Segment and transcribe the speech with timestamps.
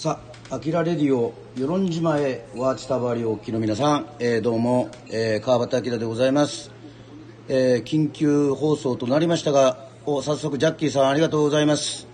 [0.00, 6.70] さあ、アキラレディオ、与論島へワーチタバリをおきの皆さん、えー、どうも、えー、川端明でございます。
[7.48, 12.06] えー、緊急放送となりましたが、お早速、ジャッキーさんありがとうございます。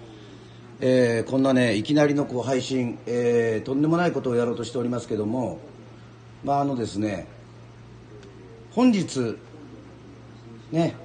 [0.80, 5.58] えー、こんなね、いきなりのこう配信、えー、とんでもないことをやろうとしておりますけども、
[6.42, 7.26] まあ、あのですね、
[8.70, 9.36] 本日、
[10.72, 10.96] ね、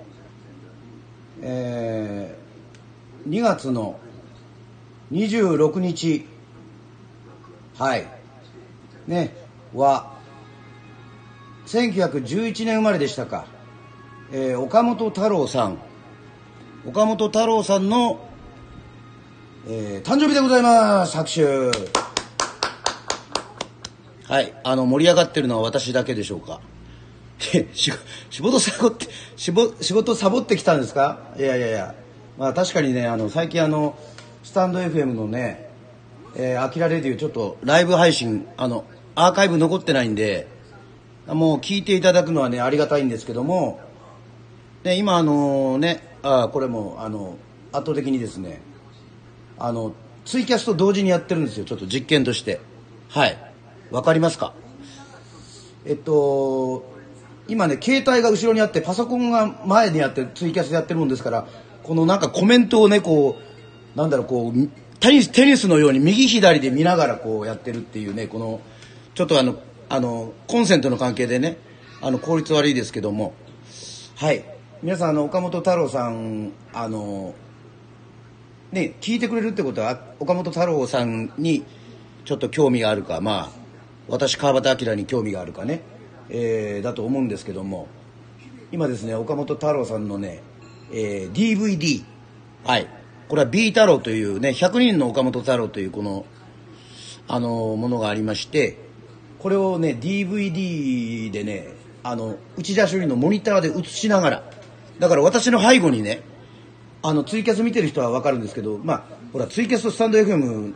[1.41, 3.99] えー、2月の
[5.11, 6.38] 26日、
[7.79, 8.05] はい。
[9.07, 9.33] ね、
[9.73, 10.13] は、
[11.65, 13.45] 1911年生まれでしたか。
[14.31, 15.77] えー岡本太郎さん。
[16.85, 18.19] 岡本太郎さんの、
[19.67, 21.15] えー誕生日でございます。
[21.15, 21.45] 拍手。
[24.27, 24.53] はい。
[24.63, 26.59] あの、盛り上がってるのは私だけでしょうか。
[27.39, 31.19] 仕事サボって、仕事仕事サボってきたんですか？
[31.37, 31.95] いやいやいや。
[32.37, 33.97] まあ確かにね、あの、最近あの、
[34.43, 35.68] スタンド FM のね、
[36.35, 40.47] えー、アキラレディオちょっとライブ配信、あの、アーカイブ残ってないんで、
[41.27, 43.79] もう聞いていただくのはね、ありがたいんですけども、
[44.83, 47.37] で、今あのね、あこれもあの、
[47.71, 48.61] 圧倒的にですね、
[49.57, 49.93] あの、
[50.25, 52.61] ツイキャスと同時にやってるんですよ、ちょっと実験として。
[53.09, 53.37] はい。
[53.91, 54.53] わかりますか？
[55.85, 56.83] えっと、
[57.47, 61.47] 今ね、携帯が後ろにあって、パソコンが前にあって、ツイキャスでやってるもんですから、
[61.83, 63.37] このなんかコメントをね、こ
[63.95, 68.59] う、なんだろう、こう、テニス、テニスのように右左で見ながらこうやってるっていうね、この、
[69.15, 71.57] ちょっとあの、あの、コンセントの関係でね、
[72.01, 73.33] あの、効率悪いですけども、
[74.15, 74.43] はい。
[74.83, 77.33] 皆さん、あの、岡本太郎さん、あの、
[78.71, 81.63] ね、聞いてくれるってことは、岡本太郎さんに
[82.25, 83.49] ちょっと興味があるか、まあ、
[84.09, 85.81] 私、川端明に興味があるかね、
[86.29, 87.87] えーだと思うんですけども、
[88.71, 90.41] 今ですね、岡本太郎さんのね、
[90.91, 92.03] えー DVD、
[92.65, 92.98] はい。
[93.29, 96.25] これは B 太郎というね、100人の岡本太郎というこの、
[97.27, 98.77] あの、ものがありまして、
[99.37, 101.67] これをね、DVD でね、
[102.03, 104.43] あの、内田処理のモニターで映しながら、
[104.97, 106.23] だから私の背後にね、
[107.03, 110.73] あの、ツイキャス見てる人はわかるんですけど、まあ、ほら、ツイキャスとスタンド FM っ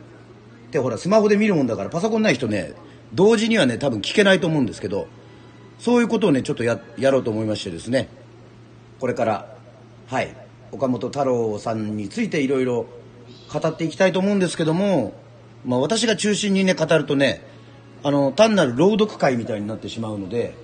[0.72, 2.74] てほら、スマホで見るもんだから、パソコンない人ね、
[3.16, 5.08] 同時にはね、多分聞けないと思うんですけど、
[5.80, 8.10] そういうことをね、ちょっとや、やろうと思いましてですね、
[9.00, 9.58] これから、
[10.08, 10.43] はい、
[10.74, 12.88] 岡本太郎さんについていろいろ
[13.52, 15.14] 語っていきたいと思うんですけども、
[15.66, 17.46] まあ私が中心にね、語るとね、
[18.02, 20.56] あの、単なる朗読会みたいになってしまうので、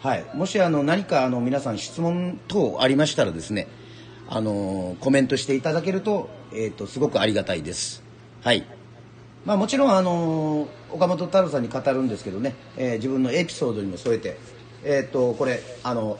[0.00, 3.66] はい、もしあの何かあの皆さん質問等ありましたらですね、
[4.28, 8.04] あのコメントしていただけると、えっ、と、すごくありがたいです。
[8.42, 8.64] はい。
[9.44, 14.38] まあもちろんあの岡本太郎さんに語るんですけどね、えー自分のエピソードにも添えて、
[14.84, 16.18] えっ、と、これ、あの、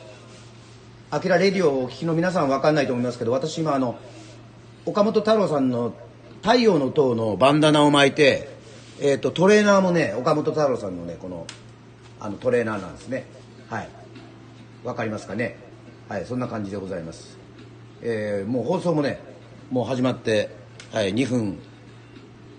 [1.12, 3.98] アキラレディオをお聞きの皆さん分かんないと思いますけど、私今あの、
[4.86, 5.92] 岡本太郎さんの
[6.40, 8.48] 太陽の塔のバンダナを巻いて、
[8.98, 11.46] えっ、と、トレーナーもね、岡本太郎さんのね、この、
[12.18, 13.26] あの、トレーナーなんですね。
[13.68, 13.90] はい。
[14.84, 15.58] わかりますかね
[16.08, 17.36] はい、そんな感じでございます。
[18.00, 19.20] えーもう放送もね、
[19.70, 20.48] もう始まって、
[20.92, 21.58] はい、2分、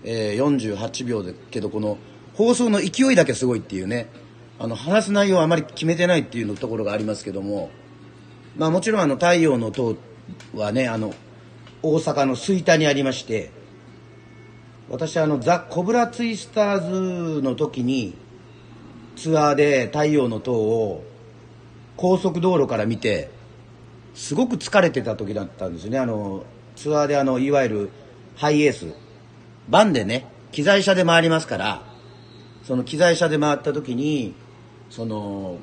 [0.04, 1.98] えー48秒でけど、この
[2.34, 4.06] 放送の勢いだけすごいっていうね、
[4.60, 7.70] あの、話す内容はあまり決めてないっていうのところがありますけども、
[8.56, 9.96] まあもちろんあの、太陽の塔
[10.54, 11.12] はね、あの、
[11.82, 13.50] 大阪の吹田にありまして、
[14.88, 18.14] 私あの、ザ・コブラツイスターズの時に、
[19.16, 21.04] ツアーで太陽の塔を
[21.96, 23.30] 高速道路から見て、
[24.14, 25.98] すごく疲れてた時だったんですよね。
[25.98, 26.44] あの、
[26.76, 27.90] ツアーであの、いわゆる
[28.36, 28.86] ハイエース、
[29.68, 31.82] バンでね、機材車で回りますから、
[32.62, 34.34] その機材車で回った時に、
[34.90, 35.58] その、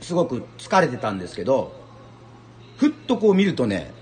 [0.00, 1.81] すごく疲れてたんですけど、
[2.82, 3.92] ふっとこう見るとね、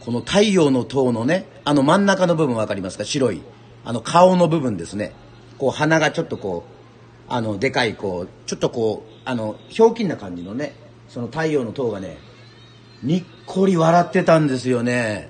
[0.00, 3.04] この太陽の塔のね、あの真ん中の部分わかりますか？
[3.04, 3.42] 白い。
[3.84, 5.12] あの顔の部分ですね。
[5.58, 6.70] こう鼻がちょっとこう、
[7.28, 10.76] あの、でかいこう、ちょっとこう、あの、ひょうきんな感じのね、
[11.10, 12.16] その太陽の塔がね、
[13.02, 15.28] にっこり笑ってたんですよね。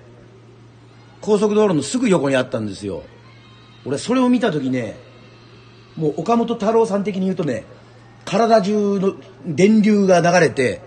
[1.20, 3.02] 高速道路のすぐ横にあったんですよ。
[3.84, 4.96] 俺それを見た時ね、
[5.96, 7.64] もう岡本太郎さん的に言うとね、
[8.24, 9.14] 体中の
[9.44, 10.85] 電流が流れて、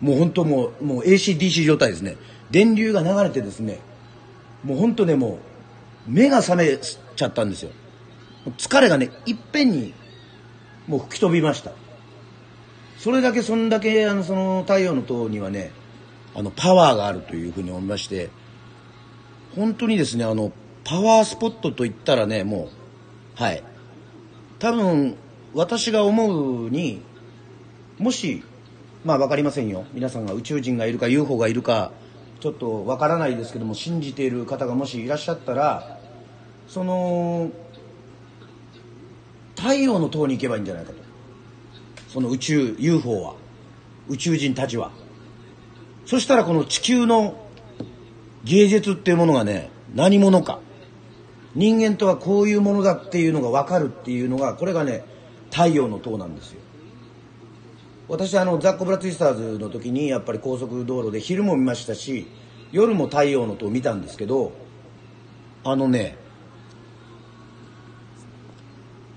[0.00, 2.16] もう本当もう、もう ACDC 状態ですね。
[2.50, 3.80] 電流が流れてですね、
[4.64, 5.38] もう本当ね、も
[6.08, 7.70] う、目が覚めちゃったんですよ。
[8.58, 9.94] 疲れがね、いっぺんに、
[10.86, 11.72] もう吹き飛びました。
[12.98, 15.72] それだけ、そんだけ、あの、その太陽の塔にはね、
[16.34, 18.30] あの、パワーがあるというふうに思いまして、
[19.54, 20.52] 本当にですね、あの、
[20.84, 22.68] パワースポットと言ったらね、も
[23.38, 23.62] う、はい。
[24.58, 25.16] 多分、
[25.54, 27.02] 私が思うに、
[27.98, 28.42] もし、
[29.04, 29.84] まあわかりませんよ。
[29.92, 31.92] 皆さんが宇宙人がいるか UFO がいるか、
[32.40, 35.98] ちょっとわからないですけども、信じている方がもしいらっしゃったら、
[36.68, 37.50] その
[39.56, 40.98] 太陽の塔に行けばいいんじゃないかと。
[42.08, 43.34] その宇宙 UFO は。
[44.08, 44.90] 宇宙人たちは。
[46.04, 47.36] そしたらこの地球の
[48.44, 50.60] 芸術っていうものがね何者か。
[51.54, 55.04] 人間とはこういうものだっていうのが分かるっていうのがこれがね
[55.50, 56.60] 太陽の塔なんですよ。
[58.10, 62.26] 私あのザコ・ブラツイスターズの時にやっぱり高速道路で昼も見ましたし
[62.72, 64.50] 夜も太陽の塔見たんですけど
[65.62, 66.16] あのね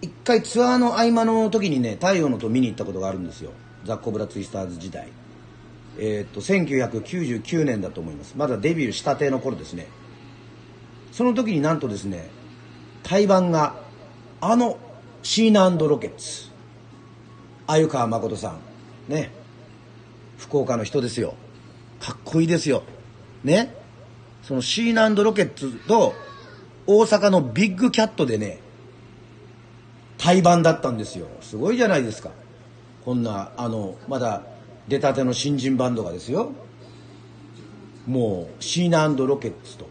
[0.01, 3.51] 一回ツアーの合間の時にね太陽の塔見に行ったことがあるんですよ。
[3.83, 5.07] ザコ・ブラツイスターズ時代。
[5.97, 8.35] えー、っと1999年だと思います。
[8.37, 9.87] まだデビューしたての頃ですね。
[11.11, 12.29] その時になんとですね
[13.01, 13.75] 対バンが
[14.39, 14.77] あの
[15.23, 16.51] シーナロケッツ。
[17.65, 18.72] 鮎川誠さん。
[19.07, 19.31] ね。
[20.37, 21.35] 福岡の人ですよ。
[21.99, 22.83] かっこいいですよ。
[23.43, 23.75] ね。
[24.43, 26.13] そのシーナンドロケッツと
[26.85, 28.59] 大阪のビッグキャットでね
[30.17, 31.27] 対バンだったんですよ。
[31.41, 32.31] すごいじゃないですか。
[33.05, 34.43] こんなあのまだ
[34.87, 36.51] 出たての新人バンドがですよ。
[38.05, 39.87] もうシーナロケッツと。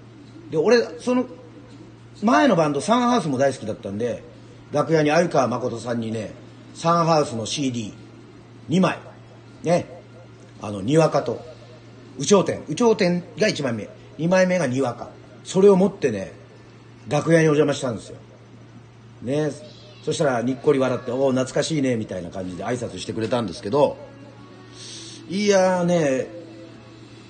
[0.51, 1.27] で俺その
[2.23, 4.23] 前のバンドサンハウスも大好きだったんで
[4.71, 6.33] 楽屋に鮎川誠さんにね
[6.75, 7.95] サンハウスの CD
[8.69, 8.99] 2枚。
[9.63, 9.87] ね。
[10.61, 11.41] あのにわかと。
[12.19, 12.63] 有頂天。
[12.69, 13.89] 有頂天が1枚目。
[14.19, 15.11] 2枚目がにわか。
[15.45, 16.33] それを持ってね
[17.09, 18.17] 楽屋にお邪魔したんですよ。
[19.23, 19.51] ね。
[20.05, 23.97] そしたらにっこり笑って「おお懐かしいね」みたいな感じで挨拶してくれたんですけど
[25.29, 26.27] いやね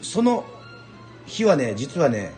[0.01, 0.45] その
[1.27, 2.33] 日はね実はね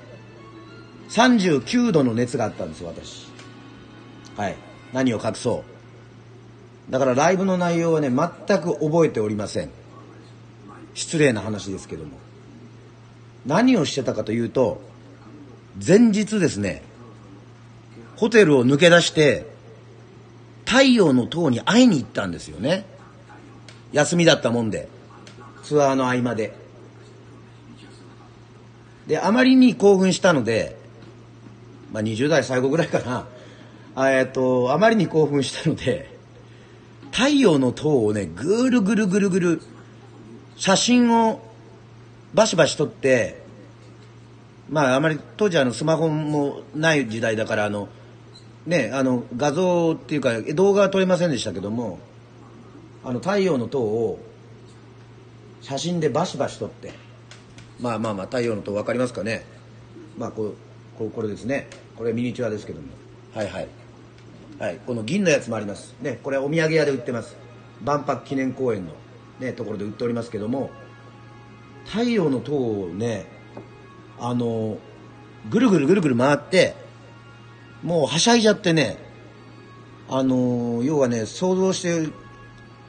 [1.08, 3.29] 39度の熱があったんですよ私。
[4.37, 4.56] はい。
[4.93, 5.74] 何を隠そう。
[6.90, 8.28] だからライブの内容はね全
[8.60, 9.70] く覚えておりません。
[10.94, 12.19] 失礼な話ですけども。
[13.46, 14.81] 何をしてたかというと
[15.86, 16.82] 前日ですね
[18.16, 19.46] ホテルを抜け出して
[20.64, 22.86] 太陽の塔に会いに行ったんですよね。
[23.92, 24.88] 休みだったもんで。
[25.62, 26.54] ツアーの合間で。
[29.06, 30.82] であまりに興奮したので
[31.94, 33.28] まあ、20代最後ぐらいかな。
[34.10, 36.13] えっとあまりに興奮したので
[37.14, 39.62] 太陽の塔をねぐるぐるぐるぐる
[40.56, 41.40] 写真を
[42.34, 43.40] バシバシ撮って
[44.69, 47.88] まああまり当時あのスマホもない時代だからあの
[48.66, 52.00] ねあの画像っていうか動画は撮れませんでしたけども
[53.05, 54.19] あの太陽の塔を
[55.60, 56.93] 写真でバシバシ撮って
[57.78, 59.44] まあまあまあ太陽の塔分かりますかね。
[60.19, 60.55] まあこ
[61.00, 61.69] うこれですね。
[61.96, 62.88] これミニチュアですけども。
[63.34, 63.69] はいはい。
[64.59, 65.95] はいこの銀のやつもあります。
[66.01, 67.37] ねこれお土産屋で売ってます。
[67.83, 68.93] 万博記念公園の
[69.41, 70.71] ねところで売っておりますけども
[71.87, 73.27] 太陽の塔をね
[74.19, 74.79] あの
[75.51, 76.75] ぐるぐるぐるぐる回って
[77.83, 78.97] もうはしゃいじゃってね
[80.09, 82.09] あの要はね想像して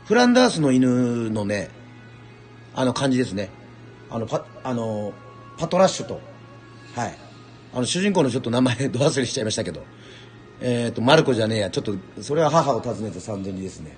[0.06, 1.70] フランダースの犬のね
[2.76, 3.50] あの感じですね。
[4.10, 5.14] あのパあの
[5.58, 6.20] パトラッシュと。
[6.94, 7.18] はい。
[7.74, 9.84] あの主人公のちょっと名前 ど忘れしちゃいましたけど。
[10.62, 11.70] えっ、ー、とマルコじゃねえや。
[11.70, 13.96] ちょっとそれは母を訪ねて三千里ですね。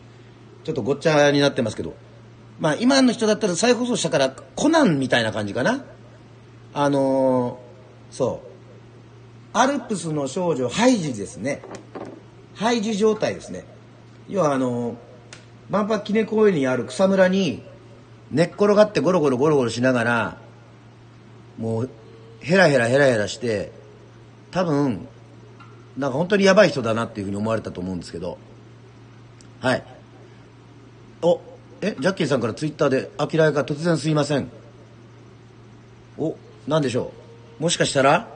[0.63, 1.95] ちょっとごっちゃになってますけど。
[2.59, 5.85] まあ今の人だったら再放送したからコナンみたいな感じかな。
[6.73, 8.47] あのー、そう。
[9.53, 11.61] アルプスの少女ハイジですね。
[12.55, 13.65] ハイジ状態ですね。
[14.27, 14.95] 要はあのー、
[15.69, 17.63] 万博記念公園にある草むらに
[18.31, 20.37] 寝っ転がってゴロゴロゴロゴロしながら
[21.57, 21.89] もう
[22.39, 23.71] ヘラヘラヘラヘラして
[24.51, 25.07] 多分
[25.97, 28.37] なんか本当にやばい人だなっていうふうに思われたと思うんですけど。
[29.61, 29.83] はい。
[31.23, 31.41] お
[31.81, 34.49] えジャッキーさんからツイッターで「あきらやか突然すいません」
[36.19, 36.35] お
[36.67, 37.11] 何でしょ
[37.59, 37.63] う？
[37.63, 38.27] もしかしたら？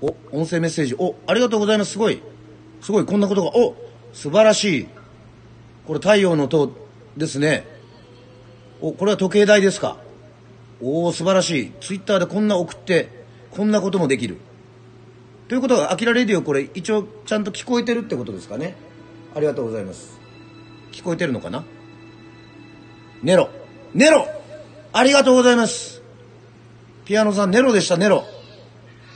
[0.00, 0.94] お音声メッセージ。
[0.98, 1.92] おありがとうございます。
[1.92, 2.22] すごい。
[2.80, 3.04] すごい。
[3.04, 3.54] こんなことが。
[3.54, 3.76] お
[4.12, 4.88] 素晴らしい。
[5.86, 6.72] これ太陽の塔
[7.16, 7.66] ですね。
[8.80, 10.01] おこれは時計台ですか？
[10.82, 11.72] おお素晴らしい。
[11.80, 13.08] ツイッターでこんな送って
[13.50, 14.38] こんなこともできる。
[15.48, 18.74] ということは「あきらレディオ」これ一応ちゃんと聞こえてるってことですかね。
[19.34, 20.18] ありがとうございます。
[20.90, 21.64] 聞こえてるのかな？
[23.22, 23.48] ネロ。
[23.94, 24.26] ネロ！
[24.92, 26.02] ありがとうございます。
[27.04, 27.96] ピアノさんネロでした。
[27.96, 28.24] ネロ。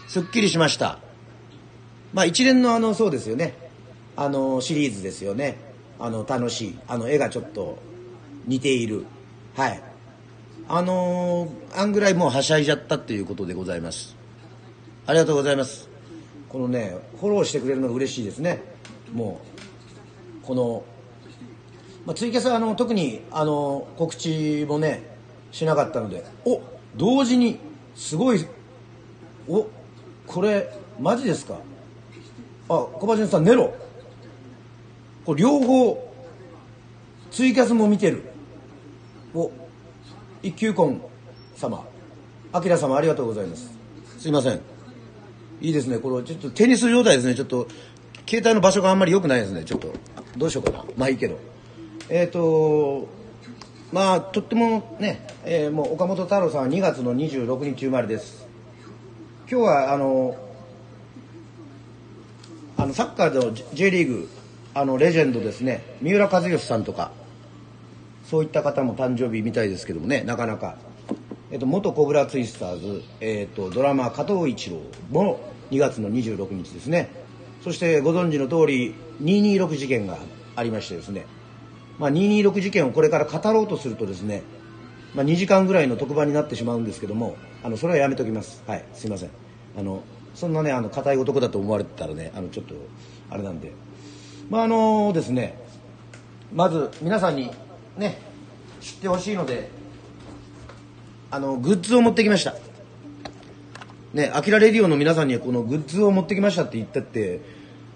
[0.08, 0.99] すっきりしました。
[2.12, 3.54] まあ一連のあのそうですよね。
[4.16, 5.56] あのシリーズですよね。
[5.99, 6.78] あの楽しい。
[6.87, 7.78] あの絵がちょっと
[8.46, 9.04] 似ている。
[9.56, 9.82] はい。
[10.68, 14.16] あのー、あんぐらいもうはしゃいじゃったっていうことでございます。
[15.06, 15.88] ありがとうございます。
[16.49, 18.62] このねフォローしてくれるのが嬉しいですね。
[19.12, 19.40] も
[20.42, 20.82] うこの、
[22.04, 25.02] まあ、ツイキャスはあの特にあの告知もね
[25.52, 26.61] しなかったのでお
[26.96, 27.61] 同時に
[27.94, 28.44] すごい
[29.49, 29.68] お
[30.26, 30.68] これ
[31.00, 31.58] マジですか？
[32.68, 33.73] あ小林さんネロ
[35.25, 36.12] これ両方
[37.30, 38.25] ツイキャスも見てる。
[39.32, 39.52] お
[40.43, 41.00] 一休婚
[41.57, 41.85] 様。
[42.52, 43.71] あきら様ありがとうございます。
[44.19, 44.61] すいません。
[45.61, 45.99] いいですね。
[45.99, 47.35] これちょっとテニス状態ですね。
[47.35, 47.69] ちょっと
[48.28, 49.64] 携帯の場所があんまり良くないですね。
[49.64, 49.93] ちょっと。
[50.37, 50.85] どうしようかな。
[50.97, 51.38] まあいいけど。
[52.09, 53.09] えっ、ー、と
[53.93, 58.47] まあとってもね、えー、もう岡本太郎さんは2月の26日生まれです。
[59.50, 60.37] 今日はあの
[62.76, 64.28] あのサッカーの J リーグ
[64.75, 65.83] あのレジェンドですね。
[66.02, 67.11] 三浦知良さんとか
[68.28, 70.76] そういった方も誕生日みたいですけどもねなかなか、
[71.50, 74.80] えっと、元コブラツイスターズ、えっと、ドラマ加藤一郎
[75.11, 75.40] も
[75.71, 77.11] 2月の26日ですね。
[77.62, 80.18] そしてご存知の通り226事件が
[80.54, 81.26] ありましてですね、
[81.99, 84.42] まあ、226事件をこれから語ろうとするとですね、
[85.14, 88.62] まあ、2時間ぐらいの特番になってしまうんですけどもあのそれはやめときます。
[88.66, 89.30] はいすいません。
[89.78, 90.02] あの
[90.35, 92.75] そんなねあの硬い男だと思われてたらねあのちょっと
[93.30, 93.73] あれなんで。
[94.50, 95.59] まああのですね
[96.52, 97.50] まず皆さんに
[97.97, 98.21] ね
[98.81, 99.71] 知ってほしいので
[101.31, 102.55] あのグッズを持ってきました。
[104.15, 107.41] ねアキラレディオの皆さんにはこのグッズを持ってきましたって言ったって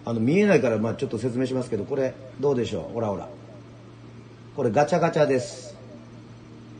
[0.04, 2.94] あの見えないからまあちょっと説明しますけどこれどうでしょう？
[2.94, 3.28] ほらほら。
[4.56, 5.76] これガチャガチャです。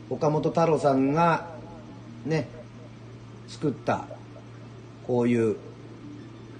[0.09, 1.47] 岡本太郎さんが
[2.25, 2.47] ね
[3.47, 4.05] 作った
[5.07, 5.55] こういう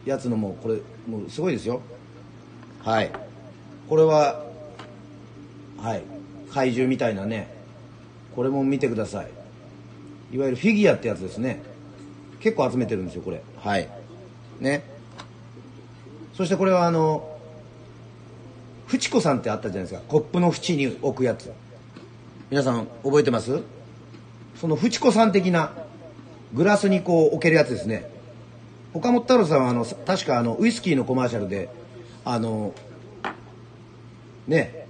[0.06, 0.76] やつのもこれ
[1.08, 1.82] もうすごいですよ。
[2.80, 3.12] はい。
[3.90, 4.46] これは
[5.78, 6.04] はい。
[6.54, 7.48] 怪獣みたいなね。
[8.36, 9.28] これも見てください。
[10.34, 11.62] いわゆるフィギュアってやつですね。
[12.40, 13.42] 結構集めてるんですよこれ。
[13.58, 13.90] はい。
[14.60, 14.84] ね。
[16.34, 17.38] そしてこれはあの
[18.88, 20.02] フチコさんってあったじゃないですか。
[20.08, 21.52] コップの縁に置くやつ。
[22.50, 23.60] 皆さん覚えてます？
[24.56, 25.74] そのフチコさん的な
[26.54, 28.10] グラスにこう置けるやつですね。
[28.94, 31.70] 岡本太郎さんはあの確かあのウイスキーのコマーシャルで
[32.26, 32.74] あの
[34.48, 34.81] ね。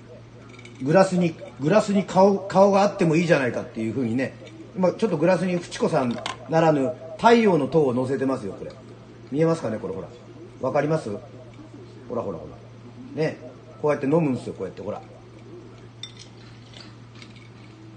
[0.83, 4.33] グラスにグラスに顔顔があってもいいじゃないかっていうふうにね。
[4.75, 6.17] 今ちょっとグラスにフチ子さん
[6.49, 8.71] ならぬ太陽の塔を乗せてますよこれ。
[9.31, 10.07] 見えますかねこれほら。
[10.61, 11.09] わかります？
[11.09, 12.47] ほらほらほ
[13.15, 13.21] ら。
[13.21, 13.37] ね。
[13.81, 15.01] こうやって飲むんですよこうやってほら。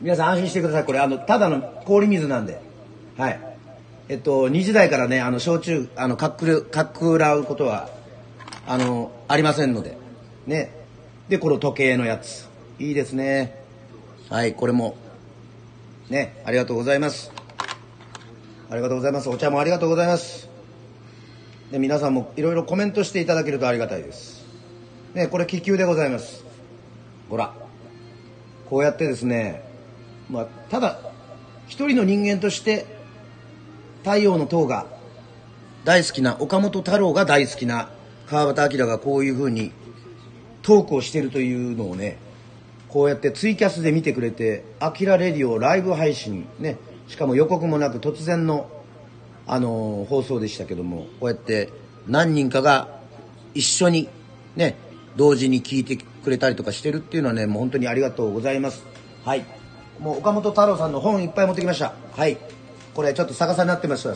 [0.01, 0.85] 皆さん安心してください。
[0.85, 2.61] これあのただの氷水なんで。
[3.17, 3.41] はい。
[4.09, 7.89] えっと2時台からねあの焼酎あのかっくるかっくらうことは
[8.67, 9.97] あのありませんので。
[10.47, 10.73] ね。
[11.29, 12.53] でこの時計のやつ。
[12.79, 13.55] いいですね。
[14.29, 14.97] はいこれも。
[16.11, 17.31] ねありがとうございます。
[18.69, 19.29] ありがとうございます。
[19.29, 20.49] お茶もありがとうございます。
[21.71, 24.45] で皆さんもいろいろコメントしていただけるとありがたいです。
[25.15, 26.45] ねこれ気球でございます。
[27.31, 27.55] ほら。
[28.69, 29.63] こうやってですね
[30.29, 30.99] まあただ
[31.69, 32.87] 一人の人間として
[33.99, 34.87] 太陽の塔が
[35.85, 37.91] 大好きな岡本太郎が大好きな
[38.27, 39.71] 川端明がこういうふうに
[40.63, 42.19] トークをしてるというのをね
[42.95, 48.71] こうやってツイキャスで見てくれて「アキラレディオ」ライブ配信ねしかも予告もなく突然の、
[49.49, 51.71] あのー、放送でしたけどもこうやって
[52.07, 53.01] 何人かが
[53.53, 54.09] 一緒に
[54.55, 54.77] ね
[55.17, 58.85] 同時に聞いてくれたりとかしてるっていうのはねもう本当にありがとうございます。
[59.25, 59.45] はい。
[59.99, 61.95] もう岡本太郎さんの本いっぱい持ってきました。
[62.13, 62.39] はい。
[62.95, 64.09] これちょっと逆さになってます。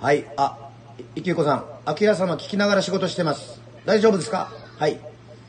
[0.00, 0.26] はい。
[0.36, 0.70] あ
[1.14, 1.64] いきゆこさん。
[1.86, 3.58] あきら様聞きながら仕事してます。
[3.86, 4.52] 大丈夫ですか？
[4.78, 5.00] はい。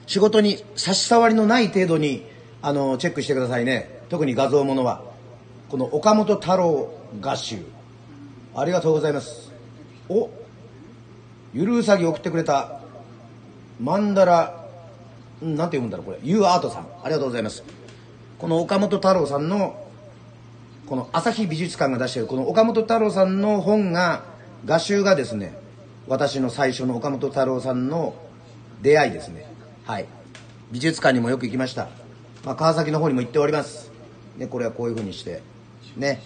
[0.10, 2.26] 仕事に差し障りのない程度に
[2.64, 4.02] あのチェックしてくださいね。
[4.10, 5.04] 特に画像ものは。
[5.70, 7.60] この岡本太郎画集。
[8.56, 9.52] ありがとうございます。
[10.10, 10.32] お
[11.54, 12.82] ゆるうさぎ送ってくれた
[13.80, 14.66] マンダラ
[15.44, 16.18] なんて読むんだろうこれ。
[16.24, 16.88] ユーアートさん。
[17.04, 17.64] ありがとうございます。
[18.40, 19.80] この岡本太郎さんの
[20.88, 24.24] この朝日美術館が出しているこの岡本太郎さんの本が
[24.66, 25.56] 画集がですね
[26.08, 28.16] 私の最初の岡本太郎さんの
[28.82, 29.49] 出会いですね。
[29.90, 30.06] はい。
[30.72, 31.90] 美術館にもよく行きました、
[32.46, 33.90] まあ、川崎の方にも行っております。
[34.38, 35.42] ねこれはこういうふうにして。
[35.98, 36.22] ね。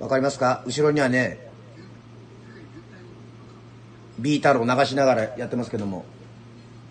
[0.00, 0.62] わかりますか？
[0.64, 1.50] 後ろにはね
[4.18, 6.06] B 太郎流しながらやってますけども。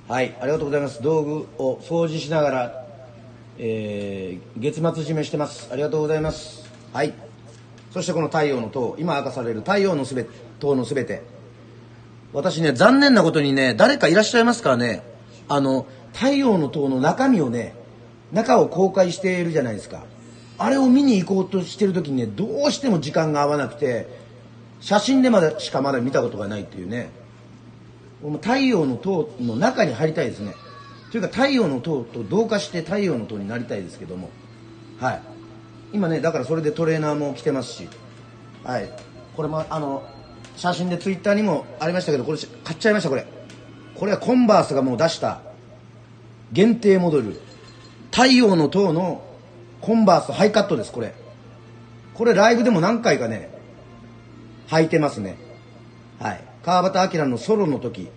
[0.08, 0.38] はい。
[0.40, 1.02] ありがとうございます。
[1.02, 2.86] 道具を掃除しながら、
[3.58, 5.68] えー、月末締めしてます。
[5.72, 6.70] ありがとうございます。
[6.94, 7.16] はい。
[7.92, 8.98] そしてこの太陽の塔。
[9.00, 10.28] 今明かされる太陽のすべ
[10.60, 11.24] 塔のすべて。
[12.34, 15.10] 私ね残念なことにね誰かいらっしゃいますからね。
[15.54, 17.74] あの太陽の塔の中身をね
[18.32, 20.04] 中を公開しているじゃないですか。
[20.58, 24.08] あれを見に行こうとしてる時にねどうしても時間が合わなくて
[24.80, 27.10] 写真でまだしかまだ見たことがないっていうね。
[28.42, 30.56] 太陽の塔の中に入りたいですね。
[31.12, 34.30] というか太陽の塔と同化して太陽の塔になりたいですけども。
[35.00, 35.22] はい。
[35.92, 37.90] 今ねだからそれでトレーナーも来てますし。
[38.64, 38.90] はい。
[39.36, 40.08] これもあの
[40.56, 43.41] 写真でツイッターにもありましたけどこれ買っちゃいましたこれ。
[44.02, 45.42] これはコンバースがもう出した。
[46.52, 47.40] 限定モデル。
[48.10, 49.24] 太陽の塔の
[49.80, 51.14] コンバースハイカットですこれ。
[52.16, 53.52] これライブでも何回かね
[54.70, 55.38] 履いてますね。
[56.18, 56.42] はい。
[56.64, 58.10] 川端明のソロの時。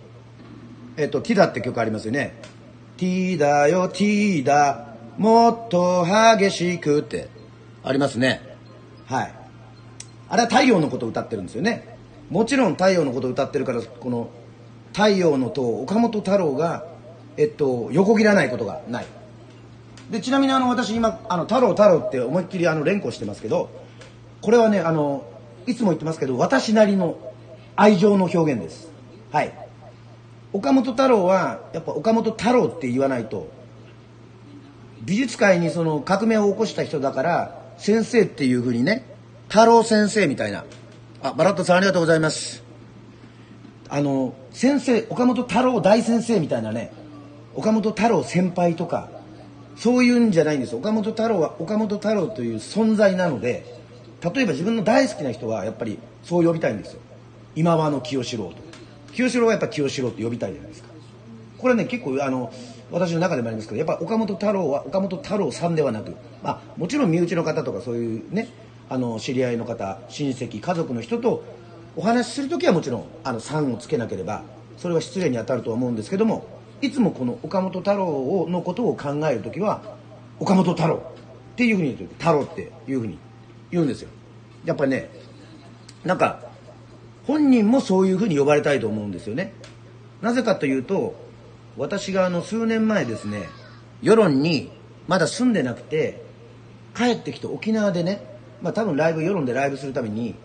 [0.97, 2.33] えっと「ティダ」って曲ありますよね
[2.97, 4.87] 「ティダよティダ。
[5.19, 7.29] もっと激しく」って。
[7.83, 8.41] ありますね。
[9.05, 9.33] はい。
[10.29, 11.95] あれは太陽のことを歌ってるんですよね。
[12.31, 14.31] もちろん太陽のことを歌ってるからこの
[14.95, 16.85] 太陽の塔岡本太郎が
[17.35, 19.05] えっと横切らないことがない。
[20.09, 23.69] でちなみにあの私今あの太郎太郎って思いっきりあの連呼してますけど
[24.41, 25.25] これはねあの
[25.67, 27.17] いつも言ってますけど私なりの
[27.75, 28.89] 愛情の表現です。
[29.33, 29.53] はい。
[30.53, 33.49] 岡本太郎はやっぱ岡本太郎って言わないと
[35.01, 39.03] 美術界にその革命を起こした人だから先生っていうふうにね
[39.49, 40.63] 太郎先生みたいな。
[41.21, 42.63] あバラットさんありがとうございます。
[43.89, 46.93] あの先生岡本太郎大先生みたいなね
[47.55, 49.09] 岡本太郎先輩とか
[49.75, 50.75] そういうんじゃないんです。
[50.77, 53.65] 岡本太郎は岡本太郎という存在なので
[54.23, 57.01] 例えば自分の大好きな人はやっぱりそう呼びたいんですよ。
[57.57, 58.55] 今和の清志郎と
[59.11, 60.87] 清志郎はやっぱ清志郎って呼びたいじゃないですか。
[61.57, 62.53] これね結構あの
[62.91, 68.47] 私の中でもありますけどやっぱ岡本太郎は岡本太郎さんではなく、まあ、もちろん身内の方とかそういうね
[68.87, 71.43] あの知り合いの方親戚家族の人と
[71.95, 74.43] お話しする時はもちろんあの「さん」をつけなければ
[74.77, 76.45] それは失礼に当たるとは思うんですけども
[76.81, 79.81] いつもこの岡本太郎のことを考える時は
[80.39, 80.95] 岡本太郎
[81.53, 83.17] っていうふうに言う太郎っていうふうに
[83.71, 84.09] 言うんですよ。
[84.65, 85.09] やっぱりね
[86.03, 86.39] なんか
[87.25, 89.53] 本人もそういうふうに呼ばれたいと思うんですよね。
[90.21, 91.15] なぜかというと
[91.77, 93.47] 私があの数年前ですね
[94.01, 94.71] 世論に
[95.07, 96.21] まだ住んでなくて
[96.95, 98.21] 帰ってきて沖縄でね
[98.61, 100.35] まあ多分ライブ世論でライブするために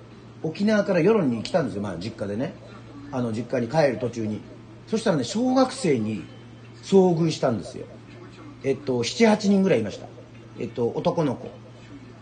[0.43, 2.55] 沖縄から世論に来たんですよ、まあ、実家でね。
[3.13, 4.41] あの実家に帰る途中に。
[4.87, 6.25] そしたらね小学生に
[6.83, 7.87] 遭遇したんですよ。
[8.65, 10.07] えっと78人ぐらいいました。
[10.59, 11.49] えっと男の子、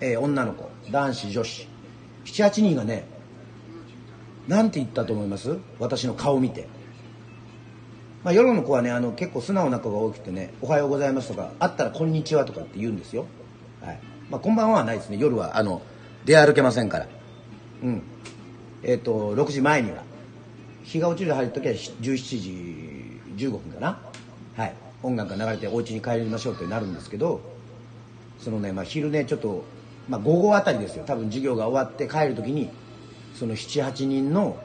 [0.01, 0.71] えー、女の子。
[0.91, 1.69] 男子女子。
[2.25, 3.07] 78人がね
[4.47, 5.59] 何て言ったと思います？
[5.79, 6.69] 私の顔見て。
[8.25, 13.27] まあ、夜の子はねあの結構素直な子が多くてね「おはようございます」とか「会ったらこんにちは」とかって言うんですよ、
[13.81, 14.01] はい。
[14.29, 15.19] まあ、こんばんははないですね。
[15.19, 15.83] 夜はあの
[16.25, 17.07] 出歩けませんから。
[17.83, 18.03] うん。
[18.83, 20.03] えっ、ー、と6時前には。
[20.85, 22.01] 日が落ちる入る時は17
[23.37, 23.99] 時15分かな。
[24.57, 24.75] はい。
[25.03, 27.41] 音楽が流れてお家に帰りましょうってなるんですけど
[28.41, 29.65] そのね、まあ、昼ねちょっと、
[30.09, 31.05] まあ、午後あたりですよ。
[31.05, 32.71] 多分授業が終わって帰る時に
[33.35, 34.57] その78人の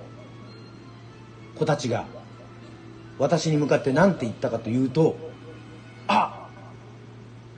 [1.56, 2.06] 子たちが
[3.20, 5.16] 私に向かって何て言ったかというと
[6.08, 6.48] 「あ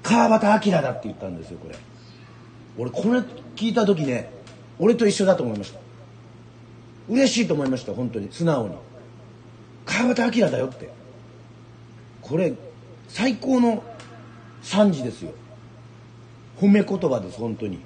[0.03, 1.75] 川端明だ」って言ったんですよこれ。
[2.77, 3.19] 俺これ
[3.55, 4.35] 聞いた時ね
[4.79, 5.79] 俺と一緒だと思いました。
[7.07, 8.29] 嬉しいと思いました本当に。
[8.31, 8.75] 素直に。
[9.85, 10.89] 川端明だよって。
[12.21, 12.53] これ
[13.07, 13.83] 最高の
[14.61, 15.31] 賛辞ですよ。
[16.59, 17.79] 褒め言葉です本当に。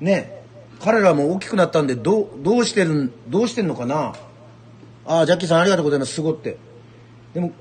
[0.00, 0.42] ね。
[0.80, 4.14] 彼らも大きくなったんでどうどうしてるどうしてんのかな。
[5.06, 6.14] ああジャッキーさんありがとうございます。
[6.14, 6.56] すごって。
[7.34, 7.52] でも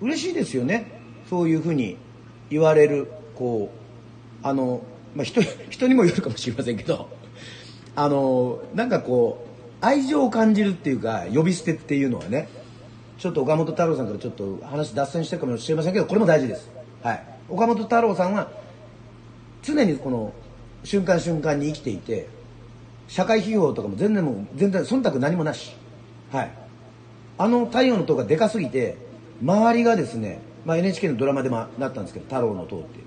[0.00, 1.00] 嬉しいですよね。
[1.30, 1.96] そういうふうに
[2.50, 4.82] 言われるこうあの、
[5.14, 5.40] まあ人、
[5.70, 7.08] 人にもよるかもしれませんけど。
[7.96, 9.46] あのなんかこ
[9.82, 12.48] う愛情を感じるっていうか呼び捨てっていうのはね
[13.18, 16.70] ちょっと岡本太郎さんからちょっと話脱線してるかもしれませんけどこれも大事です、
[17.02, 18.50] はい、岡本太郎さんは
[19.62, 20.32] 常にこの
[20.84, 22.28] 瞬間瞬間に生きていて
[23.08, 25.74] 社会批評とかも全然もう全然忖度何もなし。
[26.30, 26.50] はい。
[27.36, 28.96] あの太陽の塔がでかすぎて
[29.42, 33.00] 周りがですね、まあ、NHK のドラマでもなったんですけど太郎の塔って。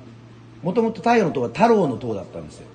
[0.63, 2.67] もともと太陽の塔は太郎の塔だったんですよ。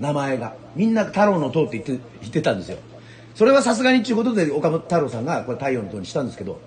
[0.00, 2.78] 名前がみんな太郎の塔って言って言ってたんですよ
[3.34, 6.60] それはさすがにっていうことで岡本太郎さんがこれ太陽の塔にしたんですけど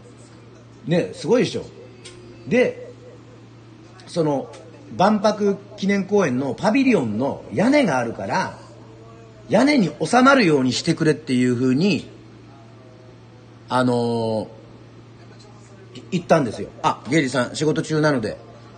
[0.86, 1.63] ねすごいでしょ
[2.48, 2.92] で
[4.08, 4.52] その
[4.96, 8.58] 万博記念公園のパビリオンの屋根があるから
[9.50, 12.10] 屋根に収まるようにしてくれっていうふうに
[13.72, 14.48] あのー、
[16.12, 16.70] 言ったんですよ。
[16.82, 18.38] あ、ゲイリさん仕事中なので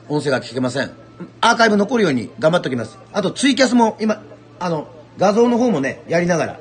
[0.10, 0.92] 音声が聞けません。
[1.40, 3.00] アーカイブ残るように頑張っておきます。
[3.14, 4.22] あとツイキャスも今、
[4.64, 6.60] あの、画像の方もね、やりながら。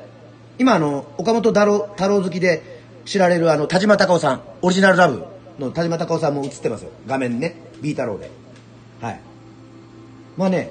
[0.59, 5.25] 今あの、岡本太郎太郎好きで知られるあの、田島隆夫さん、オリジナルラブ
[5.59, 6.91] の田島隆夫さんも映ってますよ。
[7.07, 7.57] 画面にね。
[7.83, 8.31] ビー太郎で。
[9.01, 9.21] はい。
[10.37, 10.71] まあね、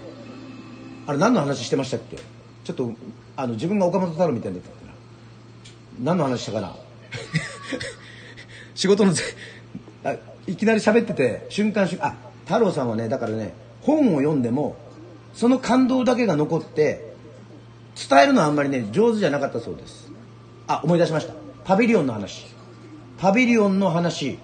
[1.08, 2.18] あれ何の話してましたっけ？
[2.64, 2.92] ちょっと、
[3.36, 4.94] あの、自分が岡本太郎みたいになったから。
[6.04, 6.76] 何の話したかな？
[8.76, 9.14] 仕事の
[10.04, 10.16] あ
[10.48, 12.16] いきなり喋ってて瞬間瞬間あ
[12.46, 14.78] 太郎さんはねだからね本を読んでも
[15.34, 17.09] その感動だけが残って
[18.08, 20.12] 伝えるのはあんまりね上手じゃなかったそうです。
[20.68, 21.34] あ思い出しました。
[21.66, 22.46] パビリオンの話。
[23.18, 24.40] パビリオンの話。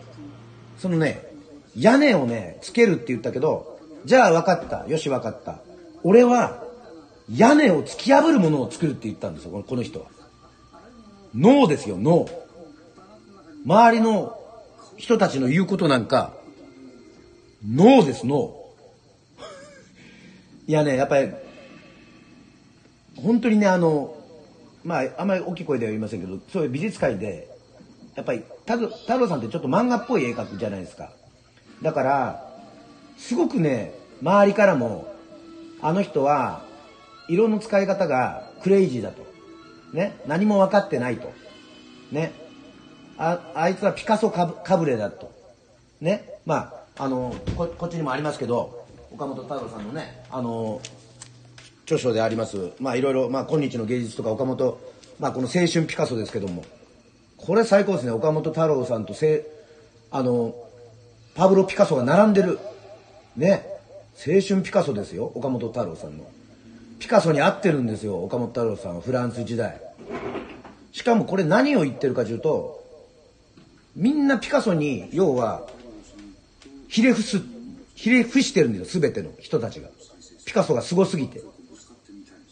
[0.78, 1.32] そのね
[1.76, 4.88] 屋根をねつけるって言ったけどじゃあ分かった。
[4.88, 5.60] よし分かった。
[6.04, 6.64] 俺は
[7.30, 9.64] 屋根を突き破るものを作るって言ったんですよ。
[9.68, 10.16] この人は。
[11.36, 12.28] 脳ですよ脳
[13.66, 14.40] 周りの
[14.96, 16.34] 人たちの言うことなんか
[17.68, 18.56] 脳です脳
[20.68, 21.32] いやねやっぱり
[23.18, 24.16] 本当にねあの
[24.84, 27.50] まああんまり大きい声では言いませんけどそういう美術界で
[28.16, 28.78] やっぱり太
[29.18, 31.12] 郎さんってちょっと漫画っぽい絵描くじゃないですか。
[31.82, 32.54] だから
[33.18, 35.14] すごくね周りからも
[35.82, 36.64] あの人は
[37.28, 39.26] 色の使い方がクレイジーだと。
[39.94, 41.32] ね何も分かってないと。
[42.12, 42.34] ね
[43.18, 44.46] ああいつはピカソか
[44.78, 45.32] ぶれだと。
[46.00, 50.82] ねまああのここっちにもありますけど岡本太郎さんのねあの
[51.86, 54.80] 著書でありますまあいろいろ、まあ、今日の芸術とか岡本、
[55.20, 56.66] まあ、この青春ピカソですけども
[57.38, 58.12] これ最高ですね。
[58.12, 59.46] 岡本太郎さんとせ
[60.10, 60.56] あの
[61.36, 62.60] パブロ・ピカソが並んでる
[63.36, 63.68] ね
[64.16, 65.32] 青春ピカソですよ。
[65.36, 66.26] 岡本太郎さんの。
[67.00, 68.24] ピカソに合ってるんですよ。
[68.24, 69.80] 岡本太郎さんはフランス時代。
[70.92, 72.84] しかもこれ何を言ってるかというと
[73.96, 75.68] みんなピカソに要は
[76.88, 77.42] ひれ伏す
[77.96, 79.02] ひれ伏してるんですよ。
[79.02, 79.90] 全ての人たちが。
[80.46, 81.42] ピカソがすごすぎて。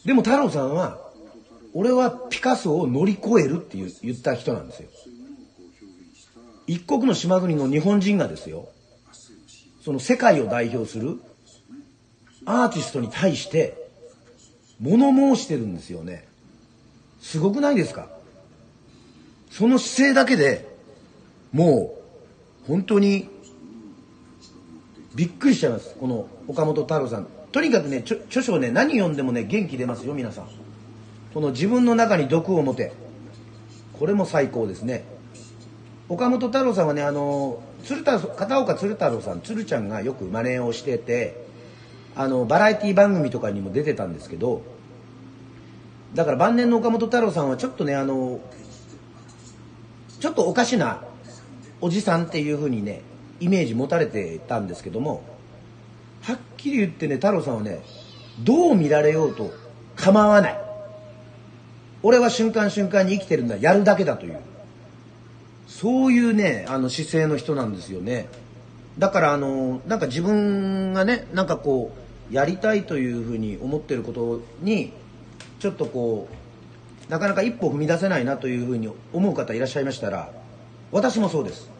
[0.04, 0.98] でも太郎さんは
[1.72, 4.88] 俺はピカソを乗り越えるって言った人なんですよ。
[6.66, 8.68] 一国の島国の日本人がですよ。
[9.82, 11.20] その世界を代表する
[12.46, 13.76] アーティストに対して
[14.80, 16.26] 物申してるんですよね。
[17.20, 18.08] すごくないですか？
[19.50, 20.68] その姿勢だけで
[21.52, 21.94] も
[22.64, 23.28] う本当に
[25.14, 25.94] びっくりしちゃいます。
[25.96, 27.26] この岡本太郎さん。
[27.54, 30.48] とにかくね著書をね何読んでもね元気出ますよ皆さん。
[31.32, 32.92] この自分の中に毒を持て。
[33.92, 35.04] これも最高ですね。
[36.08, 41.46] 岡本太郎さんはねあの鶴太片岡鶴太郎さん鶴ちゃんがよく真似をしてて
[42.16, 44.62] あのバラエティ番組とかにも出てたんですけど
[46.12, 48.40] だから晩年の岡本太郎さんはちょっとねあの
[50.18, 51.04] ちょっとおかしな
[51.80, 53.02] おじさんっていうふうにね
[53.38, 55.33] イメージ持たれてたんですけども
[56.64, 57.82] きり言ってね太郎さんはね
[58.42, 59.52] どう見られようと
[59.96, 60.58] 構わない。
[62.02, 64.38] 俺は瞬間瞬間に生きてるんだやるだけだという。
[65.68, 68.28] そういうねあの姿勢の人なんですよね。
[68.98, 71.92] だからあのなんか自分がねなんかこ
[72.30, 74.92] うやりたいというふうに思ってることに
[75.58, 76.28] ちょっとこ
[77.08, 80.30] うなかなか一歩踏み出せないなというふうに思う方いらっしゃいましたら
[80.90, 81.70] 私もそうです。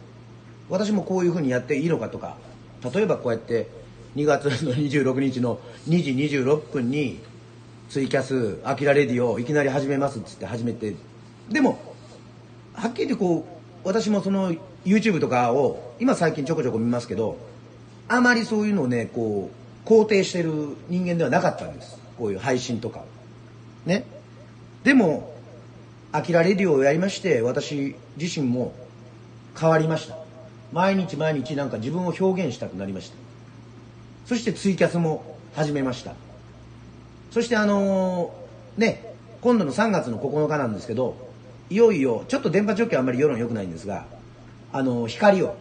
[0.69, 2.37] 私もこういうふうにやっていいのかとか
[2.93, 3.67] 例えばこうやって
[4.15, 7.19] 2月の26日の2時26分に
[7.89, 10.95] ツイキャス「アキラレディ」をいきなり始めますっつって始めて
[11.49, 11.79] でも
[12.73, 13.45] はっきり言ってこ
[13.83, 14.53] う私もその
[14.85, 17.37] YouTube とかを今最近ちょこちょこ見ますけど
[18.07, 19.51] あまりそういうのをねこ
[19.85, 20.51] う肯定してる
[20.89, 21.97] 人間ではなかったんです。
[22.17, 23.03] こういう配信とか
[23.85, 24.05] ね。
[24.83, 25.33] でも
[26.11, 28.73] 「アキラレディ」をやりまして私自身も
[29.59, 30.17] 変わりました。
[30.71, 33.24] 毎日毎日なんか自分を表現したくなりました。
[34.25, 36.13] そしてツイキャスも始めました。
[37.31, 41.15] そしてあのー、ね今度の3月の9日なんですけど
[41.69, 44.05] いよいよちょっと電波状況あんまり世論良くないんですが
[44.71, 45.55] あのー、光を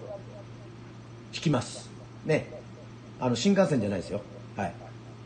[1.35, 1.91] 引きます。
[2.25, 2.47] ね。
[3.21, 4.23] あの新幹線じゃないですよ。
[4.57, 4.75] はい、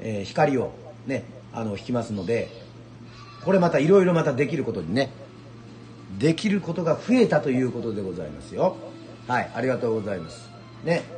[0.01, 0.72] えー、光を
[1.07, 2.51] ねあの引きますので
[3.44, 5.11] これまたいろいろまたできることにね
[6.18, 8.77] できることが増えたということでございますよ。
[9.29, 9.51] はい。
[9.55, 10.48] ありがとうございます。
[10.85, 11.17] ね。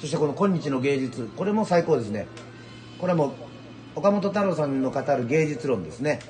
[0.00, 2.26] そしてこの今日の芸術これも最高ですね。
[3.00, 3.34] これも
[3.94, 6.20] 岡本太郎さんの語る芸術論ですね。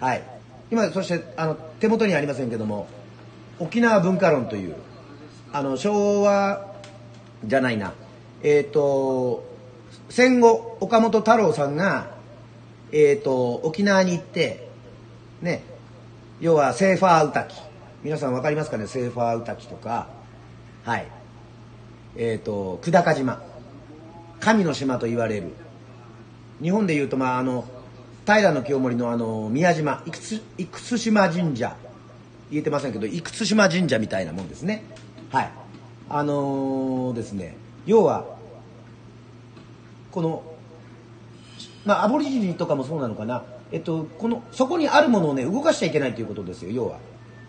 [0.00, 0.22] はい。
[0.70, 2.88] 今そしてあの手元にありませんけども
[3.60, 4.74] 沖縄文化論という
[5.52, 6.74] あの昭和
[7.44, 7.92] じゃないな。
[8.42, 9.44] えっ、ー、と
[10.08, 12.16] 戦後岡本太郎さんが
[12.90, 14.68] えっ、ー、と沖縄に行って
[15.40, 15.62] ね
[16.40, 17.54] 要はセーファー歌き
[18.02, 18.88] 皆さん分かりますかね？
[18.88, 20.08] セーファー歌きとか。
[20.82, 21.06] はい。
[22.16, 23.42] えっ、ー、と久高島。
[24.40, 25.52] 神の島と言われる。
[26.62, 27.64] 日本でいうとまああの
[28.26, 30.02] 平清盛のあの宮島。
[30.06, 31.76] 生津島神社。
[32.50, 34.84] 言えてませんけど生津島神社みたいなもんですね。
[35.30, 35.50] はい。
[36.08, 37.56] あのー、ですね。
[37.86, 38.24] 要は
[40.12, 40.42] この
[41.84, 43.42] まあアボリジニとかもそうなのかな。
[43.72, 46.70] えっとこのそこにあるものをね動かしちゃいけないということですよ。
[46.70, 46.98] 要は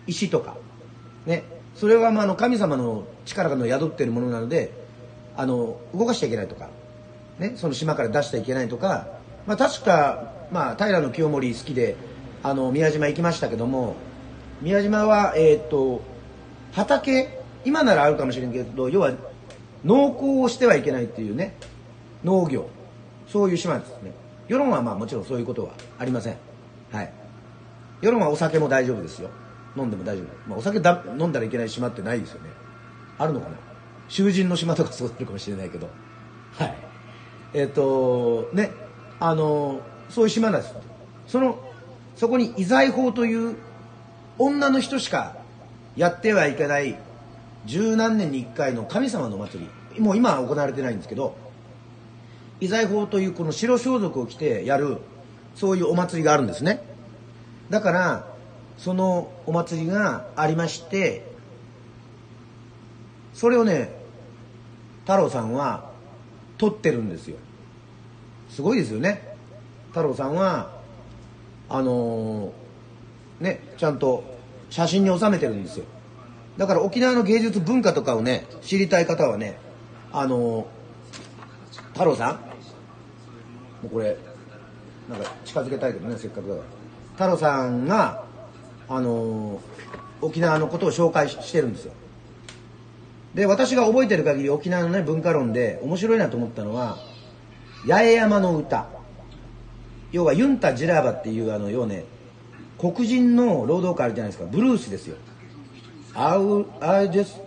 [0.07, 0.57] 石とか。
[1.25, 1.43] ね。
[1.75, 4.71] それはまあの神様の力が宿っているものなので
[5.35, 6.69] あの動かしちゃいけないとか
[7.39, 9.07] ね、その島から出しちゃいけないとか
[9.45, 11.95] まあ、確か、まあ、平清盛好きで
[12.43, 13.95] あの宮島行きましたけども
[14.61, 16.01] 宮島は、えー、っと
[16.71, 19.13] 畑今ならあるかもしれんけど要は
[19.83, 21.55] 農耕をしてはいけないっていうね
[22.23, 22.67] 農業
[23.27, 24.11] そういう島ですね。
[24.47, 26.37] 世論はまあもちろんそういうことはありません。
[26.91, 27.11] はい。
[28.01, 29.29] 世論はお酒も大丈夫ですよ。
[29.77, 32.49] 飲んでも大丈夫、まあ、お酒だ飲んだらいけない島ってないですよね。
[33.17, 33.55] あるのかな？
[34.07, 35.89] 囚人の島とかそうなるかもしれないけど。
[36.53, 36.75] はい。
[37.53, 38.71] えっ、ー、とね
[39.19, 40.75] あのそういう島なんです
[41.27, 41.59] その
[42.15, 43.55] そこに遺財法という
[44.37, 45.37] 女の人しか
[45.95, 46.99] やってはいけない
[47.65, 50.01] 十何年に一回の神様のお祭り。
[50.01, 51.37] もう今は行われてないんですけど
[52.59, 54.97] 遺財法というこの白装束を着てやる
[55.55, 56.83] そういうお祭りがあるんですね。
[57.69, 58.34] だから
[58.77, 61.25] そのお祭りがありまして
[63.33, 63.93] それをね
[65.01, 65.91] 太郎さんは
[66.57, 67.37] 撮ってるんですよ。
[68.49, 69.35] すごいですよね。
[69.89, 70.71] 太郎さんは
[71.69, 74.23] あのー、ねちゃんと
[74.69, 75.85] 写真に収めてるんですよ。
[76.57, 79.59] だから沖縄の芸術文化とかをね知りたい方はね
[80.11, 82.39] あのー、太郎さんも
[83.85, 84.17] うこれ
[85.09, 86.67] なんか近づけたいけどねせっかくだから。
[87.13, 88.24] 太郎さんが
[88.87, 89.59] あの、
[90.21, 91.93] 沖縄のことを紹介してるんですよ
[93.33, 96.97] で私が覚えてる限り沖縄のね文化論で面白いなと思ったのは
[97.87, 98.87] 八重山の歌
[100.11, 102.05] 要はユンタ・ジラーバっていうあの要はね
[102.79, 105.17] 黒人の労働家あるじゃないですかブルースですよ
[106.13, 106.65] I, will,
[107.11, 107.41] just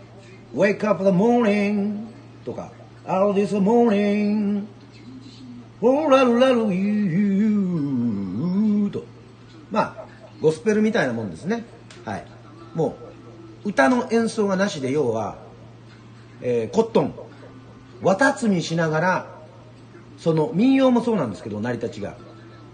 [0.54, 2.06] wake up the morning
[2.44, 2.70] とか
[3.06, 4.66] I'll this morning
[5.80, 9.04] ラルラルユーと
[9.70, 9.97] まあ
[10.40, 11.64] ゴスペルみたいなもんですね。
[12.04, 12.26] はい。
[12.74, 12.96] も
[13.64, 15.38] う歌の演奏がなしで要は
[16.40, 17.14] えー、コットン。
[18.00, 19.38] 綿摘みしながら
[20.18, 22.16] その民謡もそうなんですけど成り立ちが。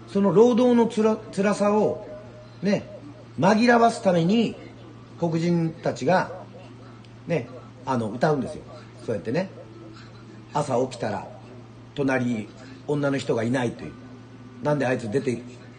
[0.07, 2.07] その労働のつら辛さを
[2.61, 2.87] ね
[3.39, 4.55] 紛らわすために
[5.19, 6.31] 黒人たちが
[7.25, 7.49] ね
[7.87, 8.61] あの歌うんですよ。
[9.03, 9.49] そうやってね。
[10.53, 11.27] 朝起きたら
[11.95, 12.47] 隣に
[12.87, 13.93] 女の人がいないという。
[14.61, 15.31] なんであいつ出て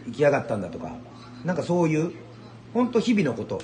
[0.06, 0.90] 行きやがったんだとか。
[1.46, 2.12] なんかそういう
[2.74, 3.62] 本当日々のこと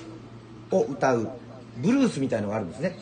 [0.71, 1.29] を歌う
[1.77, 2.97] ブルースみたいのがあるんですね。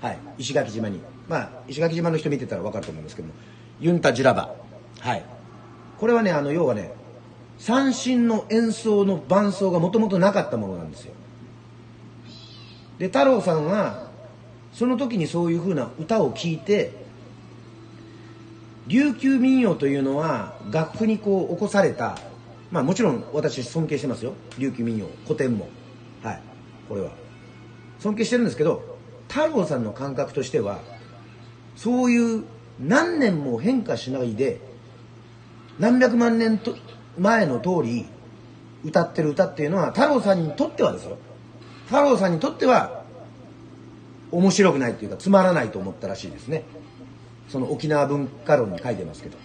[0.00, 1.00] はい、石垣島に。
[1.28, 3.34] まあ石垣島の人見てたら分かると思いますけども。
[3.78, 4.54] ユンタジラバ。
[5.00, 5.24] はい。
[5.98, 6.92] これはねあの要はね
[7.58, 11.12] 三振の演奏の伴奏がもともとなかったものなんですよ。
[12.98, 14.08] で太郎さんは
[14.72, 16.92] その時にそういうふうな歌を聴いて
[18.86, 22.18] 琉球民謡というのは楽譜にこう起こされた
[22.72, 24.32] まあもちろん私尊敬してますよ。
[24.58, 25.68] 琉球民謡古典も。
[26.22, 26.42] はい。
[26.88, 27.10] これは。
[28.00, 30.80] 尊敬してるんですけど太郎さんの感覚としては
[31.76, 32.44] そういう
[32.80, 34.60] 何年も変化しないで
[35.78, 36.74] 何百万年と
[37.18, 38.06] 前の通り
[38.84, 41.18] 歌ってる歌っていうのは太郎さんにとってはですよ。
[41.86, 43.04] 太郎さんにとっては
[44.32, 46.64] 面白くないっていうかつまらないと思ったらしいですね。
[47.48, 49.36] その沖縄文化論に書いてますけど。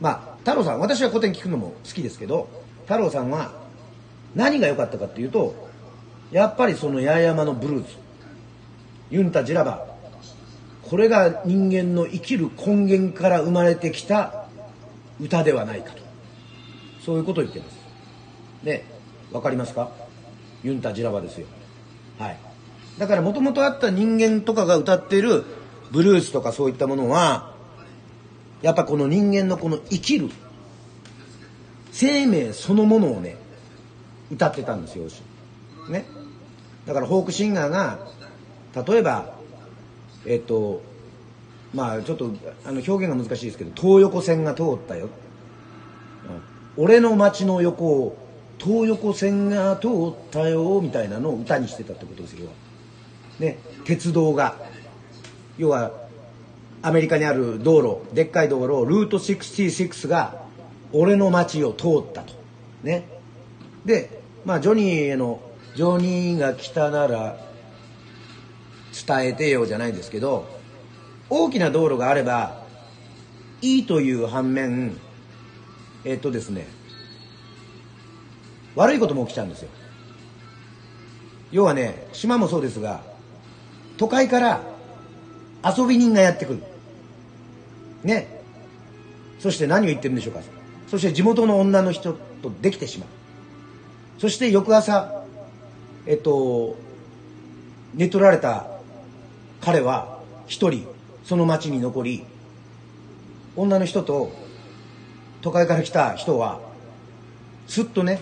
[0.00, 2.48] まあ太郎さん私は古典聞くのも好きですけど
[2.82, 3.52] 太郎さんは
[4.34, 5.68] 何が良かったかっていうと
[6.30, 7.88] やっぱりその八重山のブルーズ。
[9.10, 9.86] ユンタ・ジラバ
[10.82, 14.46] これが人間の生きる根源から生まれてきた
[15.20, 16.02] 歌ではないかと。
[17.04, 17.76] そういうことを言ってます。
[18.64, 18.84] で
[19.32, 19.90] 分かりますか？
[20.62, 21.46] ユンタ・ジラバですよ。
[22.18, 22.38] はい。
[22.98, 25.44] だからもともとあった人間とかが歌っている
[25.90, 27.49] ブルースとかそういったものは
[28.62, 30.30] やっぱこの人間のこの生きる
[31.92, 33.36] 生命そのものをね
[34.30, 35.08] 歌ってたんですよ
[35.88, 36.06] ね。
[36.86, 37.98] だからフォークシンガーが
[38.86, 39.34] 例えば
[40.26, 40.82] えっと
[41.74, 42.30] まあちょっと
[42.64, 45.08] あの表現が難しいですけど東横線が通ったよ、
[46.76, 48.16] うん、俺の街の横を
[48.58, 49.90] 東横線が通っ
[50.30, 52.50] たよみたいなのを歌にしてたってことですよ
[53.38, 53.58] ね。
[53.84, 54.56] 鉄道が。
[55.56, 55.92] 要は
[56.82, 60.42] アメリカにある道路でっかい道路ルート66が
[60.92, 62.32] 俺の街を通ったと。
[62.82, 63.06] ね。
[63.84, 65.40] でまあジョニーへの
[65.76, 67.36] ジョニーが来たなら
[69.06, 70.46] 伝えてよじゃないですけど
[71.28, 72.64] 大きな道路があれば
[73.62, 74.96] いいという反面
[76.04, 76.66] えっとですね
[78.74, 79.68] 悪いことも起きちゃうんですよ。
[81.52, 83.02] 要はね島もそうですが
[83.98, 84.62] 都会から
[85.64, 86.62] 遊び人がやってくる。
[88.04, 88.40] ね。
[89.38, 90.40] そして何を言ってるんでしょうか。
[90.88, 93.08] そして地元の女の人とできてしまう。
[94.20, 95.24] そして翌朝
[96.06, 96.76] えっと
[97.94, 98.66] 寝取られた
[99.60, 100.86] 彼は一人
[101.24, 102.24] その町に残り
[103.56, 104.32] 女の人と
[105.42, 106.60] 都会から来た人は
[107.66, 108.20] すっとね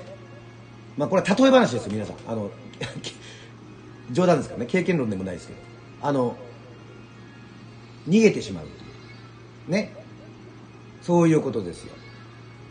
[0.97, 2.17] まあこれは例え話です皆さん。
[2.27, 2.51] あの
[4.11, 4.67] 冗談ですからね。
[4.67, 5.61] 経験論でもないですけど。
[6.03, 6.37] あの
[8.09, 8.67] 逃げてしまう。
[9.69, 9.95] ね。
[11.03, 11.93] そういうことですよ。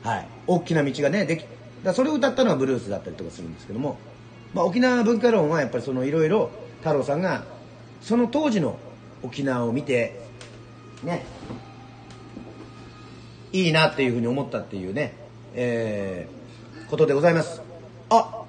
[0.04, 0.28] はい。
[0.48, 1.46] 大きな道がねでき
[1.84, 3.98] だそれを歌ったのはブルースだったりとかするんですけども、
[4.54, 7.44] まあ、沖縄文化論はやっぱりそのいろいろ太郎さんが
[8.02, 8.78] その当時の
[9.24, 10.20] 沖縄を見て
[11.04, 11.26] ね。
[13.54, 15.14] いいなっていうふうに思ったっていうね、
[15.56, 17.62] えー、ことでございます。
[18.10, 18.44] あ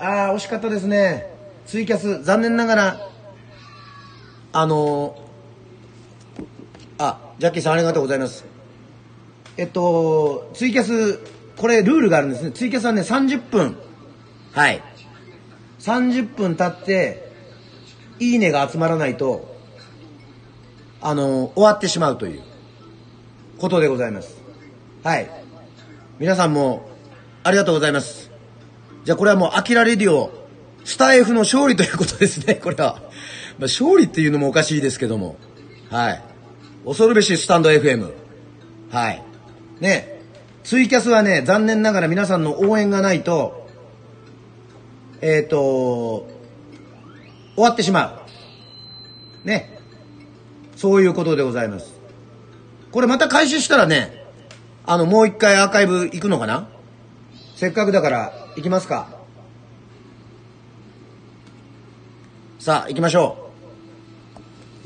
[0.00, 1.26] あー惜しかったですね。
[1.66, 3.08] ツイキャス残念ながら
[4.52, 5.16] あの、
[6.98, 8.44] あジャッキーさんありがとうございます。
[9.56, 11.20] えっとツイキャス
[11.56, 12.50] これルールがあるんですね。
[12.50, 13.76] ツイキャスはね30分。
[14.52, 14.82] はい。
[15.78, 17.30] 30分経って
[18.18, 19.56] いいねが集まらないと
[21.00, 22.42] あのー、終わってしまうという
[23.58, 24.36] ことでございます。
[25.04, 25.30] はい。
[26.18, 26.88] 皆さんも
[27.44, 28.32] ありがとうございます。
[29.04, 30.32] じゃあこれはもうアキラレディオ
[30.84, 33.10] スタイフの勝利ということですねこれは、まあ、
[33.62, 35.36] 勝利っていうのもおかしいですけども。
[35.90, 36.27] はい
[36.88, 38.10] 恐るべしスタンド FM
[38.90, 39.22] はい。
[39.78, 40.22] ね。
[40.64, 43.68] ツイキャスはね残念ながら皆さんの応援がないと
[45.20, 46.26] えっ、ー、と
[47.56, 48.24] 終わってしま
[49.44, 49.46] う。
[49.46, 49.78] ね。
[50.76, 51.92] そういうことでございます。
[52.90, 54.24] これまた開始したらね、
[54.86, 56.68] あの、もう一回アーカイブ行くのかな？
[57.54, 59.10] せっかくだから行きますか。
[62.60, 63.47] さあ、行きましょう。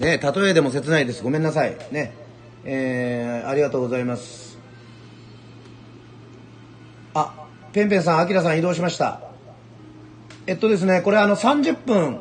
[0.03, 1.23] ね例えでも切ないです。
[1.23, 1.77] ごめんなさい。
[1.93, 2.13] ね。
[2.65, 4.59] えー、ありがとうございます。
[7.15, 9.21] あ、ペンペンさん、アキラさん移動しました。
[10.47, 12.21] えっとですね、これあの30分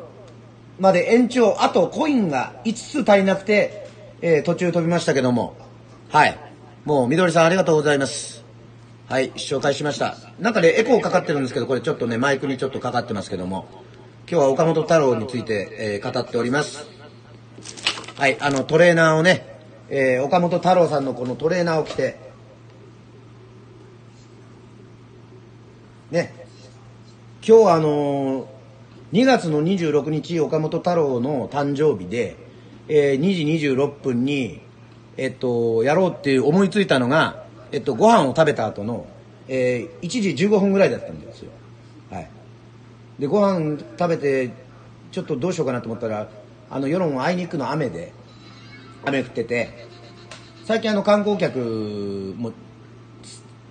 [0.78, 3.88] まで延長、あとコインが5つ足りなくて、
[4.20, 5.56] えー、途中飛びましたけども、
[6.08, 6.38] はい。
[6.84, 8.44] もう、みどりさんありがとうございます。
[9.08, 10.16] はい、紹介しました。
[10.38, 13.66] なんかね、エコーかかってるんですけど、これちょっとね、マイクにちょっとかかってますけども、
[14.30, 17.01] 今日は岡本太郎について、えー、語っております。
[18.16, 22.18] はい、あの、トレーナーをね、えー、岡本太郎さんのこのトレーナーを着て、
[26.10, 26.34] ね、
[27.46, 28.46] 今日あのー、
[29.12, 32.36] 2月の26日、岡本太郎の誕生日で、
[32.86, 34.60] えー、2時26分に、
[35.16, 39.06] えっと、やろうって思いついたのが、えっと、ご飯を食べた後の、
[39.48, 41.50] えー、1時15分ぐらいだったんですよ。
[42.10, 42.28] はい。
[43.18, 44.50] で、ご飯食べて、
[45.10, 46.28] ちょっとどうしようかなと思ったら、
[46.72, 48.12] あの、世論あいにくの雨で、
[49.04, 49.86] 雨降ってて、
[50.64, 52.52] 最近あの、観光客も、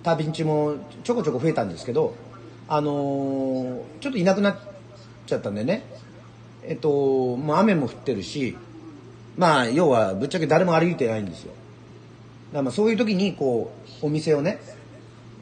[0.04, 2.14] 旅んちもちょこちょこ増えたんですけど、
[2.68, 4.58] あの、ちょっといなくなっ
[5.26, 5.84] ちゃったんでね、
[6.64, 8.56] えっと、まあ雨も降ってるし、
[9.36, 11.52] まあ要はぶっちゃけ誰も歩いてないんですよ。
[11.52, 11.58] だか
[12.58, 14.60] らまあそういう時にこうお店をね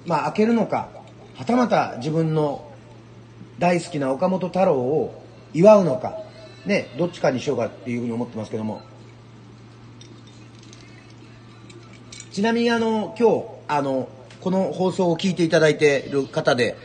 [0.07, 0.89] まあ開けるのか
[1.35, 2.71] はたまた自分の
[3.59, 6.30] 大好きな岡本太郎を祝うのか
[6.71, 8.81] ねどっちかにしようかっていうふうに思ってますけども。
[12.33, 14.09] ちなみにあの今日あの
[14.41, 16.77] この放送を聞いていただいている方で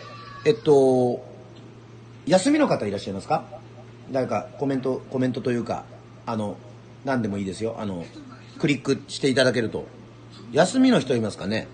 [0.44, 1.24] えっと
[2.26, 3.46] 休みの方いらっしゃいますか？
[4.12, 5.86] 誰かコメントコメントというか
[6.26, 6.58] あの
[7.06, 7.76] 何でもいいですよ。
[7.78, 8.06] あの
[8.60, 9.86] クリックしていただけると。
[10.52, 11.68] 休みの人いますかね？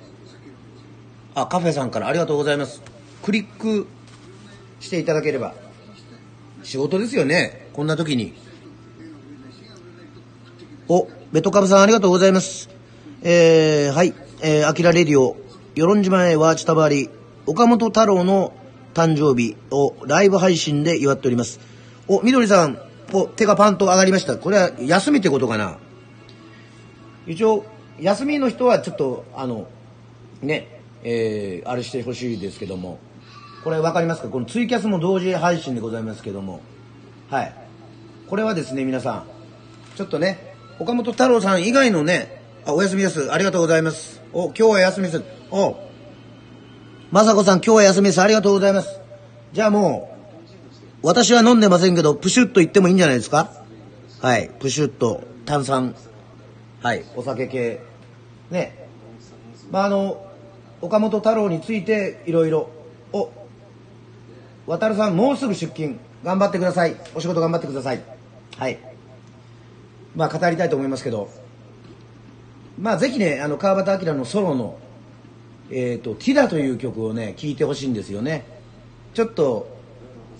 [1.34, 2.08] あカフェさんから。
[2.08, 2.82] ありがとうございます。
[3.24, 3.88] クリック
[4.82, 5.56] していただければ。
[6.64, 7.61] 仕事ですよね。
[7.74, 8.34] こんな時に
[10.90, 12.70] おベトカブさんありがとうございます。
[13.24, 14.14] えー、はい。
[14.42, 15.38] えー、アキラレディオ
[15.76, 17.10] 与論島へはちたばり
[17.46, 18.54] 岡本太郎の
[18.94, 21.60] 誕生日をライブ配信で祝っております。
[22.08, 22.78] おみどりさん
[23.14, 24.38] お、手がパンと上がりました。
[24.38, 25.78] これは休みってことかな？
[27.28, 27.66] 一応、
[28.00, 29.68] 休みの人はちょっと、あの、
[30.42, 33.00] ね、えー、あれしてほしいですけども、
[33.64, 34.30] これ分かりますか？
[34.30, 36.62] このツイキャスも同時配信でございますけども、
[37.30, 37.54] はい。
[38.32, 39.26] これはですね、皆さん、
[39.98, 43.30] ちょっとね、岡本太郎さん以外のね、あ、お休みです。
[43.30, 44.22] ありがとうございます。
[44.32, 45.24] お、今日は休みです。
[45.52, 45.76] お、
[47.12, 48.22] まさこさん今日は休みです。
[48.22, 49.02] ありがとうございます。
[49.52, 50.16] じゃあも
[51.04, 53.52] う、私は飲んでませんけど、プシュッと言ってもいいんじゃないですか？
[54.22, 54.50] はい。
[54.62, 55.94] プシュッと、炭酸。
[56.82, 57.04] はい。
[57.18, 57.82] お酒系。
[58.50, 58.88] ね。
[59.72, 60.26] まあ、あの、
[60.80, 62.70] 岡本太郎について、いろいろ。
[63.12, 63.30] お、
[64.68, 65.98] 渡さん、もうすぐ出勤。
[66.24, 66.96] 頑張ってください。
[67.14, 68.21] お仕事頑張ってください。
[68.58, 68.80] はい。
[70.16, 71.30] まあ、語りたいと思いますけど。
[72.80, 74.78] まあ、ぜひね、あの、川端明のソロの、
[75.70, 78.46] えっ、ー、と、ティダという曲をね、聴いてほしいんですよね。
[79.14, 79.68] ちょっと、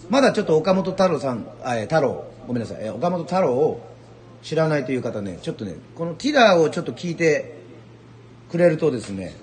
[0.10, 3.82] まだちょっと岡本太郎さん、え太郎、ごめんなさい、岡本太郎を
[4.44, 7.62] 知らないという方ね、ちょっとね、このティラをちょっと聞いて
[8.52, 9.34] くれるとですね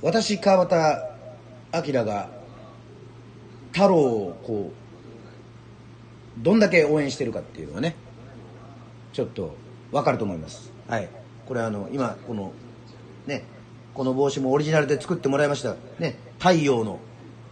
[0.00, 2.30] 私川端明が
[3.72, 4.83] 太郎をこう
[6.38, 7.96] どんだけ応援してるかっていうのはね
[9.12, 9.54] ちょっと
[9.92, 10.72] 分かると思います。
[10.88, 11.08] はい。
[11.46, 12.52] これあの今この
[13.26, 13.44] ね
[13.94, 15.76] この帽子もオリジナルで作ってもらいました。
[15.98, 16.98] ね太陽の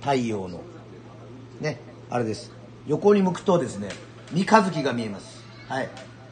[0.00, 0.60] 太陽の
[1.60, 1.78] ね
[2.10, 2.50] あれです。
[2.86, 3.90] 横に向くとですね
[4.32, 5.44] 三日月が見えます。
[5.68, 5.88] はい。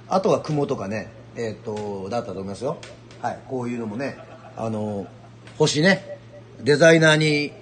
[0.08, 2.78] あとは雲とかねえっ、とだったと思いますよ。
[3.22, 3.38] はい。
[3.46, 4.18] こういうのもね
[4.56, 5.06] あの
[5.58, 6.18] 星ね
[6.60, 7.52] デザイナーに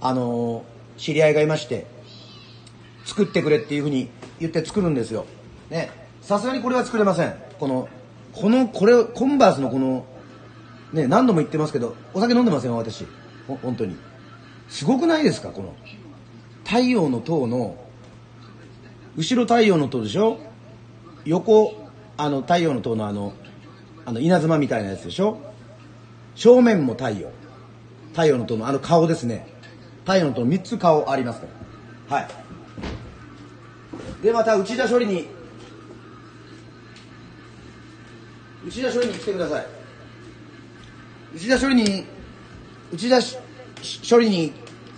[0.00, 0.64] あの
[0.98, 1.86] 知り合いがいまして
[3.04, 4.08] 作ってくれっていうふうに
[4.40, 5.26] 言って作るんですよ。
[5.70, 5.90] ね。
[6.20, 7.34] さすがにこれは作れません。
[7.58, 7.88] この
[8.32, 10.06] このこれコンバースのこの
[10.92, 13.06] ね何度も言ってますけどお酒飲んでません私。
[13.46, 13.96] ほ本当に。
[14.68, 15.74] すごくないですかこの
[16.64, 17.76] 太陽の塔の
[19.16, 20.38] 後ろ太陽の塔でしょ？
[21.24, 21.74] 横
[22.16, 23.34] あの太陽の塔のあの
[24.06, 25.38] あの稲妻みたいなやつでしょ？
[26.34, 27.30] 正面も太陽。
[28.12, 29.46] 太陽の塔のあの顔ですね。
[30.00, 31.46] 太陽の塔3つ顔ありますか
[32.08, 32.16] ら。
[32.16, 32.28] はい。
[34.22, 35.28] でまた内田処理に。
[38.64, 39.66] 内田処理に来てください。
[41.34, 42.04] 内田処理に
[42.92, 43.20] 内田
[44.08, 44.52] 処理に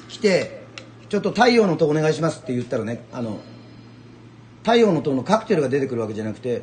[0.09, 0.64] 来て
[1.09, 3.41] ちょっと太陽の塔お願いしますって言ったらねあの
[4.62, 6.62] 太陽の塔のカクテルが出てくるわけじゃなくて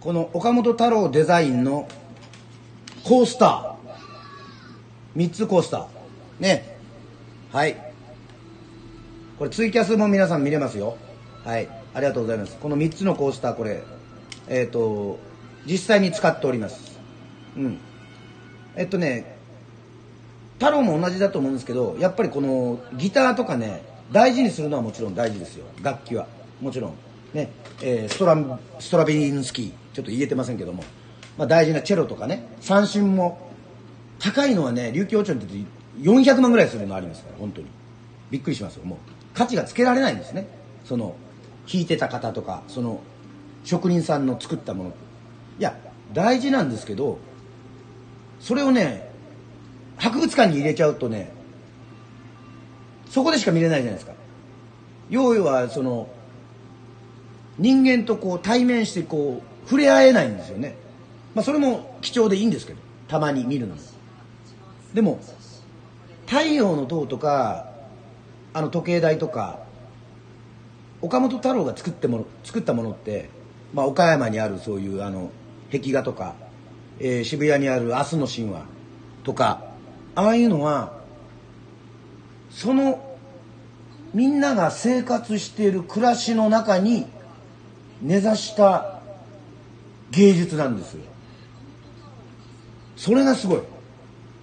[0.00, 1.86] この岡本太郎デザインの
[3.04, 5.18] コースター。
[5.18, 5.86] 3つコースター。
[6.38, 6.78] ね。
[7.52, 7.92] はい。
[9.38, 10.96] これツイキャスも皆さん見れますよ。
[11.44, 11.79] はい。
[11.94, 12.56] ありがとうございます。
[12.56, 13.82] この3つのコースターこれ
[14.48, 15.18] えっ、ー、と
[15.66, 16.98] 実際に使っております。
[17.56, 17.78] うん。
[18.76, 19.36] えっとね
[20.58, 23.82] 太郎も同じだと思うんですけどやっぱりこのギターとかね
[24.12, 25.66] 大事にするのはもちろん大事ですよ。
[25.82, 26.26] 楽器は。
[26.60, 26.94] もちろん。
[27.32, 28.36] ね、えー、ストラ
[28.78, 29.72] ストラビリンスキー。
[29.94, 30.84] ちょっと言えてませんけども、
[31.36, 32.46] まあ、大事なチェロとかね。
[32.60, 33.50] 三振も
[34.18, 35.54] 高いのはね琉球王朝に出て
[36.00, 37.68] 400万ぐらいするのありますから本当に。
[38.30, 38.84] びっくりしますよ。
[38.84, 38.98] もう
[39.34, 40.46] 価値がつけられないんですね。
[40.84, 41.14] その
[41.66, 43.00] 弾いてた方とかその
[43.64, 44.90] 職人さんの作ったもの。
[45.58, 45.76] いや
[46.12, 47.18] 大事なんですけど
[48.40, 49.10] それをね
[49.96, 51.32] 博物館に入れちゃうとね
[53.08, 54.12] そこでしか見れないじゃないですか。
[55.10, 56.08] 要はその
[57.58, 60.76] 人間とこう対面してこう触れ合えないんですよね。
[61.34, 63.80] まあそれも貴重でいいんですけどたまに見るのも。
[64.94, 65.20] でも
[66.26, 67.68] 太陽の塔とか
[68.52, 69.60] あの時計台とか
[71.02, 73.30] 岡本太郎が作っても作ったものって、
[73.72, 75.30] まあ、岡山にあるそういうあの
[75.72, 76.34] 壁画とか、
[76.98, 78.64] えー、渋谷にある「明日の神話」
[79.24, 79.62] とか
[80.14, 80.92] ああいうのは
[82.50, 83.16] その
[84.12, 87.06] みんなが生活している暮らしの中に
[88.02, 89.00] 根ざした
[90.10, 90.96] 芸術なんです
[92.96, 93.60] それがすごい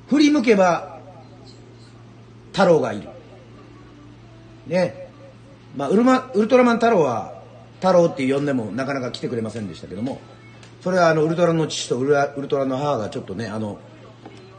[0.09, 0.97] 振り向けば
[2.57, 3.09] 太郎がいる。
[4.65, 5.06] ね。
[5.77, 7.41] まあ、ウルマ、ウルトラマン太郎は、
[7.75, 10.19] 太郎って呼んでもなかなか来てくれませんでしたけども、
[10.81, 13.79] それはあの、ウルトラの父とウルウルトラの母がちょっとね、あの、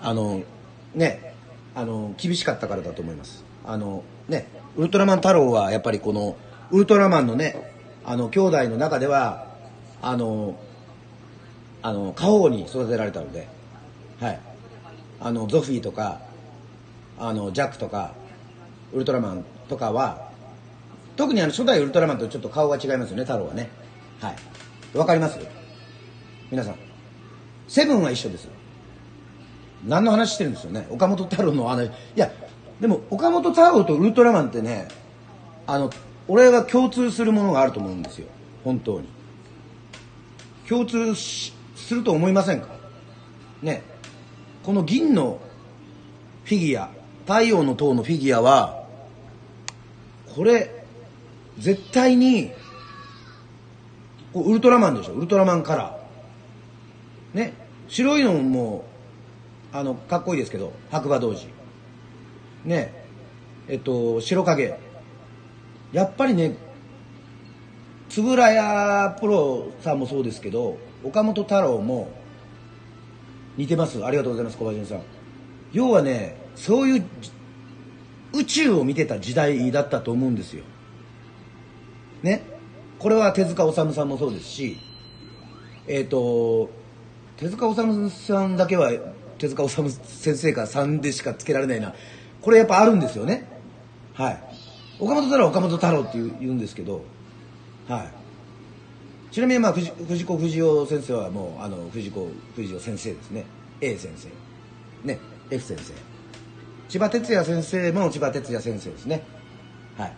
[0.01, 0.43] あの、
[0.95, 1.35] ね、
[1.75, 3.45] あの、厳しかったからだと思います。
[3.67, 4.47] あの、ね、
[4.77, 6.37] ウルトラマン太郎はやっぱりこの、
[6.71, 7.73] ウルトラマンのね、
[8.05, 9.47] あの、兄弟の中では、
[10.01, 10.57] あの、
[11.83, 13.49] あの、過保護に育てられたので、
[14.21, 14.41] はい。
[15.21, 16.21] あの、ゾフィーとか、
[17.21, 18.13] あのジャックとか
[18.93, 20.28] ウルトラマンとかは
[21.19, 23.69] 特にあの初代ウルトラマンとちょっと顔が違いますよね太郎はね。
[24.21, 24.97] はい。
[24.97, 25.39] わかります？
[26.49, 26.77] 皆さん。
[27.67, 28.49] セブンは一緒です
[29.85, 30.87] 何の話してるんですよね？
[30.91, 32.31] 岡本太郎の話いや
[32.81, 34.87] でも岡本太郎とウルトラマンってね
[35.67, 35.91] あの
[36.29, 38.29] 俺は共通するものがあると思うんですよ。
[38.63, 39.09] 本当に。
[40.69, 41.53] 共通す
[41.91, 42.69] ると思いませんか？
[43.61, 43.83] ね。
[44.63, 45.41] この銀の
[46.45, 46.91] フィギュア
[47.27, 48.85] 太陽の塔のフィギュアは、
[50.35, 50.78] これ、
[51.59, 52.53] 絶対に、
[54.35, 55.13] ウルトラマンでしょ？
[55.15, 57.39] ウルトラマンカラー。
[57.39, 57.53] ね？
[57.89, 58.85] 白いのも、
[59.73, 61.47] あの、かっこいいですけど、白馬童子。
[62.65, 62.95] ね？
[63.69, 64.79] えっと、白影。
[65.93, 66.57] やっぱりね、
[68.17, 72.11] 円谷プロさんもそうですけど、岡本太郎も
[73.57, 74.05] 似てます。
[74.05, 75.03] ありがとうございます、小林さん。
[75.73, 77.05] 要はね、そういう
[78.33, 80.65] 宇宙を見てた時代だったと思うんですよ。
[82.23, 82.43] ね。
[82.99, 84.79] これは手塚治虫さんもそうですし、
[85.87, 86.71] えっ、ー、と、
[87.37, 88.91] 手塚治虫さんだけは
[89.39, 91.95] 手塚治虫先生かさんでしかつけられないな。
[92.41, 93.47] これやっぱあるんですよね。
[94.15, 94.43] はい。
[95.01, 97.05] 岡本太郎岡本太郎って言うんですけど、
[97.89, 98.13] はい。
[99.31, 103.45] ちなみにまあ藤藤子不二雄先生はもうあの藤子不二雄先生ですね。
[103.81, 104.29] A 先生
[105.05, 105.19] ね
[105.51, 105.93] F 先生
[106.89, 109.23] 千葉哲也先生も千葉哲也先生ですね
[109.97, 110.13] はい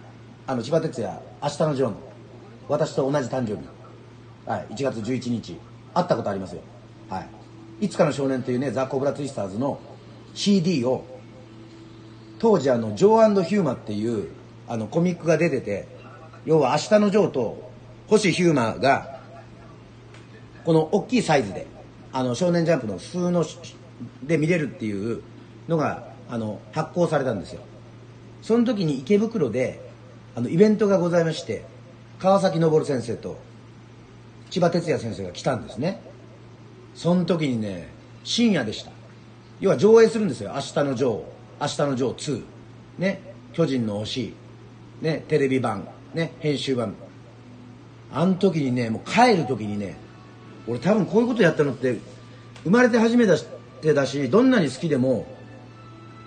[0.47, 1.97] あの千葉哲也明日のジョーの
[2.69, 3.69] 私と同じ誕生日
[4.47, 4.67] はい。
[4.71, 5.57] 1月11日。
[5.95, 6.63] 会ったことありますよ。
[7.09, 7.21] は
[7.81, 7.87] い。
[7.87, 9.81] いつかの少年というねザ・コブラツイスターズの
[10.35, 11.05] CD を
[12.39, 14.29] 当時あのジョーヒューマっていう
[14.69, 15.89] あのコミックが出てて
[16.45, 17.71] 要は明日のジョーと
[18.07, 19.21] 星ヒューマが
[20.65, 21.67] この大きいサイズで
[22.13, 23.45] あの少年ジャンプの普通の
[24.23, 25.23] で見れるっていう
[25.69, 27.63] のがあの発行されたんですよ。
[28.43, 29.90] その時に池袋で
[30.35, 31.65] あのイベントがございまして
[32.19, 33.39] 川崎昇先生と
[34.51, 36.01] 千葉哲也先生が来たんですね。
[36.95, 37.89] その時にね
[38.25, 38.91] 深夜でした。
[39.61, 41.23] 要は上映するんですよ「明日のジョー」
[41.61, 42.43] 「明日のジョー2」
[42.99, 43.21] ね
[43.53, 44.35] 「巨人の推し」
[45.03, 45.25] ね。
[45.29, 45.89] テレビ版。
[46.15, 46.33] ね。
[46.41, 46.95] 編集版。
[48.13, 49.97] あの時にねもう帰る時にね
[50.67, 51.99] 俺多分こういうことやったのって
[52.65, 53.27] 生まれて初め
[53.81, 55.27] てだしどんなに好きでも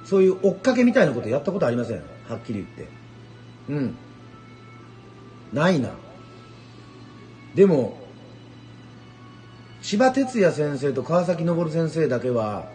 [0.06, 1.98] そういう追っかけみたいなことやったことありません？
[2.30, 3.03] はっきり言って。
[3.70, 3.96] うん。
[5.54, 5.92] ないな。
[7.56, 7.98] でも
[9.82, 12.68] 千葉哲也先生と川崎昇先生だけは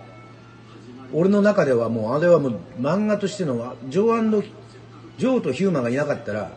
[1.12, 4.50] 俺の中ではもうあれはもう漫画としてのジョー
[5.16, 6.52] ジョーとヒューマンがいなかったら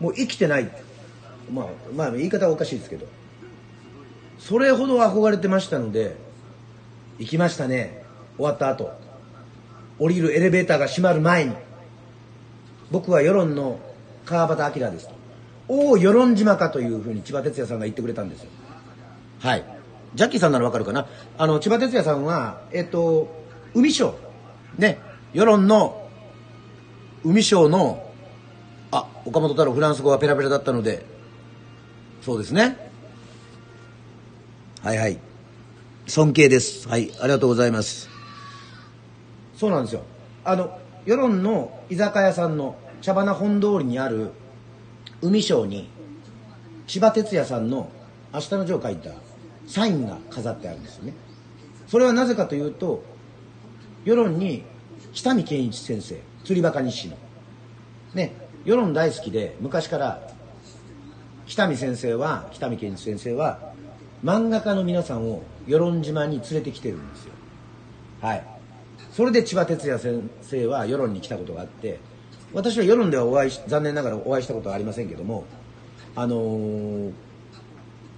[0.00, 0.70] もう生きてない。
[1.52, 3.06] まあまあ言い方はおかしいですけど。
[4.38, 6.16] それほど憧れてましたので
[7.18, 8.04] 行きましたね。
[8.36, 8.92] 終わった後。
[9.98, 11.54] 降りるエレベーターが閉まる前に。
[12.90, 13.78] 僕は世論の
[14.24, 15.14] 川端明ですと。
[15.68, 18.48] おお与論島かというふうに千葉哲也さんが言ってくれたんですよ。
[19.40, 19.64] はい。
[20.14, 21.06] ジャッキーさんならわかるかな？
[21.36, 23.28] あの千葉哲也さんはえっと
[23.74, 24.14] 海賞
[24.78, 24.98] ね。
[25.34, 26.08] 世論の
[27.24, 28.10] 海賞の
[28.90, 31.04] あ岡本太郎フランス語はペラペラだったので。
[32.22, 32.90] そうですね。
[34.82, 35.18] はいはい。
[36.06, 36.88] 尊敬です。
[36.88, 37.12] はい。
[37.20, 38.08] ありがとうございます。
[39.56, 40.02] そうなんですよ。
[40.44, 44.32] あの世論の居酒屋さんの茶花本通りにある
[45.22, 45.88] 海賞に
[46.86, 47.90] 千葉哲也さんの
[48.32, 49.10] 「明日のジョー」書いた
[49.66, 51.14] サインが飾ってあるんですよね。
[51.86, 53.02] それはなぜかというと
[54.04, 54.64] 世論に
[55.12, 57.16] 北見健一先生釣りバカ日誌の。
[58.14, 58.32] ね
[58.64, 60.28] 世論大好きで昔から
[61.46, 63.72] 北見先生は北見健一先生は
[64.24, 67.32] 漫画家の皆さんを与論島に連れてきてるんですよ。
[68.20, 68.57] はい。
[69.18, 71.98] それで千葉哲也先生は世論に来たことがあって
[72.52, 75.42] 私は世論ではお会い残念ながらお会いしたことはありませんけども
[76.14, 77.12] あのー、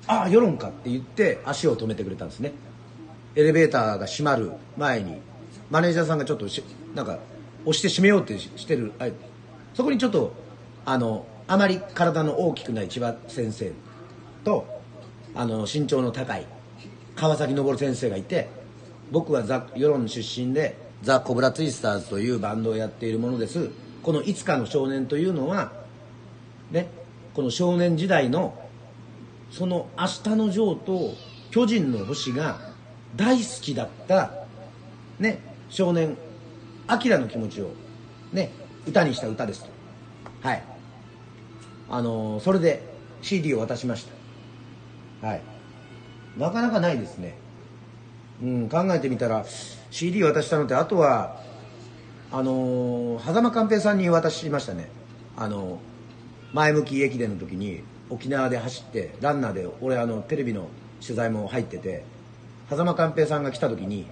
[0.06, 2.52] ああ世論かって言って足を止めてくれたんですね。
[3.34, 5.16] エレベーターが閉まる前に
[5.70, 6.46] マネージャーさんがちょっと
[6.94, 7.18] なんか
[7.62, 8.92] 押して閉めようってしてる
[9.72, 10.34] そこにちょっと
[10.84, 13.72] あのあまり体の大きくない千葉先生
[14.44, 14.66] と
[15.34, 16.44] あの身長の高い
[17.16, 18.50] 川崎昇先生がいて
[19.10, 23.70] 僕はザ世論出身でザ・コブラツイスターズというバンドをやっているものです。
[24.02, 25.72] この「いつかの少年」というのは
[26.70, 26.88] ね
[27.34, 28.54] この少年時代の
[29.50, 31.14] その「明日のジョー」と
[31.50, 32.60] 「巨人の星」が
[33.16, 34.32] 大好きだった
[35.18, 36.16] ね少年
[36.86, 37.70] アキラの気持ちを
[38.32, 38.50] ね
[38.86, 39.70] 歌にした歌ですと。
[40.42, 40.62] はい。
[41.88, 42.82] あのー、それで
[43.20, 44.06] CD を渡しまし
[45.20, 45.26] た。
[45.26, 45.42] はい。
[46.38, 47.34] なかなかないですね。
[48.42, 49.44] うん考えてみたら
[49.90, 51.40] CD 渡したのってあとは
[52.32, 54.88] あのー、狭間寛平さんに渡しましたね。
[55.36, 55.80] あの、
[56.52, 60.68] 前向き駅伝の時に沖縄で走ってランナーで俺あのテレビの
[61.00, 62.04] 取材も入ってて
[62.68, 64.06] 狭間寛平さんが来た時に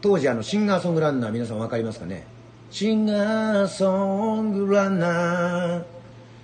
[0.00, 2.26] 当時あのシンガーソングランナー皆さん分かりますかね？
[2.70, 5.84] シンガーソングランナー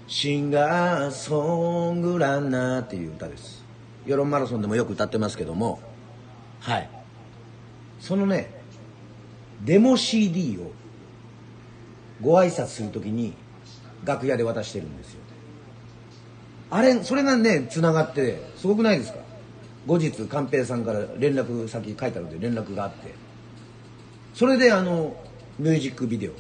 [0.06, 3.64] シンガーソングランナーっていう歌です。
[4.06, 5.80] 世論マラソンでもよく歌ってますけども。
[6.60, 7.01] はい。
[8.02, 8.50] そのね
[9.64, 10.72] デモ CD を
[12.20, 13.32] ご挨拶するときに
[14.04, 15.20] 楽屋で渡してるんですよ。
[16.70, 19.20] あれそれがねつながってすごくないですか？
[19.86, 23.14] 後日寛平さんから連絡先書いたので連絡があって。
[24.34, 25.14] それであの
[25.58, 26.32] ミュージックビデオ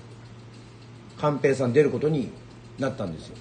[1.20, 2.32] 寛平さん出ることに
[2.78, 3.36] なったんですよ。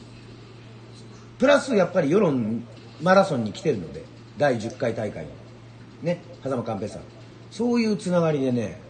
[1.40, 2.64] プラスやっぱり世論
[3.02, 4.04] マラソンに来てるので
[4.38, 5.32] 第10回大会に
[6.04, 7.02] ね狭間寛平さん。
[7.52, 8.82] そういうつながりでね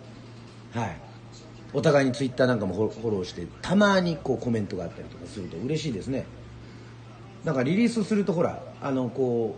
[0.74, 0.98] はい。
[1.74, 6.26] お互いにツイッターなんかもフォローしてたまにこうコメントがあったりとかすると嬉しいですね。
[7.46, 9.56] なんかリリースするとほらあのこ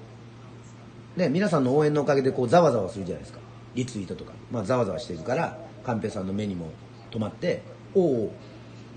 [1.17, 3.39] うね皆さんの応援のおかげでこうざわざわするじゃないですか。
[3.75, 4.33] リツイートとか。
[4.51, 6.69] まあざわざわしてるからカンペさんの目にも
[7.11, 7.61] 止まって
[7.95, 8.33] おお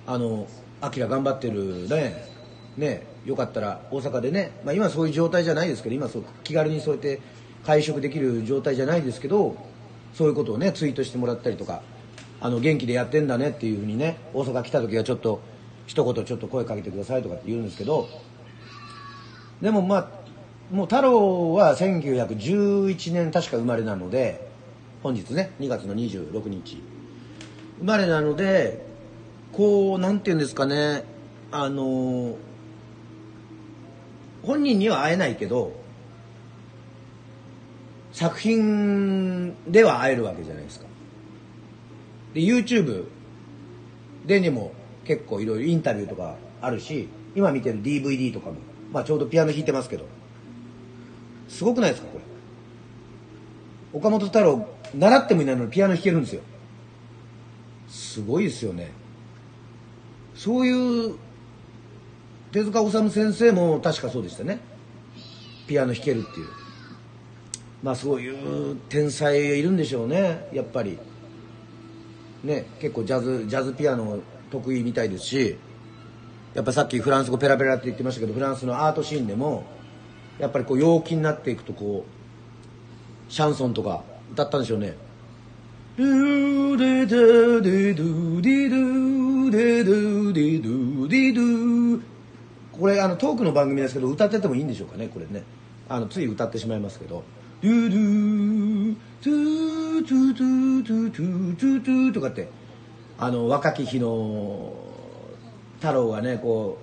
[0.07, 0.47] あの
[0.81, 2.37] アキラ頑張ってるね。
[2.77, 7.21] ねよかったら大阪でね、まあ、今そういう状態じゃないですけど今そう気軽にそうやって
[7.65, 9.57] 会食できる状態じゃないですけど
[10.17, 11.83] そういうことをねツイートしてもらったりとか
[12.41, 15.43] あの元気でやってんだねっていうふうにね大阪来た時はちょっと
[15.87, 18.09] 一言ちょっと声かけてくださいとかって言うんですけど
[19.61, 20.09] でもまあ
[20.75, 24.49] もう太郎は1911年確か生まれなので
[25.03, 26.83] 本日ね2月の26日
[27.79, 28.87] 生まれなので
[29.53, 31.05] こうなんて言うんですかね
[31.53, 32.37] あの
[34.43, 35.73] 本人には会えないけど
[38.17, 40.87] 作品では会えるわけじゃないですか。
[42.33, 43.05] で YouTube
[44.25, 44.73] でにも
[45.05, 48.57] 結構いろいろインタビューとかあるし今見てる DVD とかも、
[48.91, 50.07] まあ、ちょうどピアノ弾いてますけど。
[51.47, 52.25] すごくないですかこれ。
[53.93, 56.41] 岡本太郎習ってもいないのにピアノ弾けるんですよ。
[57.87, 58.93] すごいですよね。
[60.35, 61.17] そういう
[62.51, 64.59] 手塚治虫先生も確かそうでしたね。
[65.67, 66.66] ピアノ弾けるっていう。
[67.87, 70.99] まあそういう天才いるんでしょうねやっぱり。
[72.43, 74.19] ね結構ジャズジャズピアノ
[74.51, 75.57] 得意みたいですし
[76.55, 79.65] やっぱさっきフランス語ペラペラって言ってましたけどフランスのアートシーンでも
[80.41, 82.05] やっぱりこう陽気になっていくとこ
[83.29, 84.97] うシャンソンとか歌ったんでしょうね。
[85.97, 87.17] ドゥデデ
[87.61, 92.03] デドゥディドゥデドゥディドゥディドゥ。
[92.73, 95.45] これあのトークの番組ですけど歌っててもいいんでしょうかねこれね。
[95.89, 97.23] あのつい歌ってしまいますけど
[97.63, 102.49] ドゥドゥトゥトゥトゥトゥトゥトゥトゥとかって
[103.19, 104.75] あの若き日の
[105.77, 106.79] 太郎がねこ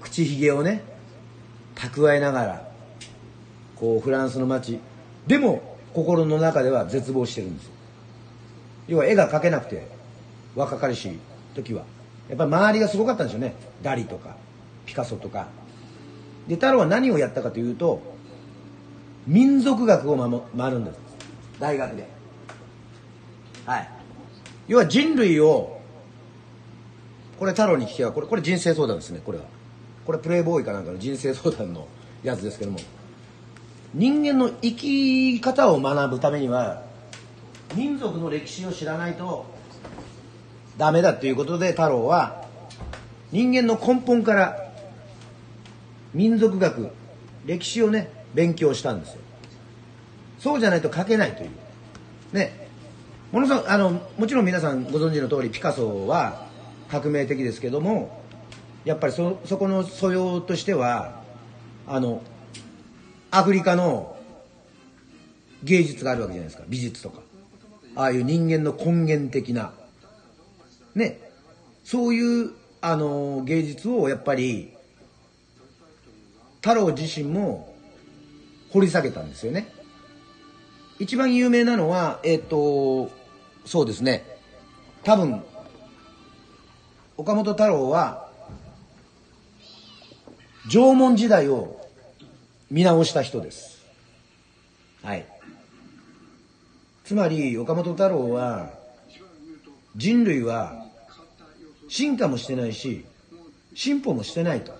[0.00, 0.82] う口ひげをね
[1.76, 2.68] 蓄えながら
[3.76, 4.80] こうフランスの街
[5.28, 7.72] でも心の中では絶望してるんですよ。
[8.88, 9.86] 要は絵が描けなくて
[10.56, 11.18] 若かりしい
[11.54, 11.84] 時は。
[12.28, 13.54] やっぱり周りがすごかったんでしょうね。
[13.82, 14.34] ダリとか
[14.84, 15.46] ピカソとか。
[16.48, 18.17] で太郎は何をやったかというと
[19.28, 20.98] 民族学を学るんです。
[21.60, 22.08] 大学で。
[23.66, 23.88] はい。
[24.68, 25.80] 要は人類を
[27.38, 29.44] これ太郎に聞けばこれこれ人生相談ですねこれは。
[30.06, 31.86] これプレイボーイかなんかの人生相談の
[32.22, 32.78] やつですけども。
[33.92, 36.82] 人間の生き方を学ぶためには
[37.74, 39.46] 民族の歴史を知らないと
[40.76, 42.44] ダメだということで太郎は
[43.30, 44.72] 人間の根本から
[46.14, 46.90] 民族学
[47.46, 49.20] 歴史をね勉強したんですよ。
[50.38, 51.50] そうじゃないと書けないという。
[52.32, 52.68] ね。
[53.32, 56.46] ものすごくあのもちろん皆さんご存知の通りピカソは
[56.88, 58.22] 革命的ですけども
[58.84, 61.22] やっぱりそそこの素養としては
[61.86, 62.22] あの
[63.30, 64.16] アフリカの
[65.62, 66.64] 芸術があるわけじゃないですか。
[66.68, 67.20] 美術とか。
[67.96, 69.72] ああいう人間の根源的な。
[70.94, 71.20] ね。
[71.84, 74.72] そういうあの芸術をやっぱり
[76.62, 77.67] 太郎自身も
[78.70, 79.72] 掘り下げたんですよね。
[80.98, 83.10] 一番有名なのはえっ、ー、と
[83.64, 84.24] そうですね。
[85.04, 85.42] 多分
[87.16, 88.28] 岡本太郎は
[90.70, 91.80] 縄文時代を
[92.70, 93.84] 見直した人です。
[95.02, 95.26] はい。
[97.04, 98.70] つまり岡本太郎は
[99.96, 100.86] 人類は
[101.88, 103.04] 進化もしてないし
[103.74, 104.72] 進歩もしてないと。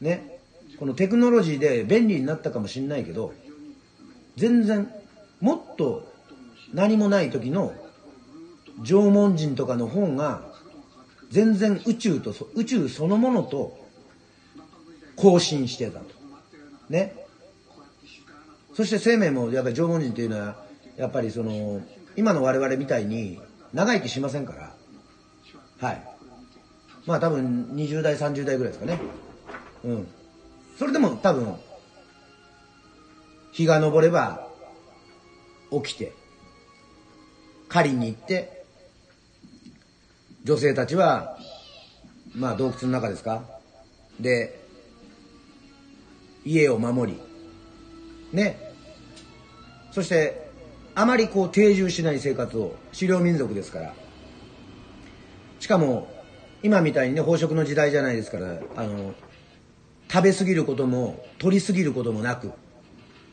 [0.00, 0.29] ね。
[0.80, 3.34] このテクノロジーで便利になったかもしれないけど
[4.36, 4.90] 全然
[5.40, 6.10] もっと
[6.72, 7.74] 何もない時の
[8.82, 10.42] 縄文人とかの方が
[11.30, 13.78] 全然宇宙と宇宙そのものと
[15.16, 16.06] 交信してたと。
[16.88, 17.14] ね。
[18.72, 20.64] そして生命もやっぱり縄文人っていうのは
[20.96, 21.82] やっぱりその
[22.16, 23.38] 今の我々みたいに
[23.74, 24.74] 長生きしませんから。
[25.78, 26.02] はい。
[27.04, 28.98] まあ多分20代30代ぐらいですかね。
[29.84, 30.08] うん。
[30.80, 31.56] それでも多分
[33.52, 34.48] 日が昇れば
[35.70, 36.14] 起きて
[37.68, 38.64] 狩りに行って
[40.42, 41.36] 女性たちは
[42.34, 43.42] まあ洞窟の中ですか？
[44.20, 44.58] で
[46.46, 47.20] 家を守り
[48.32, 48.58] ね。
[49.92, 50.48] そして
[50.94, 53.94] あまりこう定住しない生活を狩猟民族ですから。
[55.58, 56.08] しかも
[56.62, 59.12] 今みたいにね飽食の時代じゃないですからあの
[60.12, 62.52] 食べ過ぎることも取り過ぎることもなく、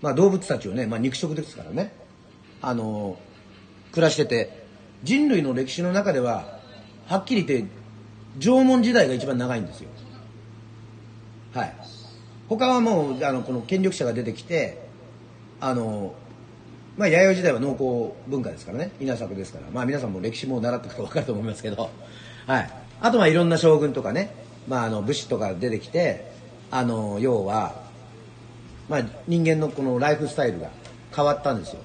[0.01, 1.91] まあ、動物たちをね、まあ、肉食ですからね。
[2.61, 3.17] あの
[3.91, 4.65] 暮らしてて
[5.03, 6.59] 人類の歴史の中では
[7.07, 7.69] はっきり言って
[8.39, 9.89] 縄文時代が一番長いんですよ。
[11.53, 11.73] はい。
[12.47, 14.88] 他はもうあのこの権力者が出てきて
[15.59, 16.13] あの
[16.97, 18.91] まあ弥生時代は農耕文化ですからね。
[18.99, 19.65] 稲作ですから。
[19.71, 21.89] まあ皆さんも歴史も習ったから分かると思いますけど。
[22.45, 22.69] はい。
[23.01, 24.32] あとはいろんな将軍とかね、
[24.67, 26.36] まあ、あの武士とか出てきて
[26.70, 27.76] あの要は、
[28.89, 30.70] まあ、人間のこのライフスタイルが
[31.15, 31.80] 変わったんですよ。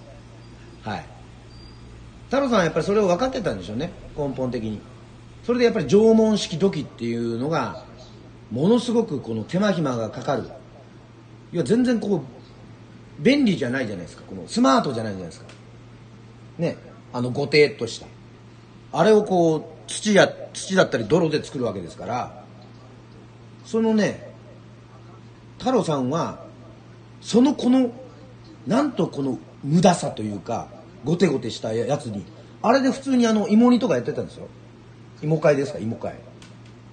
[0.83, 1.07] はい。
[2.27, 3.93] 太郎さんはやっぱりそれを分かってたんでしょうね。
[4.17, 4.81] 根本的に。
[5.45, 7.85] それでやっぱり縄文式土器っていうのが
[8.51, 10.45] ものすごくこの手間暇がかかる。
[11.53, 14.23] いや全然こう便利じゃないじゃないですか。
[14.29, 15.47] このスマートじゃないじゃないですか。
[16.59, 16.77] ね。
[17.13, 18.07] あのごてっとした。
[18.93, 19.57] あれをこ
[19.87, 22.45] う土や土だったり泥で作るわけですから。
[23.65, 24.32] そのね
[25.63, 26.45] 太郎さんは
[27.21, 27.93] そのこの
[28.67, 30.67] なんとこの無駄さというか
[31.05, 32.25] ゴテゴテしたやつに
[32.63, 34.49] あれで普通にあの芋煮とかやってたんですよ。
[35.23, 36.17] 芋会ですか芋会。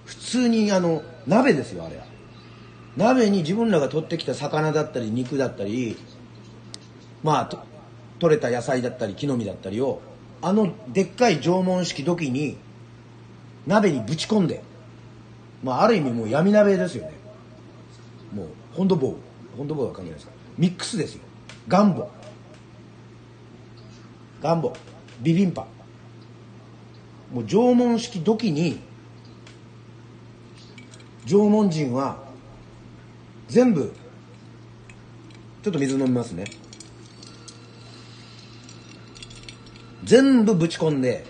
[0.06, 2.04] 普通にあの鍋ですよあれは。
[2.96, 5.98] 鍋に自分らが取ってきた魚だったり肉だったり
[7.24, 7.66] まあ
[8.20, 10.00] 取れた野菜だったり木の実だったりを
[10.44, 12.56] あのでっかい縄文式土器に
[13.66, 14.62] 鍋にぶち込んで
[15.64, 17.18] まあある意味もう闇鍋ですよね。
[18.32, 19.16] もうホンドボー
[19.58, 20.28] ホンドボーは関係ないです。
[20.28, 21.22] かミックスですよ。
[21.68, 22.10] ガンボ。
[24.42, 24.74] ガンボ。
[25.22, 25.68] ビビンパ。
[27.34, 28.80] もう縄文式土器に
[31.26, 32.18] 縄文人は
[33.48, 33.94] 全部
[35.64, 36.46] ちょっと水飲みますね。
[40.04, 41.26] 全部ぶち込んで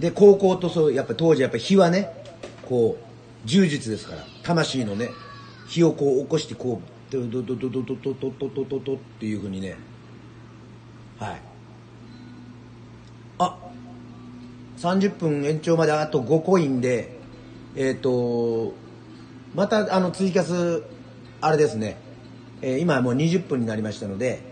[0.00, 2.10] で高校とそうやっぱ当時やっぱ火はね
[2.68, 5.10] こう柔術ですから魂のね
[5.68, 9.76] 火をこう起こしてこうドドドドドドドドドドドっていうふうにね。
[11.18, 11.40] はい。
[13.38, 13.58] あ
[14.78, 17.18] 30分延長まであと5コインで
[17.74, 18.74] えっ、ー、と
[19.54, 20.82] またあのツイキャス
[21.40, 21.96] あれですね、
[22.62, 24.42] えー、今もう20分になりましたので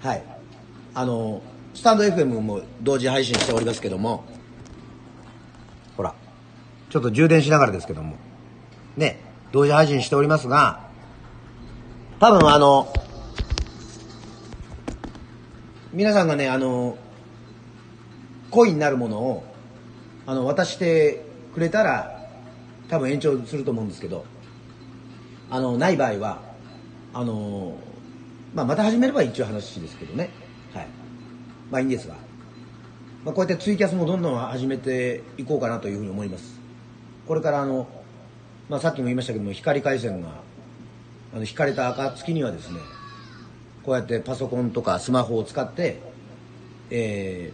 [0.00, 0.24] はい。
[0.94, 1.42] あの
[1.74, 4.24] スタンド FM も同時配信しておりますけども
[5.96, 6.14] ほら
[6.90, 8.16] ちょっと充電しながらですけども。
[8.96, 9.27] ね。
[9.52, 10.80] 同時配信しておりますが
[12.20, 12.92] 多分あの
[15.92, 16.98] 皆さんがねあの
[18.50, 19.44] コインになるものを
[20.26, 21.24] あの渡して
[21.54, 22.28] くれたら
[22.88, 24.24] 多分延長すると思うんですけど
[25.50, 26.48] あのない場合は
[27.14, 27.76] あの、
[28.54, 30.30] まあ、また始めれば一応話ですけどね。
[30.74, 30.86] はい。
[31.70, 32.14] まあいいんですが、
[33.24, 36.60] まあ、こうやってツイキャスもどんどん始めていこうかなというふうに思います。
[37.26, 37.88] これからあの、
[38.68, 40.28] まあ、さっきも言いましたけども光回線が
[41.32, 42.80] あの引かれた暁にはですね
[43.82, 45.98] こうやってパソコンとかスマホを使って、
[46.90, 47.52] え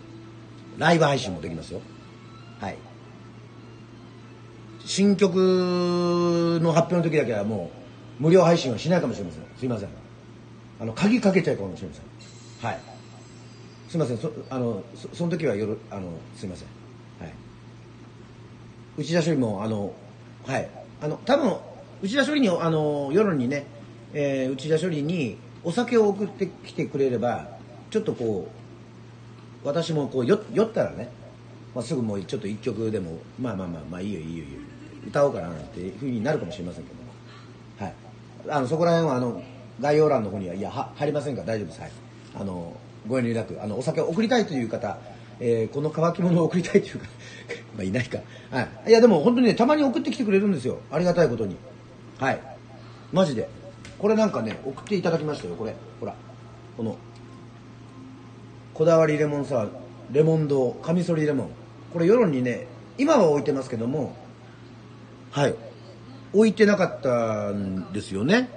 [0.76, 1.80] ー、ライブ配信もできますよ。
[2.58, 2.76] はい。
[4.84, 7.70] 新曲の発表の時だけはも
[8.18, 9.42] う無料配信はしないかもしれません。
[9.56, 9.88] すいません。
[10.80, 12.68] あの鍵かけちゃうかもしれません。
[12.68, 12.80] はい。
[13.88, 14.18] すいません。
[14.18, 16.68] そあのそその時はよろあのすいません。
[17.20, 17.32] はい。
[18.98, 19.92] 内田処理もあの
[20.46, 20.83] はい。
[21.00, 21.56] あの多分
[22.02, 23.66] 内田処理にあの夜にね、
[24.12, 27.48] えー、内田処理にお酒を送ってきてくれれば
[27.90, 28.48] ちょっとこ
[29.64, 31.08] う私もこう酔ったらね、
[31.74, 34.60] まあ、すぐもうちょっと一曲でもまあまあまあまあいいよいいよいいよ
[35.06, 37.04] 歌おうかななんていうふうになるかもしれませんけど
[37.76, 37.94] はい、
[38.48, 39.42] あのそこら辺はあの
[39.80, 41.92] 概要欄の方にはいやは入りませんから大丈夫です、はい、
[42.36, 42.76] あの
[43.08, 44.98] ご遠慮なくあのお酒を送りたいという方、
[45.40, 47.06] えー、この乾き物を送りたいというか
[47.76, 48.18] まあいないか、
[48.50, 50.78] はい、いやでも本当にねたまに送ってきてくれるんですよ。
[50.90, 51.56] ありがたいことに。
[52.18, 52.40] はい。
[53.12, 53.48] マジで。
[53.98, 55.54] これなんかね送っていただきましたよ。
[55.54, 55.74] これ。
[56.00, 56.14] ほら。
[56.76, 56.96] この
[58.74, 59.68] こだわりレモンサワー
[60.12, 61.48] レモン堂カミソリレモン。
[61.92, 62.66] これ世論にね
[62.98, 64.14] 今は置いてますけども
[65.30, 65.54] はい。
[66.32, 68.50] 置いてなかったんですよね。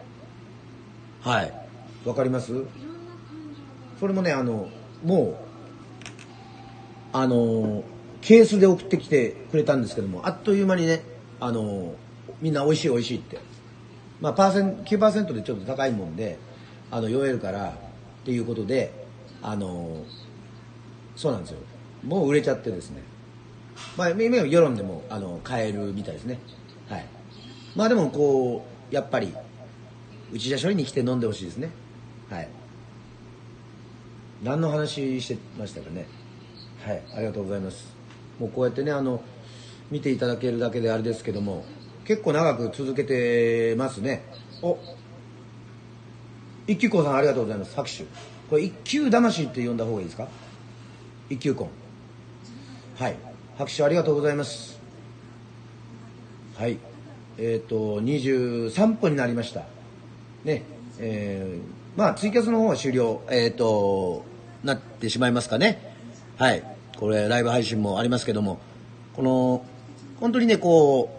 [1.21, 1.53] はい。
[2.05, 2.53] わかります？
[3.99, 4.69] それもねあの
[5.03, 5.46] もう
[7.13, 7.83] あの
[8.21, 11.03] ケースで送ってきてくれたんですけどもあっという間にね
[11.39, 11.95] あの
[12.41, 13.39] みんな美味しい美味しいって。
[14.21, 16.37] まあパーセン9%でちょっと高いもんで
[16.89, 17.73] あの酔えるからっ
[18.25, 18.91] ていうことで
[19.41, 20.03] あの
[21.15, 21.59] そうなんですよ。
[22.03, 23.03] もう売れちゃってですね。
[23.95, 26.39] まあ今世論でもあの買えるみたいですね。
[26.89, 27.05] はい。
[27.75, 29.33] まあでもこうやっぱり
[30.31, 31.69] 内田処理に来て飲んでほしいですね。
[32.29, 32.49] はい。
[34.43, 36.07] 何の話してましたかね。
[36.87, 37.93] はいありがとうございます。
[38.39, 39.21] もうこうやってねあの
[39.91, 41.65] 見ていただけるだけであれですけども
[42.05, 44.23] 結構長く続けてますね。
[44.61, 44.77] お
[46.65, 47.75] 一休婚さんありがとうございます。
[47.75, 48.05] 拍手
[48.49, 50.29] これ一休魂って呼んだ方がいいですか？
[51.29, 51.67] 一休婚
[52.97, 53.17] はい。
[53.57, 54.79] 拍手ありがとうございます。
[56.55, 56.77] はい。
[57.37, 59.65] えっ、ー、と23分になりました。
[60.45, 60.63] ね。
[60.99, 64.23] えー、まあツイキャスの方は終了えっ、ー、と
[64.63, 65.93] なってしまいますかね。
[66.37, 66.76] はい。
[66.97, 68.59] これライブ配信もありますけども
[69.15, 69.65] この
[70.19, 71.09] 本当にねこ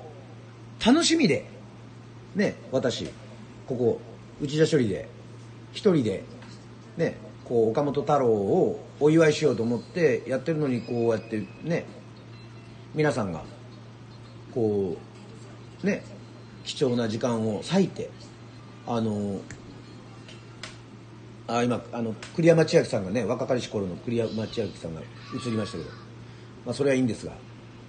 [0.83, 1.49] う楽しみで
[2.35, 3.07] ね私
[3.67, 4.01] ここ
[4.41, 5.09] 内田処理で
[5.73, 6.25] 一人で
[6.97, 11.87] ねこう岡本太郎をお祝いしようと思ってやってるのにこうやってね
[12.95, 13.43] 皆さんが
[14.53, 14.97] こ
[15.83, 16.05] うね
[16.65, 18.11] 貴重な時間を割いて
[18.87, 19.41] あの
[21.49, 25.91] あ今あの栗山千明さんがね若かりし頃の栗山千明さんが映りましたけど、
[26.65, 27.33] まあ、それはいいんですが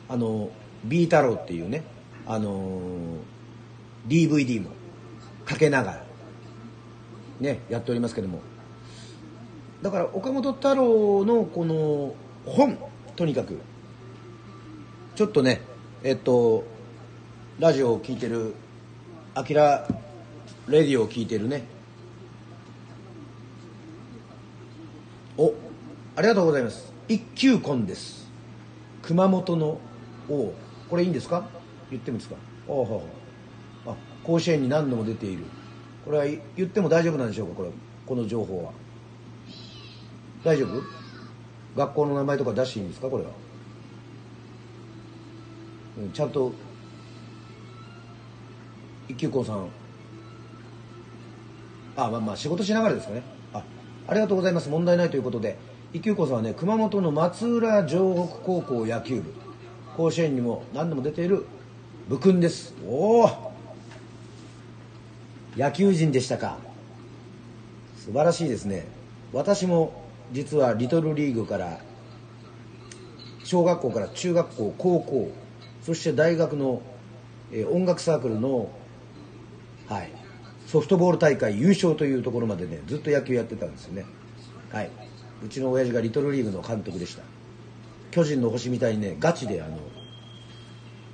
[0.08, 0.50] あの
[0.86, 1.84] B 太郎っていうね
[2.26, 2.82] あの
[4.08, 4.72] DVD も
[5.46, 6.04] かけながら
[7.40, 8.42] ねやっておりますけども。
[9.82, 12.14] だから岡本太郎のこの
[12.46, 12.78] 本
[13.16, 13.60] とにかく
[15.16, 15.62] ちょっとね
[16.04, 16.66] えっと
[17.60, 18.56] ラジオを聴いてる
[19.36, 19.88] アキラ
[20.68, 21.64] レディオを聴いてるね
[25.38, 25.54] お
[26.20, 26.92] ありがとうございます。
[27.08, 28.30] 一休婚です。
[29.04, 29.80] 熊本の
[30.28, 30.54] お
[30.90, 31.48] これいいんですか？
[31.90, 32.38] 言ってもいいですか？
[32.68, 33.08] おお
[33.86, 33.96] あ
[34.26, 35.46] 甲子園に何度も出ている。
[36.04, 37.56] これは言っても大丈夫なんでしょうか？
[37.56, 37.70] これ
[38.06, 38.74] この情報は。
[40.44, 40.84] 大丈夫？
[41.78, 43.08] 学校の名前とか出していいんですか？
[43.08, 43.30] これは、
[46.00, 46.52] うん、ちゃんと
[49.08, 49.70] 一休校さん。
[51.96, 53.24] あまあまあ仕事しながらですかね。
[53.54, 53.64] あ
[54.06, 54.70] ありがとうございます。
[54.70, 55.58] 問題ないということで。
[55.92, 59.34] 一休校さんはね熊本の松浦城北高校野球部。
[59.98, 61.46] 甲子園にも何度も出ている
[62.08, 62.76] 部君です。
[62.88, 63.52] おお。
[65.58, 66.58] 野球人でしたか。
[67.98, 68.86] 素晴らしいですね。
[69.34, 71.80] 私も実はリトルリーグから
[73.44, 75.32] 小学校から中学校高校
[75.82, 76.84] そして大学の、
[77.52, 78.70] え、音楽サークルの、
[79.88, 80.12] はい、
[80.68, 84.06] ソフトボール大会優勝というところまでねずっと野球やってたんですよね。
[84.72, 85.09] はい。
[85.46, 87.24] うちの親父がリトルリーグの監督でした。
[88.12, 89.78] 巨人の星みたいにねガチであの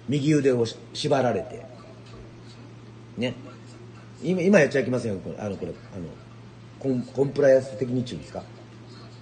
[0.08, 1.66] 右腕を縛られて
[3.18, 3.34] ね。
[4.24, 6.06] 今今やっちゃいけませんよあのこれあの
[6.80, 8.44] コンコンプライアンス的にっちゅうんですか。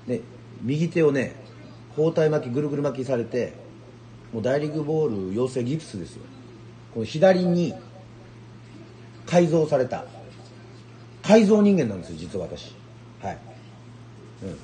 [0.07, 0.21] ね、
[0.61, 1.35] 右手をね
[1.95, 3.53] 包帯巻きぐるぐる巻きされて
[4.31, 6.23] もう大リーグボール養成ギプスですよ。
[6.93, 7.73] この左に
[9.25, 10.05] 改造された。
[11.23, 12.75] 改造人間なんですよ実は私。
[13.21, 13.37] はい、
[14.43, 14.57] うん、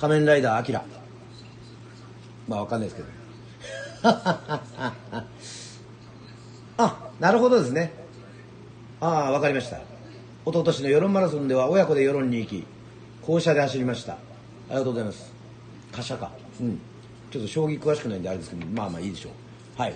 [0.00, 0.84] 仮面ライダーアキラ。
[2.46, 3.08] まあわかんないですけど
[6.78, 7.92] あなるほどですね。
[9.00, 9.76] ああわかりました。
[9.76, 9.82] 一
[10.52, 12.64] 昨年の世論マラソンでは親子で世論に行き
[13.22, 14.12] 校舎で走りました。
[14.14, 14.18] あ
[14.70, 15.32] りがとうございます。
[15.92, 16.30] 貨車か。
[16.60, 16.78] うん。
[17.30, 19.80] ちょっと将棋詳しくないんであれですけどまあまあいいでしょう。
[19.80, 19.94] はい。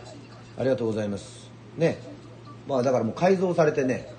[0.59, 1.49] ありがとうございます。
[1.79, 1.99] ね。
[2.69, 4.13] まあだからもう改造されてね。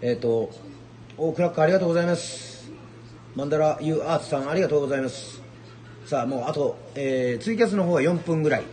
[0.00, 0.50] えっ、ー、と
[1.16, 2.47] おクラックありがとうございます。
[3.34, 5.40] マンダラユーアーツさんありがとうございます。
[6.06, 8.64] さあもうあと、えー、ツイキャスの方は4分ぐらい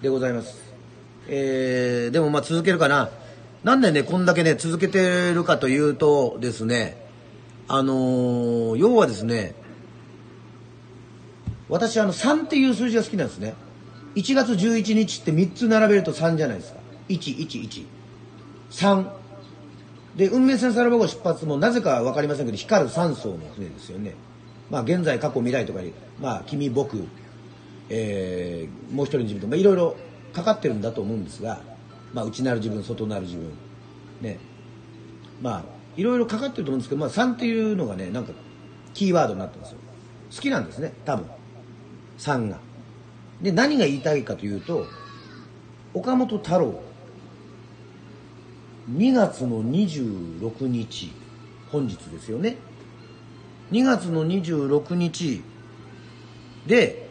[0.00, 0.56] でございます。
[1.28, 3.10] えー、でもまあ続けるかな。
[3.64, 7.04] なんでねこんだけね続けてるかというとですね
[7.66, 9.54] あのー、要はですね
[11.68, 13.54] 私あの3っていう数字が好きなんですね。
[14.14, 16.78] 1月11日って3つ並べると3じゃないですか。
[17.08, 19.25] 1113
[20.16, 24.14] で運命線サラバ号出発もなぜか分かりませんけど光る3層の船ですよね。
[24.70, 27.06] まあ現在過去未来とかにまあ君僕
[27.88, 29.96] えー、もう一人の自分とかいろいろ
[30.32, 31.60] かかってるんだと思うんですが
[32.12, 33.52] まあ内なる自分外なる自分
[34.20, 34.38] ね。
[35.40, 35.64] まあ
[35.96, 38.32] いろいろかかってると思うんですけど、まあ、3っていうのがねなんか
[38.94, 39.78] キーワードになってますよ。
[40.34, 41.26] 好きなんですね多分。
[42.18, 42.58] さんが。
[43.42, 44.86] で、何が言いたいかというと、
[45.94, 46.82] 岡本太郎、
[48.90, 51.12] 2月の26日、
[51.72, 52.56] 本日ですよね。
[53.72, 55.42] 2月の26日
[56.66, 57.08] で、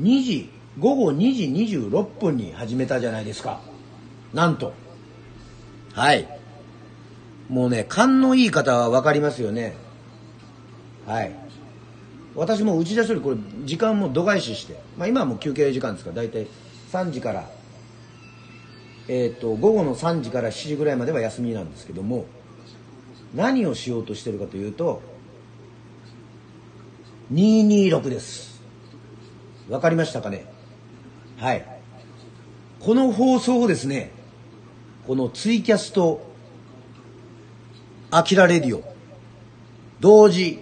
[0.00, 1.44] 2時、午後2時
[1.80, 3.60] 26分に始めたじゃないですか。
[4.32, 4.72] なんと。
[5.92, 6.28] はい。
[7.48, 9.74] もうね、勘のいい方は分かりますよね。
[11.06, 11.32] はい。
[12.34, 16.46] 私も打ち出しよりこれ時間も度外視して、まあ、今はもう休憩時間ですから大体
[16.92, 17.50] 3時から、
[19.08, 22.24] えーと、午後の3時から7時ぐらいまでは休みなんですけども
[23.34, 25.02] 何をしようとしてるかというと
[27.32, 28.60] 226です。
[29.68, 30.44] わかりましたかね？
[31.38, 31.66] はい。
[32.80, 34.10] この放送をですね
[35.06, 36.30] このツイキャスと
[38.10, 38.84] アキラレディオ
[40.00, 40.58] 同時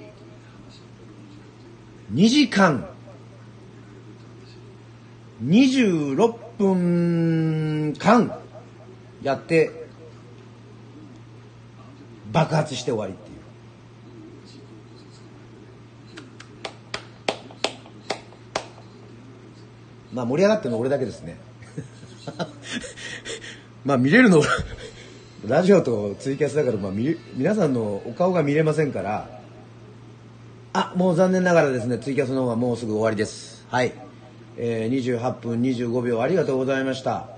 [2.13, 2.89] 2時間
[5.43, 8.39] 26分間
[9.23, 9.71] やって
[12.33, 13.41] 爆発して終わりっていう。
[20.13, 21.39] まあ盛り上がってるの俺だけですね。
[23.85, 24.43] まあ見れるの
[25.47, 29.41] ラジオとツイキャスだから、まあ、皆さんのお顔が見れませんから
[30.75, 33.93] あもう残念ながらですねツイキャスの方はもうすぐ終わりですはい、
[34.57, 37.29] えー、28分25秒ありがとうございました。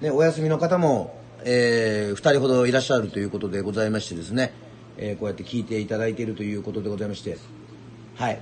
[0.00, 4.52] ね、お休みの方も、えー、2人ほどいらっしゃるということでございましてですね、
[4.96, 7.38] えー、こうやって聞いていただいているということでございまして。
[8.16, 8.40] はい。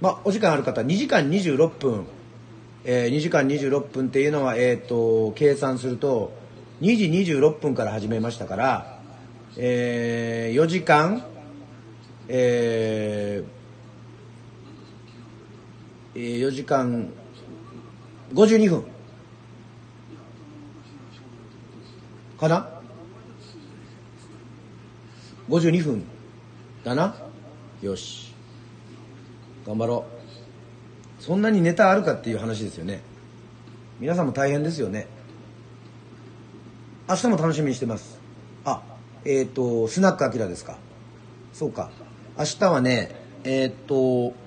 [0.00, 2.06] まあお時間ある方2時間26分、
[2.84, 6.32] えー、2時間26分っていうのは、えーと、計算すると
[6.80, 9.00] 2時26分から始めましたから、
[9.56, 11.24] えー、4時間
[12.28, 13.55] えー、
[16.16, 17.10] 4時間
[18.32, 18.84] 52分。
[22.40, 22.68] かな
[25.50, 26.04] ？52分。
[26.84, 27.14] だな？
[27.82, 28.34] よし。
[29.66, 30.06] 頑張ろ
[31.20, 31.22] う。
[31.22, 33.02] そんなにネタあるかっていう話ですよね。
[34.00, 35.08] 皆さんも大変ですよね。
[37.08, 38.18] 明日も楽しみにしてます。
[38.64, 38.82] あ
[39.26, 40.78] えっ、ー、とスナックアキラですか。
[41.52, 41.90] そうか。
[42.38, 43.14] 明日はね
[43.44, 43.70] えっ、ー、
[44.30, 44.45] と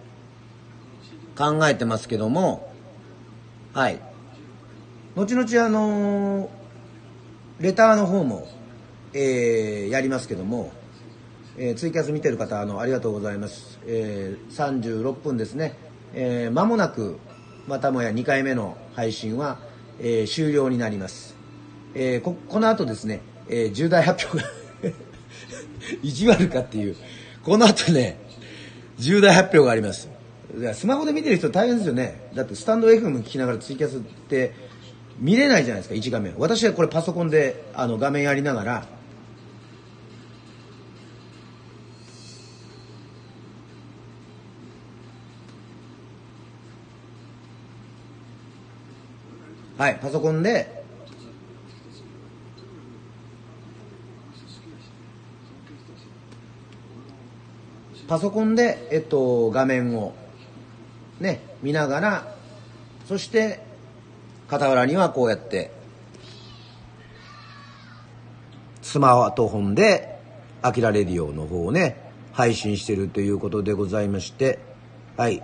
[1.39, 2.71] 考えてますけども
[3.73, 3.99] はい。
[5.15, 6.59] 後々あのー
[7.59, 8.47] レターの方も、
[9.13, 10.71] えー、やりますけども、
[11.57, 15.75] えー、ツイキャス見てる方あのありがとうございます、えー、36分ですね、
[16.13, 17.19] えー、間もなく
[17.67, 19.59] またもや2回目の配信は、
[19.99, 21.35] えー、終了になります、
[21.95, 24.49] えー、ここの後ですね、えー、重大発表が
[26.01, 26.95] 意地悪かっていう。
[27.43, 28.19] この後ね
[28.97, 30.09] 重大発表があります。
[30.73, 32.29] スマホで見てる人大変ですよね。
[32.33, 34.53] だってスタンド FM 聞きながらツイキャスって
[35.19, 36.33] 見れないじゃないですか1画面。
[36.37, 38.87] 私はこれパソコンであの画面やりながら。
[49.77, 50.79] はいパソコンで。
[58.09, 60.18] パソコンで、えっと、画面を。
[61.19, 62.35] ね見ながら
[63.07, 63.59] そして
[64.49, 65.71] 傍らにはこうやって
[68.81, 70.19] スマートフォンで
[70.61, 74.59] 「アキラレディオ」の方をね配信してるということでございまして
[75.17, 75.43] はい。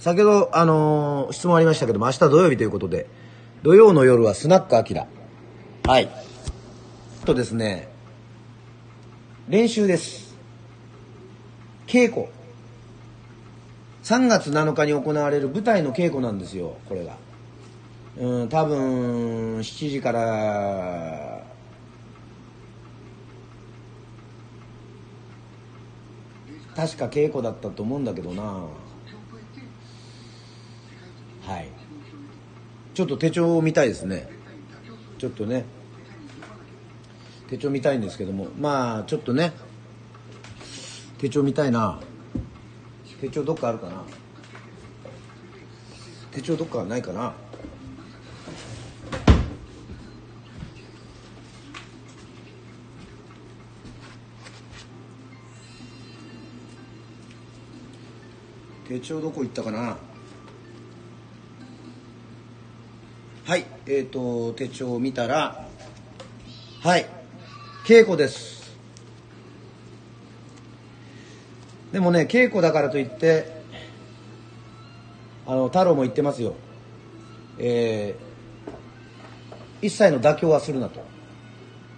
[0.00, 3.06] 先ほどあのー、質問ありましたけども明日土曜日ということで
[3.62, 5.06] 土曜の夜はスナックアキラ。
[5.84, 6.08] はい。
[7.24, 7.88] とですね
[9.48, 10.34] 練習です。
[11.86, 12.26] 稽古。
[14.04, 17.16] 3月7日に行われる舞台の稽古なんですよこれが。
[18.18, 21.42] うん多分7時から
[26.76, 28.42] 確か稽古だったと思うんだけどな。
[31.46, 31.68] はい。
[32.92, 34.28] ちょっと手帳を見たいですね。
[35.18, 35.64] ちょっとね。
[37.48, 38.48] 手帳見たいんですけども。
[38.58, 39.52] まあちょっとね。
[41.18, 42.00] 手帳見たいな。
[43.24, 44.04] 手帳どっかあるかな？
[46.30, 47.32] 手帳どっかないかな？
[58.86, 59.96] 手帳どこ行ったかな？
[63.46, 65.66] はいえっ、ー、と手帳を見たら
[66.82, 67.06] はい
[67.86, 68.53] 稽古です。
[71.94, 73.46] でもね稽古だからといって
[75.46, 76.54] あの太郎も言ってますよ。
[77.56, 81.00] えー、一切の妥協はするなと。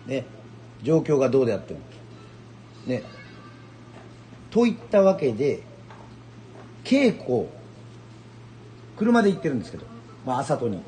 [0.07, 0.27] ね。
[0.83, 1.81] 状況がどうであっても。
[2.87, 3.05] ね。
[4.51, 5.63] といったわけで
[6.85, 7.49] 稽古
[8.97, 9.87] 車で行ってるんですけど、
[10.27, 10.83] まあ、朝戸に。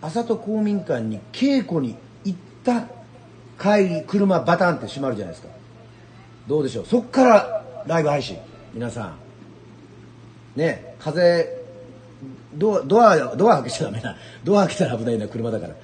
[0.00, 2.82] 朝戸公民館に稽古に行った
[3.60, 5.52] 帰り車バタンって閉まるじゃないですか。
[6.46, 6.86] どうでしょう。
[6.86, 7.55] そっから
[7.86, 8.38] ライブ配信
[8.74, 9.16] 皆さん。
[10.56, 11.54] ね風
[12.54, 15.74] ドアドアドア開けちゃダメなドア開けたら危ないな車だから。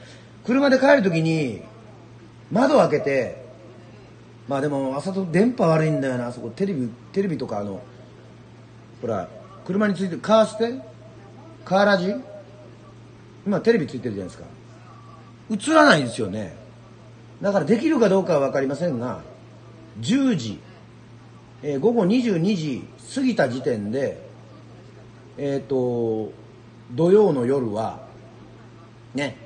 [0.44, 1.62] 車で帰る時に
[2.50, 3.42] 窓開けて
[4.48, 6.28] まあでも朝と電波悪いんだよな。
[6.28, 7.80] あそこテレビテレビとかあの
[9.00, 9.28] ほら
[9.64, 10.80] 車についてカーステ
[11.64, 12.14] カーラジ？
[13.46, 14.44] 今テレビついてるじゃないですか。
[15.50, 16.56] 映らないんですよね。
[17.40, 19.20] だからできるかどうかは分かりませんが
[20.00, 20.60] 10時、
[21.62, 22.84] えー、午後22時
[23.14, 24.20] 過ぎた時点で
[25.38, 26.32] えっ、ー、と
[26.92, 28.00] 土曜の夜は
[29.14, 29.36] ね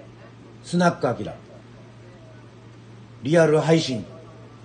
[0.65, 1.35] スナックアキラ。
[3.23, 4.05] リアル配信。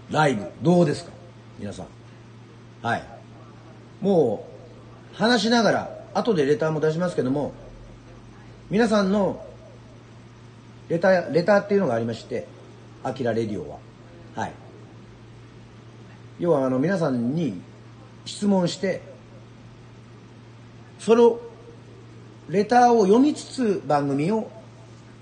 [0.09, 0.45] ライブ。
[0.61, 1.11] どうですか？
[1.59, 1.87] 皆さん。
[2.81, 3.03] はい。
[4.01, 4.47] も
[5.13, 7.53] う話しながら後でレターも出しますけども
[8.69, 9.45] 皆さんの
[10.89, 12.47] レターレターっていうのがありまして
[13.03, 13.77] 「アキラレディオは」
[16.41, 17.61] 要はあの皆さんに
[18.25, 19.01] 質問して
[20.99, 21.39] その
[22.49, 24.51] レターを読みつつ番組を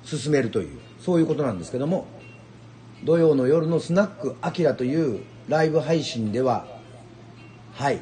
[0.04, 2.08] 進めるというそういうことなんですけども
[3.04, 6.66] 土曜の夜のスナックアキラというライブ配信では
[7.80, 8.02] はい。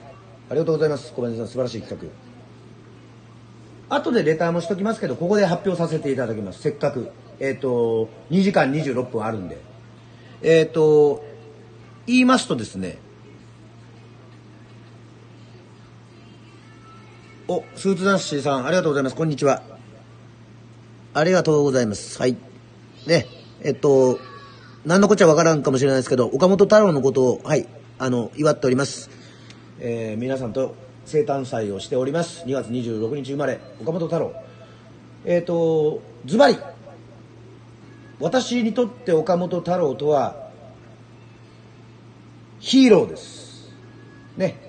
[0.49, 1.13] ありがとうございます。
[1.13, 2.09] 小林さん素晴らしい企
[3.89, 3.95] 画。
[3.95, 6.61] 後でレターもしときますけどここで発表させていただきます。
[6.61, 7.11] せっかく。
[7.39, 9.59] えっ、ー、と2時間26分あるんで。
[10.41, 11.24] えっ、ー、と
[12.07, 12.97] 言いますとですね
[17.50, 19.16] おスーツダンシーさんありがとうございます。
[19.16, 19.62] こんにちは。
[21.14, 22.20] ありがとうございます。
[22.20, 22.36] はい。
[23.06, 23.26] ね
[23.62, 24.20] えっと
[24.86, 27.66] 何のこっちゃわからんかもしれないですけど岡本太郎のことをはい
[28.00, 29.10] あの祝っております。
[29.80, 30.76] えー、皆さんと
[31.06, 32.43] 生誕祭をしております。
[32.45, 34.34] 2月26日生まれ岡本太郎。
[35.24, 36.58] えっ、ー、とズバリ
[38.20, 40.50] 私にとって岡本太郎とは
[42.60, 43.72] ヒーローです。
[44.36, 44.66] ね。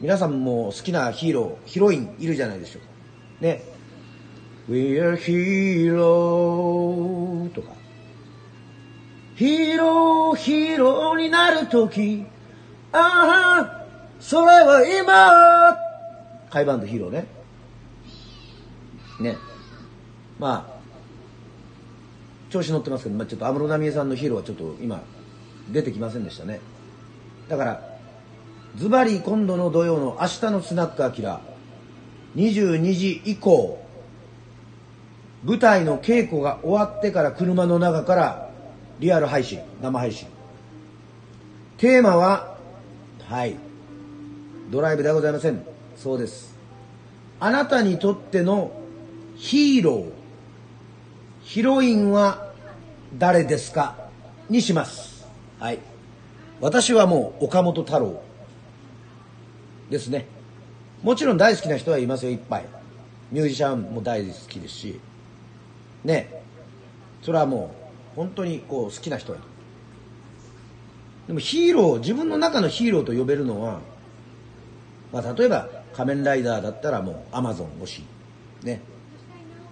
[0.00, 2.88] 皆さんも好きなヒーローヒロインいるじゃないでしょうか
[3.40, 3.62] ね
[4.68, 5.94] We are hero
[7.50, 7.72] とか
[9.36, 12.24] ヒーローヒーローになるとき
[12.92, 13.86] ああ
[14.20, 15.90] それは今
[16.50, 17.26] カイバンドヒーローね。
[19.20, 19.36] ね。
[20.38, 20.80] まあ、
[22.50, 25.00] 調子乗ってますけど、まあ、ちょっと安室奈美恵さんのヒーローはちょっと今、
[25.70, 26.60] 出てきませんでしたね。
[27.48, 27.89] だから、
[28.76, 31.40] ズバリ今度の土曜の明日のスナックアキラ、
[32.36, 33.84] 22時以降、
[35.44, 38.50] 舞台の稽古が終わってから車の中から
[39.00, 40.28] リアル配信、生配信。
[41.78, 42.56] テーマは、
[43.26, 43.56] はい、
[44.70, 45.64] ドライブではございません。
[45.96, 46.56] そうです。
[47.40, 48.70] あなたにとっての
[49.36, 50.10] ヒーロー
[51.42, 52.52] ヒロインは
[53.18, 53.96] 誰ですか？
[54.48, 55.26] にします。
[55.58, 55.78] はい。
[56.60, 58.22] 私はもう岡本太郎。
[59.90, 60.26] ですね。
[61.02, 62.64] もちろん大好きな人はいますよいっぱい。
[63.30, 65.00] ミュージシャンも大好きですし。
[66.04, 66.42] ね。
[67.22, 67.74] それはも
[68.14, 69.46] う本当にこう好きな人はいる。
[71.26, 73.80] でもヒーロー自分の中のヒーローと呼べるのは
[75.12, 78.04] まあ、例えば仮面ライダーだったらもうアマゾン推し。
[78.62, 78.80] ね。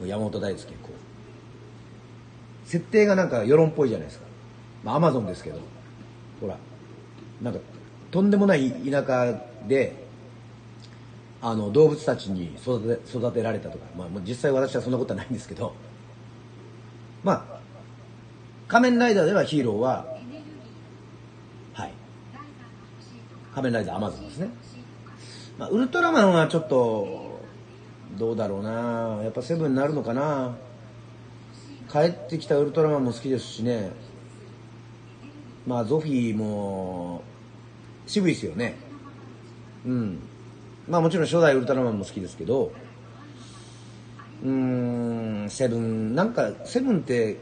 [0.05, 2.69] 山本大輔こう。
[2.69, 4.27] 設定がなんか世論っぽいじゃないですか。
[4.85, 5.61] まあアマゾンですけど。
[6.41, 6.57] ほら。
[7.41, 7.61] なんか
[8.11, 10.08] とんでもない田舎で
[11.41, 15.75] あの動物たちに育て育てられたとか、まあ、実際私はそんなことはないんですけど。
[17.23, 17.59] まあ
[18.69, 20.07] 仮面ライダーではヒーローは
[21.73, 21.93] はい。
[23.55, 24.51] 仮面ライダーアマゾンですね。
[25.59, 27.41] まあ、ウルトラマンはちょっと
[28.17, 29.21] どうだろうな。
[29.23, 30.57] やっぱセブンになるのかな。
[31.91, 33.91] 帰ってきたウルトラマンも好きですしね。
[35.67, 37.23] まあゾフィーも
[38.07, 38.77] 渋いですよね。
[39.87, 40.28] うん。
[40.89, 42.73] まあもちろん初代ウルトラマンも好きですけど
[44.43, 44.51] うー
[45.47, 46.15] んセブン。
[46.15, 47.37] なんかセブンって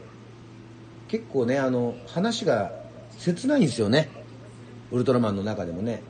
[1.07, 2.71] 結構ねあの話が
[3.17, 4.09] 切ないんですよね。
[4.91, 6.01] ウルトラマンの中でもね。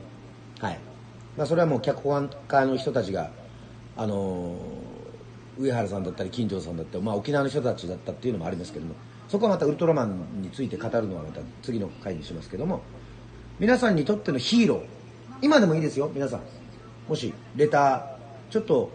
[0.60, 0.78] はい。
[1.36, 3.30] まあ、それはもう脚本家の人たちが、
[3.96, 4.56] あの、
[5.58, 8.94] 上原さんだったり金城さんだったり、まあ、沖縄の人たちだったっていうのもありますけども
[9.28, 12.80] そこはまたウルトラマンについて語るのはまた次の回にしますけども
[13.58, 14.82] 皆さんにとってのヒーロー。
[15.42, 16.40] 今でもいいですよ皆さん。
[17.08, 18.90] もしレターちょっと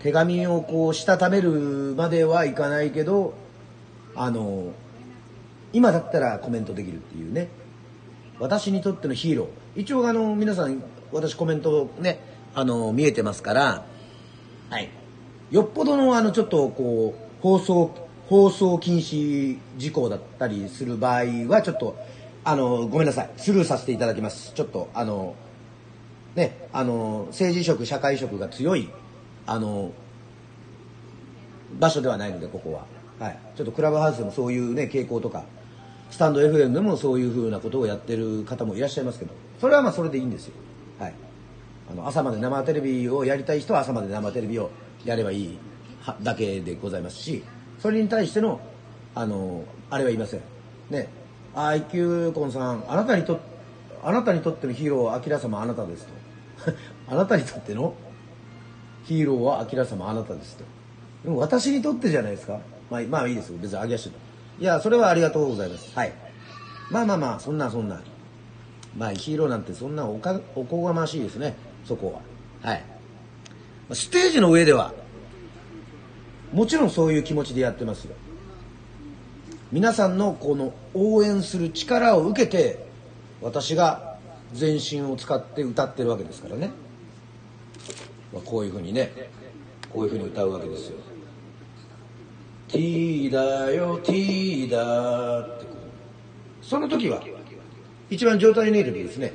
[0.00, 3.34] 手紙をこうしたためるまではいかないけど
[4.14, 4.72] あの
[5.72, 7.48] 今だったらコメントできるっていうね
[8.38, 10.82] 私にとってのヒーロー一応あの皆さん
[11.14, 12.18] 私コメントね、
[12.54, 13.86] あの、見えてますから、
[14.68, 14.90] はい。
[15.52, 17.94] よっぽどの、あの、ちょっと、こう、放送、
[18.28, 21.96] 放送禁止事項だったりする場合は、ちょっと、
[22.42, 23.30] あの、ごめんなさい。
[23.36, 24.52] スルーさせていただきます。
[24.54, 25.36] ちょっと、あの、
[26.36, 28.90] ね、あの、政治色、社会色が強い、
[29.46, 29.92] あの、
[31.78, 32.86] 場所ではないので、ここは。
[33.18, 33.38] はい。
[33.56, 35.44] ちょっとクラブハウスでもそういうね、傾向とか、
[36.10, 40.54] スタンド FM でもそういうふうなことをやってる方もいらっしゃいますけど、それはまあそれでいいんですよ。
[40.98, 41.14] はい、
[41.90, 44.70] あの朝まで生テレビをやりたい人は朝まで生テレビを
[45.04, 45.58] やればいい
[46.22, 47.42] だけでございますし
[47.80, 48.60] それに対しての
[49.14, 50.40] あのあれは言いません
[50.90, 51.08] ね
[51.54, 53.40] IQ コンさんあなたにと
[54.02, 56.12] あなたにとってのヒーローは明様あなたですと
[57.08, 57.94] あなたにとっての
[59.04, 60.64] ヒーローは明様あなたですと。
[61.24, 62.58] でも私にとってじゃないですか。
[62.90, 63.58] まあまあいいですよ。
[63.60, 64.06] 別にあげやし
[64.60, 64.64] い。
[64.64, 65.90] やそれはありがとうございます。
[65.94, 66.12] はい。
[66.90, 68.00] まあまあまあそんなそんな。
[68.96, 71.54] まあヒーローなんてそんなおかおこがましいですね。
[71.84, 72.20] そこ
[72.62, 72.70] は。
[72.70, 72.84] はい。
[73.92, 74.94] ステージの上では
[76.52, 78.14] もちろんそういう気持ちでやってますよ。
[79.72, 82.86] 皆さんのこの応援する力を受けて
[83.42, 84.13] 私が
[84.54, 86.70] 全身を使って歌ってるわけですからね、
[88.32, 89.12] まあ、こういうふうにね。
[89.92, 90.96] こういうふうに歌うわけですよ。
[92.66, 95.66] T だよ T だって
[96.60, 97.22] その時は
[98.10, 99.32] 一番状態のいい時ですね。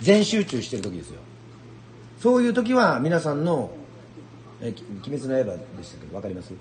[0.00, 1.18] 全集中してる時ですよ。
[2.20, 3.72] そういう時は皆さんの
[4.62, 4.72] 「え
[5.04, 6.06] 鬼滅の刃」でしたけ？
[6.06, 6.52] ど分かります？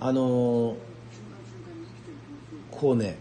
[0.00, 0.76] あのー、
[2.70, 3.18] こうね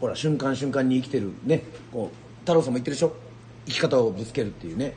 [0.00, 1.62] ほら瞬間瞬間に生きてるね。
[1.92, 3.14] こう太郎さんも言ってるでしょ？
[3.66, 4.94] 生き方をぶつけるっていうね。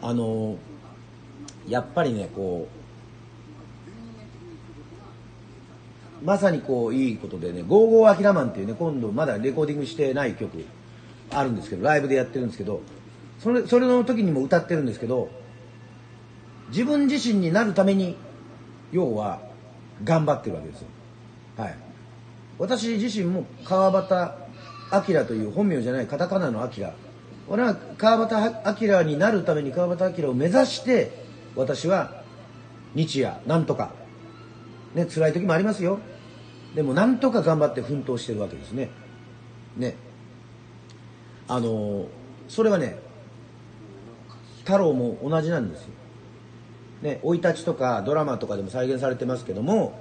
[0.00, 0.56] あの、
[1.68, 2.68] やっぱりねこ
[6.22, 10.64] うまさにこういいことでね「ゴーゴーアキラマン」っていうね今度まだレコーディングしてない曲
[11.30, 12.82] あるんですけどライブでやってるんですけど
[13.38, 15.30] それそれの時にも歌ってるんですけど
[16.68, 18.16] 自分自身になるために
[18.92, 19.40] 要は
[20.04, 20.86] 頑張ってるわけですよ。
[21.56, 21.78] はい。
[22.60, 24.32] 私自身も川端
[25.08, 26.92] 明という本名じゃないカタカナの明
[27.48, 31.10] 俺は川端明になるために川端明を目指して
[31.56, 32.22] 私は
[32.94, 33.92] 日夜なんとか。
[34.94, 36.00] ね辛い時もありますよ。
[36.74, 38.90] でもなんとか頑張って奮闘してるわけですね。
[39.76, 39.96] ね。
[41.48, 42.06] あの
[42.48, 42.98] それはね
[44.64, 45.88] 太郎も同じなんですよ。
[47.02, 49.98] ね生い立ちとかドラマとかでも再現されてますけども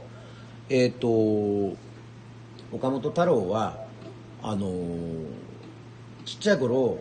[0.70, 1.78] えっ、ー、と
[2.72, 3.86] 岡本太郎は
[4.42, 5.26] あのー、
[6.26, 7.00] ちっちゃい頃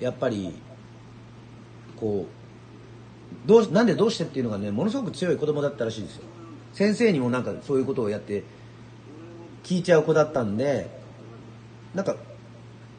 [0.00, 0.54] やっぱり
[1.96, 2.26] こ
[3.44, 6.22] うどうなんでどうしてっていうのがねものすごく強い子供だったらしいですよ。
[6.72, 8.44] 先生にもなんかそういうことをやって
[9.62, 10.90] 聞いちゃう子だったんで
[11.94, 12.16] なんか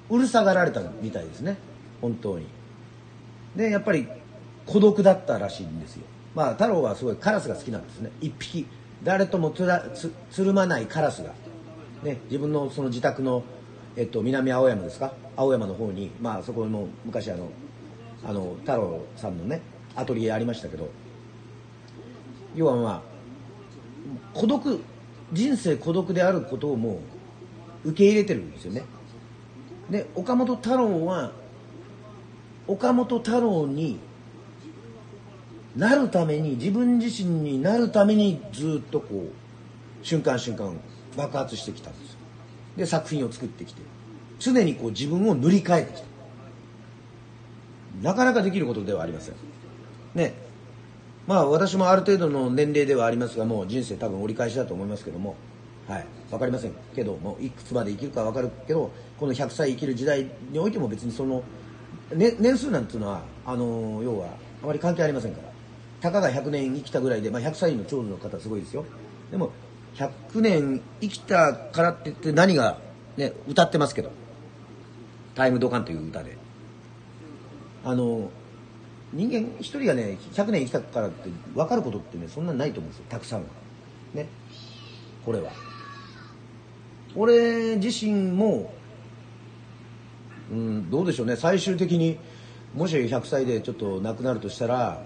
[0.10, 1.58] うるさがられたみたいですね。
[2.02, 2.48] 本当に。
[3.56, 4.08] でやっぱり
[4.66, 6.04] 孤独だったらしいんですよ。
[6.34, 8.12] まあ太郎はすごいカラスが好きなんですね。
[8.22, 8.66] 一匹。
[9.04, 11.34] 誰ともつらつつるまないカラスが。
[12.04, 13.44] ね、自分のその自宅の、
[13.96, 15.14] えっと、南青山ですか？
[15.36, 17.50] 青山の方に、まあ、そこも昔あの
[18.26, 19.62] あの太郎さんのね
[19.96, 20.90] アトリエありましたけど
[22.56, 23.02] 要はまあ
[24.34, 24.80] 孤独
[25.34, 27.02] 人生孤独であることをも
[27.84, 28.84] う受け入れてるんですよね。
[29.90, 31.32] で岡本太郎は
[32.68, 34.00] 岡本太郎に
[35.76, 40.76] なるために自分自身になるためにずっとこう瞬間瞬間
[41.18, 42.18] 爆発してきたんですよ。
[42.78, 43.82] で作品を作ってきて
[44.40, 46.08] 常にこう自分を塗り替えてきた。
[48.04, 49.36] なかなかできることではありません。
[50.14, 50.36] ね。
[51.26, 55.36] まあ私もある程度の年齢ではありますがもう人生多分折り返しだと思いますけども。
[55.88, 56.06] はい。
[56.30, 56.74] 分かりません。
[56.96, 61.44] けどもいくつまで生きるか分かるけどこの100歳生きる時代においても別にその、
[62.14, 64.28] ね、年数なんていうのはあの要は
[64.62, 65.48] あまり関係ありませんから。
[66.00, 68.86] たかが100年生きたぐらいで、まあ、100歳の長女の方すごいですよ。
[69.32, 69.52] でも
[69.98, 72.80] 100年生きたからって言って何が、
[73.18, 74.12] ね、歌ってますけど
[75.36, 76.38] 「タイムドカン」という歌で。
[77.84, 78.30] あの
[79.14, 83.06] 人間一人がね100年生きたからって分かることってねそんなないと思うんですよ。
[83.08, 83.46] たくさんは。
[84.14, 84.28] ね。
[85.26, 85.52] これは。
[87.16, 88.74] 俺自身も
[90.52, 91.38] うんどうでしょうね。
[91.38, 92.18] 最終的に
[92.76, 95.02] もし100歳でちょっと亡くなるとしたら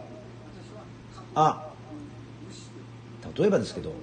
[1.36, 1.70] あ
[3.38, 3.94] 例えばですけど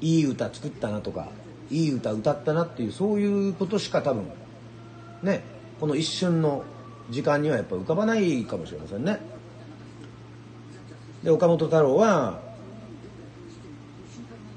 [0.00, 1.28] いい歌作ったなとか
[1.70, 4.30] いい歌歌ったなっていうそういうことしか多分
[5.22, 5.42] ね
[5.80, 6.64] この一瞬の
[7.10, 9.18] 時間にはやっぱ浮かばないかもしれませんね。
[11.22, 12.40] で岡本太郎は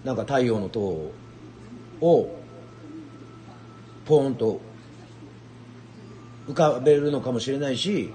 [0.03, 1.11] なんか太陽の塔
[2.01, 2.35] を
[4.05, 4.61] ポーンと
[6.47, 8.11] 浮かべるのかもしれないし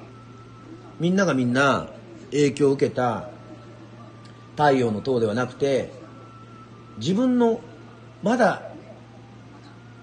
[0.99, 1.89] みんながみんな
[2.31, 3.29] 影響を受けた
[4.53, 5.91] 太陽の塔ではなくて
[6.99, 7.61] 自分の
[8.23, 8.71] まだ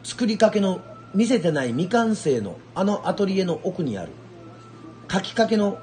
[0.03, 0.81] 作りかけの
[1.13, 4.11] 見せてない未完成のあのアトリエの奥にある
[5.11, 5.79] 書きかけの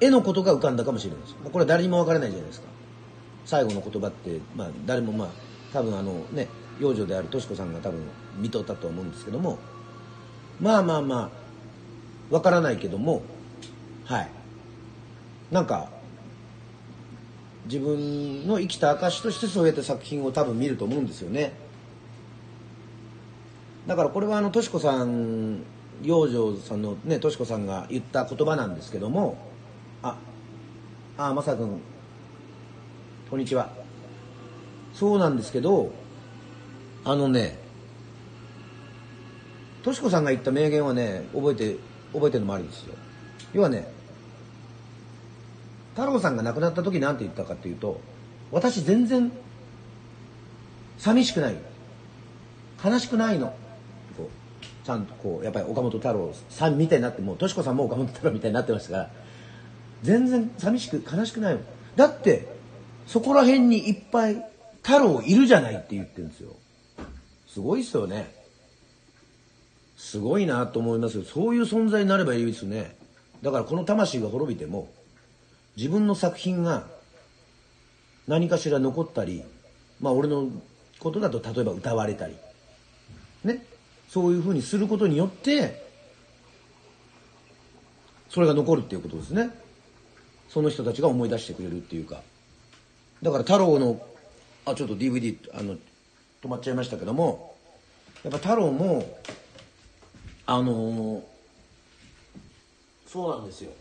[0.00, 1.34] 絵のことが浮かんだかもしれないです。
[1.34, 2.68] これは誰にも分からないじゃないですか。
[3.44, 5.28] 最後の言葉って、まあ、誰もまあ
[5.72, 6.48] 多分あのね
[6.78, 8.00] 養女であるとし子さんが多分
[8.38, 9.58] 見とったと思うんですけども
[10.60, 11.30] まあまあまあ
[12.30, 13.22] 分からないけども
[14.04, 14.30] はい。
[15.50, 15.90] なんか
[17.66, 21.52] 自分の生きた証としてそうやって作品を多分見ると思うんですよね。
[23.86, 25.62] だからこれはあのとし子さん
[26.02, 29.36] 養生さんのねとし子さんが言った言葉なんですけども
[30.02, 30.16] あ
[31.18, 31.80] あまさくん
[33.30, 33.70] こんにちは。
[34.94, 35.92] そうなんですけど
[37.04, 37.58] あのね
[39.82, 41.76] とし子さんが言った名言はね覚えて
[42.12, 42.94] 覚えてるのもあるんですよ。
[43.52, 43.92] 要はね
[45.94, 48.00] 太郎さんが亡くなった時何て言ったかっていうと
[48.50, 49.30] 私全然
[50.98, 51.56] 寂しくない。
[52.84, 53.54] 悲しくないの。
[54.84, 59.10] ちゃんとこうやっぱり岡本太郎さんみたいになってもうとし子さんも岡本太郎みたいになってましたから
[60.02, 61.60] 全然寂しく悲しくないの。
[61.96, 62.48] だって
[63.06, 64.42] そこら辺にいっぱい
[64.82, 66.56] 太郎いるじゃないって言ってるんですよ。
[67.46, 68.34] すごいですよね。
[69.96, 71.24] すごいなと思いますよ。
[71.24, 72.96] そういう存在になればいいですね。
[73.42, 74.88] だからこの魂が滅びても
[75.80, 76.84] 自分の作品が
[78.28, 79.42] 何かしら残ったり
[79.98, 80.50] まあ俺の
[80.98, 82.36] ことだと例えば歌われたり
[83.44, 83.64] ね
[84.06, 85.82] そういうふうにすることによって
[88.28, 89.50] それが残るっていうことですね。
[90.50, 92.22] その人たちが思い出してくれるっていうか。
[93.22, 94.00] だから太郎の
[94.66, 95.76] あちょっと DVD あの
[96.42, 97.56] 止まっちゃいましたけども
[98.22, 99.18] やっぱ太郎も
[100.46, 101.22] あのー
[103.06, 103.72] そうなんですよ。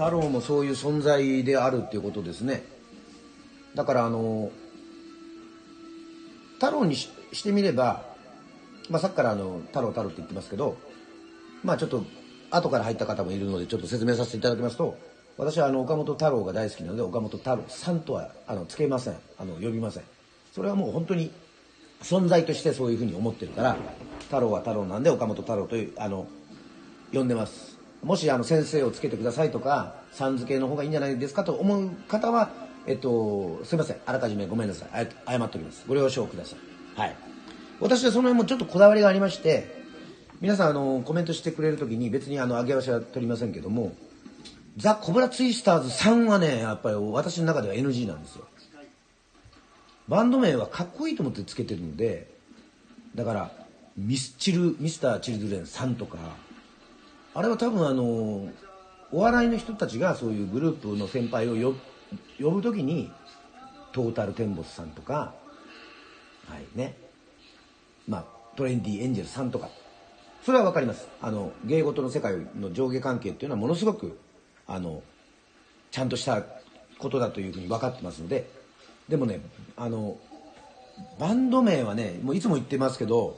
[0.00, 2.62] 太郎もそういう存在であるっていうことですね。
[3.74, 4.50] だからあの
[6.54, 7.10] 太郎にし
[7.42, 8.02] てみれば、
[8.88, 10.78] まあ、さっきからあの太郎太郎って言ってますけど
[11.62, 12.02] まあちょっと
[12.50, 14.96] 後から入った方もいるのでちょっと説明させていただきますと
[15.36, 19.16] 私はあの岡本太郎が大好きなので岡本太郎さんとはあのつけません。
[19.38, 20.04] あの呼びません。
[20.54, 21.30] それはもう本当に
[22.00, 23.76] 存在としてそういうふうに思ってるから
[24.20, 26.26] 太郎は太郎なんで岡本太郎というあの
[27.12, 27.69] 呼んでます。
[28.02, 32.50] もしあの先生をつけてくださいとかさん付けの方がいいんじゃないですかと思う方は
[32.86, 33.96] えっとすいません。
[34.06, 35.08] あらかじめごめんなさい。
[35.26, 35.84] 謝っております。
[35.86, 36.98] ご了承ください。
[36.98, 37.16] はい。
[37.80, 39.80] 私はその辺もちょっとこだわりがありまして
[40.40, 43.94] 皆さんあのコメントしてくれる時に別にあの上げ足は取りませんけども
[44.76, 48.46] ザ・コブラツイスターズさんはねやっぱり私の中では NG なんですよ。
[50.08, 52.28] バンド名はかっこいいと思ってつけてるので
[53.14, 53.50] だから
[53.96, 56.18] ミスチルミスター・チルドレンさんとか
[57.34, 58.48] あれは多分あの
[59.12, 61.74] お笑いの人たちがそういうグループの先輩をよ
[62.40, 63.10] 呼ぶ時に
[63.92, 65.34] トータルテンボスさんとか
[66.48, 66.96] はいね。
[68.08, 68.24] まあ
[68.56, 69.68] トレンディエンジェルさんとか。
[70.44, 71.06] それは分かります。
[71.20, 74.18] あの芸事の世界の上下関係っていうのはものすごく
[74.66, 75.02] あの
[75.90, 76.42] ちゃんとした
[76.98, 78.50] ことだというふうに分かってますので。
[79.08, 79.40] でもね
[79.76, 80.16] あの
[81.18, 83.36] バンド名はねもういつも言ってますけど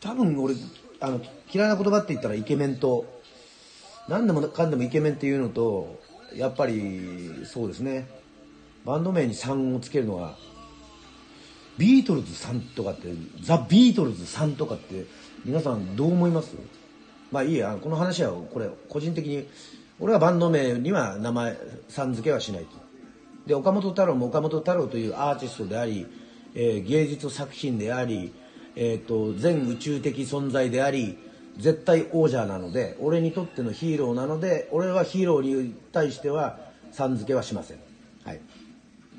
[0.00, 0.54] 多分俺
[1.00, 1.20] あの
[1.52, 3.04] 嫌いな言葉って言ったらイケメンと
[4.08, 6.00] 何でもかんでもイケメンっていうのと
[6.34, 8.08] やっぱりそうですね。
[8.84, 10.36] バンド名に3をつけるのは
[11.76, 13.08] ビートルズさんとかって
[13.42, 15.06] ザ・ビートルズさんとかって
[15.44, 16.54] 皆さんどう思います？
[17.32, 19.48] まあいいやこの話はこれ個人的に
[19.98, 21.56] 俺はバンド名には名前
[21.88, 22.76] さん付けはしないと。
[23.46, 26.06] で岡本太郎も岡本太郎というアーティストであり、
[26.54, 28.32] えー、芸術作品であり、
[28.74, 31.18] えーと、全宇宙的存在であり
[31.58, 36.58] 絶対王者なので俺にとってのヒーローなので俺はヒーローに対しては
[36.92, 37.78] さん付けはしません。
[38.24, 38.40] はい。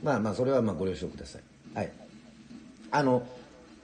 [0.03, 1.41] まあまあそれはまあご了承ください。
[1.73, 1.91] はい。
[2.91, 3.27] あの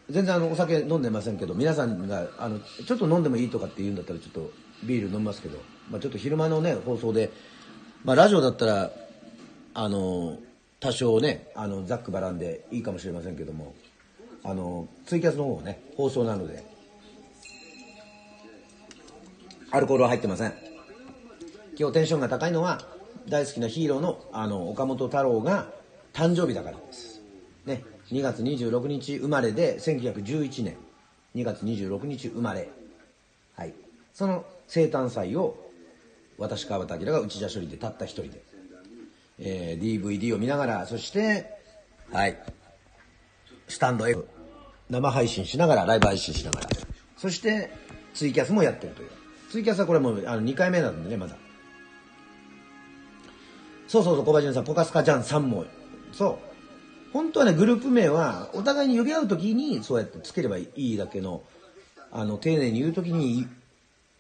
[0.10, 4.52] 全然あのお酒飲んでませんけど皆さんがあのちょっと飲んでもいいとかって言うんだったらちょっと
[4.84, 5.58] ビール飲みますけど、
[5.90, 7.32] まあ、ちょっと昼間のね放送で、
[8.04, 8.92] まあ、ラジオだったら
[9.74, 10.38] あの
[10.80, 13.74] 多少ねあのざっくばらんでいいかもしれませんけども
[14.44, 16.73] あのツイキャスの方ね放送なので
[19.74, 20.54] アルコールは入ってません。
[21.76, 22.80] 今日テンションが高いのは
[23.28, 25.68] 大好きなヒーローのあの岡本太郎が
[26.14, 27.22] 誕生日だからです。
[27.66, 30.78] ね2月26日生まれで1911年。
[31.34, 32.70] 2月26日生まれ。
[33.56, 33.74] はい。
[34.14, 35.58] その生誕祭を
[36.38, 38.44] 私川端明が内田処理でたった一人で
[39.40, 41.50] えー、DVD を見ながら、そして、
[42.12, 42.38] はい、
[43.68, 44.28] スタンド F、
[44.92, 46.70] 生配信しながら、ライブ配信しながら、
[47.18, 47.72] そして、
[48.14, 49.23] ツイキャスもやってるという。
[49.54, 51.36] ツイキャスはこれもうあの2回目なんでね、まだ。
[53.88, 55.66] そうそうそう、小林さん、ポカスカちゃんさんも、
[56.12, 56.40] そ
[57.12, 57.14] う。
[57.14, 61.44] 本当はね、グループ名は、お互いに呼び合うときに、そうやってつければいいだけの、
[62.12, 63.48] あの、丁寧に言うときに、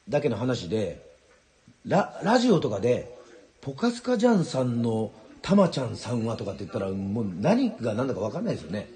[0.07, 1.03] だけの話で、
[1.88, 3.18] ラ、ラジオとかで、
[3.61, 5.11] ポカスカジャンさんの
[5.41, 8.88] たまちゃんさんはとかって言ったらもう何が何だか分かんないですよね。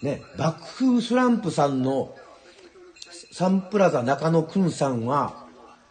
[0.00, 2.14] ね、爆風スランプさんの
[3.32, 5.46] サンプラザ中野くんさんは、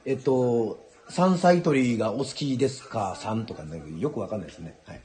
[0.06, 3.16] えっと、山菜採りがお好きですか？
[3.16, 4.78] さんとかね、よくわかんないですね。
[4.86, 5.02] はい。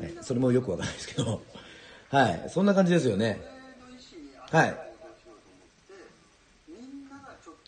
[0.00, 0.14] はい。
[0.20, 1.42] それもよくわかんないですけど。
[2.10, 2.44] はい。
[2.48, 3.40] そんな感じですよね。
[4.50, 4.76] はい。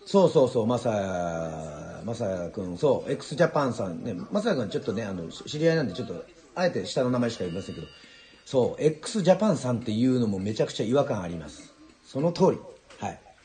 [0.06, 6.24] そうそうそう、まさまさやくん、そう、x ジャパンさんね、まさやくんちょっとね、あの、知り合いなんでちょっと、
[6.54, 7.86] あえて下の名前しか言いませんけど、
[8.44, 11.72] そう、x ジャパンさんっていうのもめちゃくちゃ違和感あります。
[12.04, 12.58] その通り。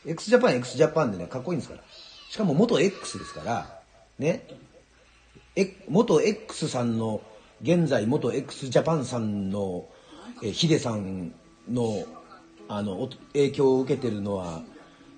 [0.06, 1.82] X ジャパン、x ジャパンでね、かっこいいんですから。
[2.30, 3.80] しかも元 X ですから、
[4.18, 4.46] ね。
[5.54, 7.22] え元 X さんの
[7.62, 9.88] 現在元 x ジャパンさんの、
[10.42, 11.32] えヒデさん
[11.70, 12.04] の
[12.68, 14.62] あの影響を受けてるのは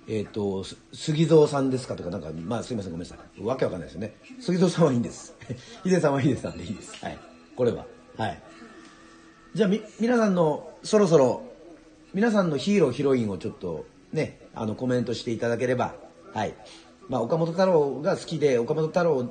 [0.07, 0.63] えっ、と
[0.93, 3.43] 杉蔵さんですかとかなんかまあすいませんごめんなさい。
[3.43, 4.15] わけわかんないですよね。
[4.39, 5.35] 杉蔵さんはいいんです。
[5.83, 7.03] ヒデさんはヒデさんでいいです。
[7.03, 7.17] はい。
[7.55, 7.85] これは。
[8.17, 8.41] はい。
[9.53, 11.43] じゃあみ皆さんのそろそろ
[12.13, 14.39] 皆さんのヒーローヒロインをちょっとね。
[14.59, 15.95] あのコメントしていただければ。
[16.33, 16.53] はい。
[17.07, 19.23] まあ岡本太郎が好きで岡本太郎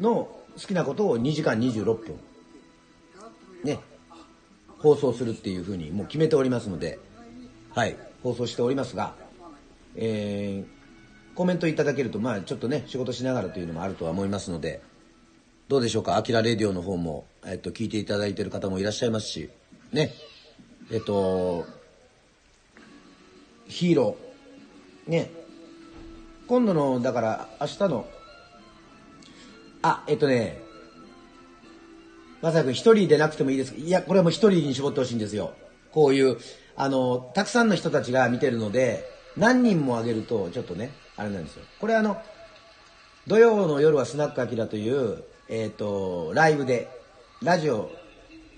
[0.00, 2.18] の好きなことを2時間26分。
[3.62, 3.78] ね。
[4.78, 6.98] 放送するっていうふうにもう決めておりますので。
[7.74, 7.96] はい。
[8.22, 9.14] 放送しておりますが
[9.96, 14.80] えー、コメントいただけるとまあちょっとね仕事しながらというのもあるとは思いますので。
[15.68, 19.50] どうでしょうか「あきらレディオ」の方も、えっと、聞いていただいてる方もいらっしゃいますし。
[19.92, 20.12] ね。
[20.90, 21.66] えっと
[23.66, 24.23] ヒーロー。
[25.06, 25.30] ね。
[26.46, 28.06] 今度のだから明日の
[29.82, 30.60] あえっとね
[32.42, 33.74] まさくん一人でなくてもいいです。
[33.74, 35.52] いやこれはもう一人に絞ってほしいんですよ。
[35.92, 36.36] こういう
[36.76, 39.04] あのたくさんの人たちが見てるので
[39.36, 41.64] 何人もあげるとちょっとねあれなんですよ。
[41.80, 42.20] これあの
[43.26, 46.88] 土曜の夜はスナックアキラというえっ、ー、とライブで
[47.42, 47.90] ラジオ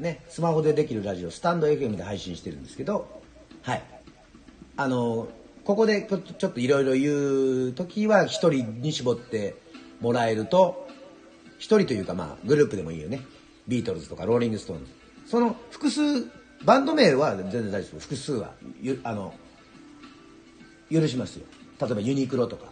[0.01, 3.23] ねスマホでできるラジオスタンド FM で配信してるんですけど
[3.63, 3.83] はい。
[4.77, 5.29] あの
[5.67, 9.57] ここでちょっといろいろ言う時は一人に絞って
[10.01, 10.87] もらえると
[11.59, 13.23] 一人というかまあグループでもいいよね。
[13.67, 14.93] ビートルズとかローリング・ストーンズ。
[15.27, 16.01] その複数
[16.65, 17.99] バンド名は全然大丈夫。
[17.99, 18.53] 複数は
[19.03, 19.35] あの
[20.89, 21.47] 許しますよ。
[21.81, 22.67] 例えばユニクロとか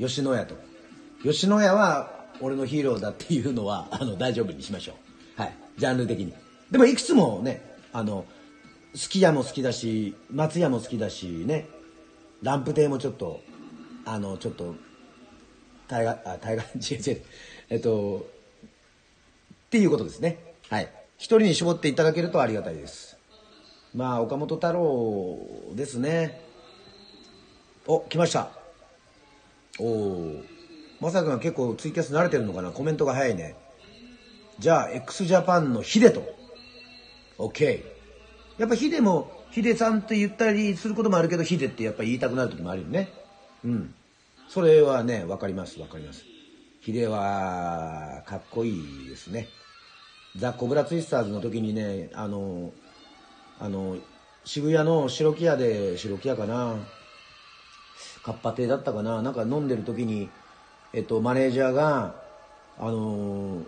[0.00, 0.62] 吉野家とか。
[1.22, 4.94] 吉野家は俺のヒーローだっていうのは あの大丈夫にしましょ
[5.38, 5.40] う。
[5.40, 5.56] はい。
[5.78, 6.34] ジャンル的に。
[6.72, 7.62] でもいくつもね
[7.92, 8.24] あの
[8.96, 11.75] すき家も好きだし松屋も好きだしね。
[12.42, 13.40] ランプ亭もちょっと
[14.04, 14.74] あのちょっと
[15.88, 17.22] 大河あ大河 違う違う。
[17.70, 18.28] えっと
[19.66, 20.54] っていうことですね。
[20.68, 20.92] はい。
[21.18, 23.16] 一人に絞っていただけるとありがたいです。
[23.94, 25.38] まあ岡本太郎
[25.74, 26.40] ですね。
[27.86, 28.50] お来ました。
[29.78, 30.42] おお
[31.00, 32.70] まさか結構ツイキャス慣れてるのかな？
[32.70, 33.54] コメントが早いね。
[34.58, 36.22] じゃあ x ジャパンのヒデと。
[37.38, 37.84] OK
[38.58, 43.08] やっぱヒデもヒデさんって言ったりすることもあるけどヒデってやっぱ言いたくなる時もあるよね。
[43.64, 43.94] うん。
[44.50, 46.26] それはね分かります分かります。
[46.82, 49.48] ヒデはかっこいいですね。
[50.36, 52.74] ザ・コブラツイスターズの時にねあの
[53.58, 53.96] あの
[54.44, 56.76] 渋谷の白木屋で白木屋かな。
[58.22, 59.22] カッパ亭だったかな。
[59.22, 60.28] なんか飲んでる時に、
[60.92, 62.14] えっと、マネージャーが、
[62.78, 63.62] あの、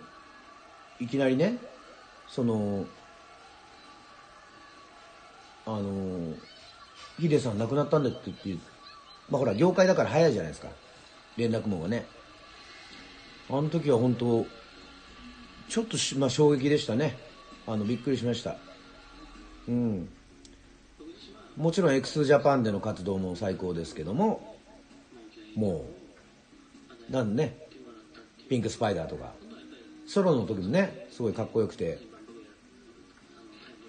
[0.99, 1.57] いきなりね、
[2.27, 2.85] その、
[5.77, 6.35] あのー、
[7.19, 8.63] ヒデさん亡くなったんだって言って、
[9.29, 10.69] まあほら、業界だから早いじゃないですか。
[11.37, 12.05] 連絡網がね。
[13.49, 14.45] あの時は本当、
[15.67, 17.17] ちょっとしまあ衝撃でしたね。
[17.67, 18.57] あの、びっくりしました。
[19.67, 20.09] うん。
[21.59, 24.55] もちろん x ジャパンでの活動も最高ですけども
[25.55, 25.85] も
[27.09, 27.57] うなんね
[28.47, 29.33] ピンクスパイダーとか
[30.07, 31.99] ソロの時もねすごいかっこよくて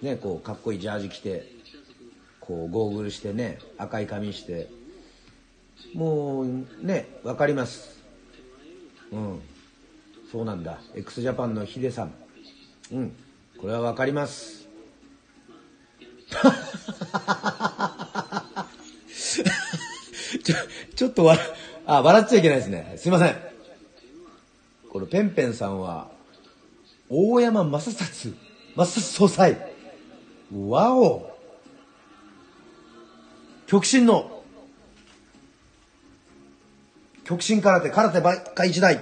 [0.01, 1.60] ねこうかっこいいジャージ着て
[2.41, 4.69] こうゴーグルしてね赤い髪して。
[5.93, 8.01] もうね分かります。
[9.11, 9.41] うん。
[10.31, 10.79] そうなんだ。
[10.95, 12.13] x ジャパンのヒデさん。
[12.91, 13.15] うん。
[13.59, 14.67] これは分かります。
[20.43, 20.55] ちょ、
[20.95, 21.45] ちょっと笑、
[21.85, 22.95] あ、笑っちゃいけないですね。
[22.97, 23.35] すいません。
[24.89, 26.09] このペンペンさんは、
[27.09, 28.33] 大山正達、
[28.75, 29.73] 正達総裁。
[30.53, 31.30] わお。
[33.71, 34.43] 極真の、
[37.23, 38.99] 極真空手、空手ばっか一代。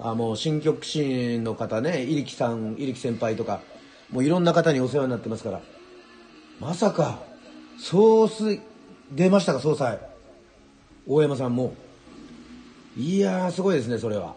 [0.00, 3.60] あ、もう新極真の方ね、入木さん、入木先輩とか、
[4.10, 5.60] もういろんな方にお世話になってますから。
[6.58, 7.20] まさか、
[7.78, 8.60] 総帥、
[9.12, 10.00] 出ましたか、総裁。
[11.06, 11.74] 大山さんも。
[12.96, 14.34] いやー、すごいですね、それは。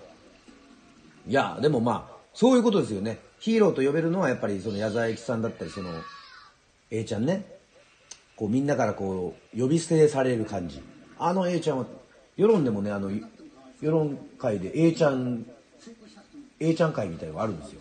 [1.28, 3.18] いや、でもまあ、そういうことですよね。
[3.40, 5.90] ヒーローと呼べるのはやっぱりその矢沢永吉さんだったり、その、
[6.92, 7.53] A ちゃんね。
[8.44, 10.82] こうみんなからこう、呼び捨てされる感じ。
[11.18, 11.86] あの A ちゃんは、
[12.36, 13.10] 世論でもね、あの、
[13.80, 15.46] 世論会で A ちゃん、
[16.60, 17.80] A ちゃん会みたいのがあるんですよ。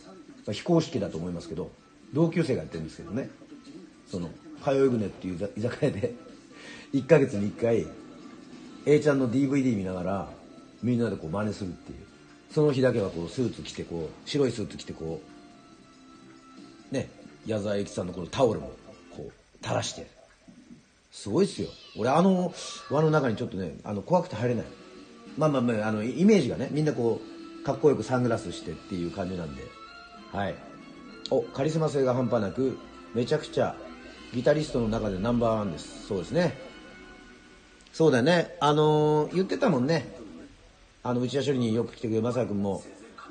[0.53, 1.73] 非公式だと思いますけど、
[2.15, 3.29] 同級生がやってるんですけどね。
[4.09, 4.31] その、
[4.65, 6.15] 通い船っていう居酒屋で、
[6.95, 7.87] 1ヶ月に1回、
[8.87, 10.33] A ちゃんの DVD 見ながら、
[10.81, 11.99] みんなでこう真似するっていう。
[12.55, 15.21] その日だけはこうスーツ着てこう、白いスーツ着てこ
[16.93, 17.11] う、ね、
[17.47, 18.71] 矢沢永吉さんのこのタオルも
[19.11, 20.22] こう垂らして。
[21.13, 21.69] すごいっすよ。
[21.97, 22.53] 俺あの
[22.91, 24.65] 輪の中にちょっとね、あの怖くて入れない。
[25.37, 27.21] まあまあまあ、あの、イメージがね、みんなこ
[27.61, 29.63] う、かっこよくサングラスしてっていう感じなんで。
[30.33, 30.55] はい。
[31.31, 32.77] おカリスマ性が半端なく
[33.15, 33.75] めちゃくちゃ
[34.35, 36.07] ギタリストの中でナンバーワンです。
[36.07, 36.59] そうですね。
[37.93, 38.57] そうだよね。
[38.61, 40.15] あのー言ってたもんね。
[41.03, 42.83] あの内田処理によく来てくれる正君も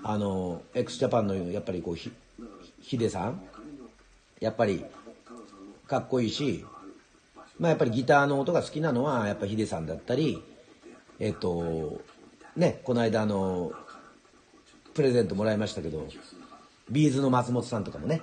[0.03, 2.11] あの x ジャパンのやっぱりこうひ
[2.79, 3.41] ヒデさん。
[4.39, 4.83] やっぱり
[5.87, 6.65] かっこいいし
[7.61, 10.43] まあやっぱりギターの音が好きなのはやっぱヒデさんだったり
[11.19, 12.01] えっと
[12.57, 13.71] ねこの間あの
[14.95, 16.07] プレゼントもらいましたけど
[16.89, 18.21] B'zの松本さんとかもね。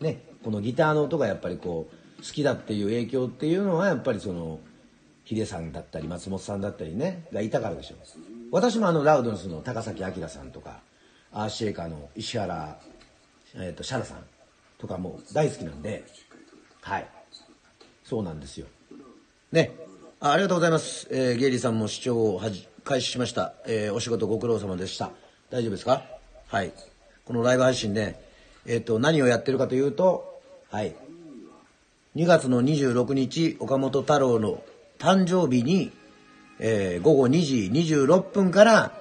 [0.00, 4.60] ねこのギターの音がやっぱりこう好きだっていう影響っていうのはやっぱりその
[5.24, 7.98] ヒデさんだったり松本さんだったりねがいたからでしょう。
[8.52, 10.82] 私もあのラウドネスの高崎晃さんとか
[11.32, 12.78] アースシェイカーの石原、
[13.54, 14.18] えー、とシャラさん
[14.76, 16.04] とかも大好きなんで
[16.82, 17.17] はい。
[18.08, 18.66] そうなんですよ。
[19.52, 19.72] ね。
[20.20, 25.10] あありがとうございます、えーゲイリーさんも視聴をはじ開始しました、えーお仕事ご苦労様でした。
[25.50, 26.02] 大丈夫ですか？
[26.48, 26.72] はい。
[27.24, 28.18] このライブ配信で、
[28.66, 30.40] えっと何をやってるかというと
[30.70, 30.96] はい。
[32.16, 34.62] 2月の26日岡本太郎の
[34.98, 35.92] 誕生日に、
[36.58, 38.92] えー午後2時26分から、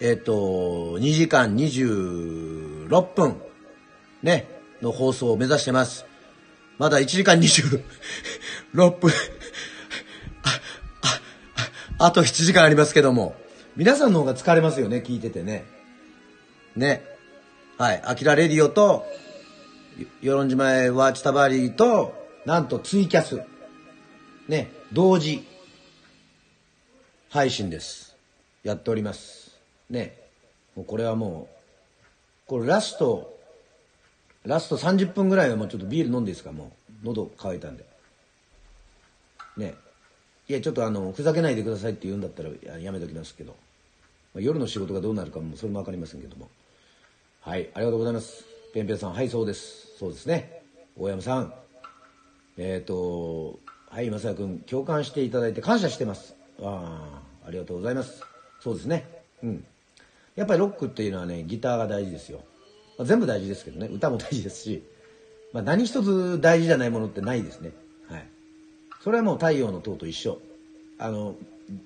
[0.00, 3.36] えっ、と、2時間26分、
[4.22, 4.48] ね、
[4.80, 6.05] の放送を目指してます。
[6.78, 9.10] まだ1時間26分、
[10.42, 10.50] あ、
[11.98, 13.34] あ、あと7時間ありますけども、
[13.76, 15.64] 皆さんの方が疲れますよね、聞いててね。
[16.76, 17.02] ね。
[17.78, 18.02] はい。
[18.04, 19.06] アキラレディオと、
[20.20, 23.42] よろんじまえワーチタバリーと、なんとツイキャス。
[24.48, 25.46] ね、同時
[27.30, 28.16] 配信です。
[28.62, 29.58] やっております。
[29.90, 30.18] ね。
[30.74, 33.35] もうこれはもう、これラスト、
[34.46, 36.52] ラスト30分ぐらいはもうちょっとビール飲んでいいですか？
[36.52, 37.84] もう、喉乾いたんで。
[39.56, 39.74] ね。
[40.48, 43.54] いや、ちょっとあの、ふざけないでくださいって言うんだったらややめときますけど。
[44.34, 46.48] まあ夜の仕事がどうなるかもそれもわかりませんけども。
[47.40, 48.44] はい、ありがとうございます。
[48.74, 49.96] ペンペンさん、はい、そうです。
[49.98, 50.62] そうですね。
[50.98, 51.52] 大山さん、
[52.56, 53.58] えっ、と、
[53.88, 56.34] はい、正也君、共感していただいて感謝してます。
[56.60, 58.22] ああ、ありがとうございます。
[58.60, 59.06] そうですね。
[59.42, 59.64] うん。
[60.34, 62.42] やっぱりロックっていうのはね、ギターが大事ですよ。
[62.98, 64.82] まあ、全部大事ですけどね、歌も大事ですし、
[65.52, 67.72] まあ、何一つ大事じゃないものってないですね。
[68.08, 68.26] はい。
[69.02, 70.38] それはもう太陽の塔と一緒。
[70.98, 71.36] あの、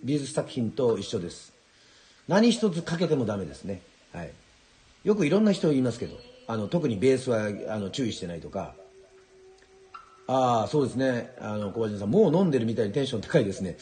[0.04, 1.52] 美術作品と一緒です。
[2.28, 3.82] 何一つかけてもダメですね。
[4.12, 4.30] はい。
[5.04, 6.16] よくいろんな人を言いますけど、
[6.46, 8.74] あの、特にベースは、あの、注意してないとか、
[10.32, 11.32] ああ、そうですね。
[11.40, 13.76] あの、小林さん、もう飲んでるみたいにテンション高いですね。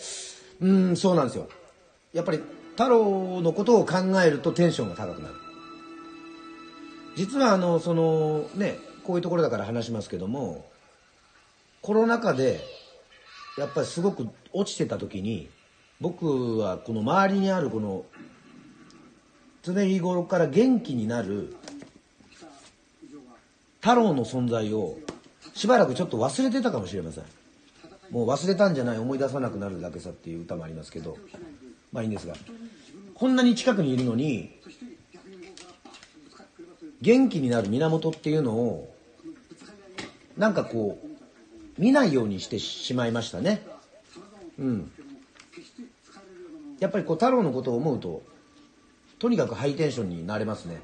[0.61, 1.49] うん、そうなんですよ。
[2.15, 2.41] やっぱり、
[2.71, 5.35] 太郎のことを考えるとテンションが高くなる。
[7.19, 10.65] 実は、あの、その、ね、こういうところだから話しますけども、
[11.83, 12.61] コロナ禍で、
[13.59, 15.51] やっぱりすごく落ちてた時に、
[16.01, 18.05] 僕はこの周りにあるこの、
[19.65, 21.57] 常日頃から元気になる
[23.81, 24.97] 太郎の存在を
[25.55, 27.25] しばらくちょっと忘れてたかもしれません。
[28.13, 31.19] もう忘れたんじゃない思い出さなくなるだけさっていう歌もありますけど
[31.93, 32.35] まあいいんですが
[33.15, 34.51] こんなに近くにいるのに
[37.01, 38.95] 元気になる源っていうのを
[40.37, 43.65] なんかこう見ないようにしてしまいましたね。
[44.59, 44.91] うん。
[46.81, 48.23] やっぱりこう太郎のことを思うと
[49.19, 50.81] とにかくハイテンションになれますね。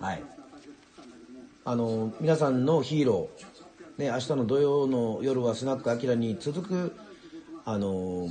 [0.00, 0.22] はい。
[1.64, 6.96] あの皆さんのヒーロー、ね、明日の土曜の夜はスナックアキラに続く
[7.66, 8.28] あの、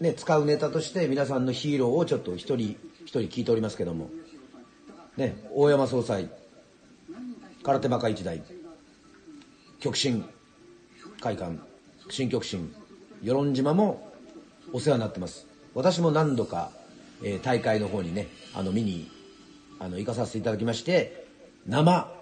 [0.00, 4.10] ね、使うネタとして皆さんのヒーローをちょっと一人一人聞いておりますけども、
[5.16, 6.28] ね、大山総裁
[7.62, 8.42] 空手バカ一代
[9.80, 10.28] 極真
[11.20, 11.58] 会館
[12.10, 12.72] 新極真
[13.22, 14.12] 与論島も
[14.72, 15.46] お世話になってます。
[15.74, 16.70] 私も何度か、
[17.22, 19.10] えー大会の方にねあの見に
[19.78, 21.26] あの行かさせていただきまして
[21.66, 22.12] 生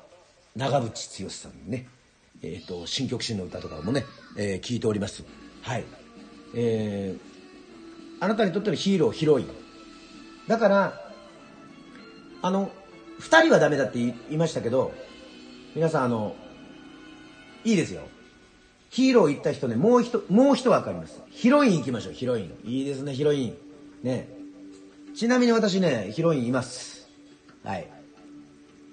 [0.54, 1.88] 長渕剛さんね、
[2.42, 4.04] えー、と新曲真の歌とかもね、
[4.36, 5.24] えー聞いております。
[5.62, 5.84] はい。
[6.54, 7.34] えー
[8.20, 9.48] あなたにとってのヒーローヒロイン。
[10.46, 11.10] だから
[12.40, 12.70] あの
[13.20, 14.92] 2人はダメだって言いましたけど
[15.74, 16.36] 皆さんあの
[17.64, 18.02] いいですよ。
[18.90, 21.20] ヒーロー行った人ねもう一もう一枠あります。
[21.30, 22.54] ヒロイン行きましょうヒロイン。
[22.64, 23.56] いいですねヒロイン。
[24.02, 24.28] ね。
[25.16, 27.08] ちなみに私ねヒロインいます。
[27.64, 27.88] はい。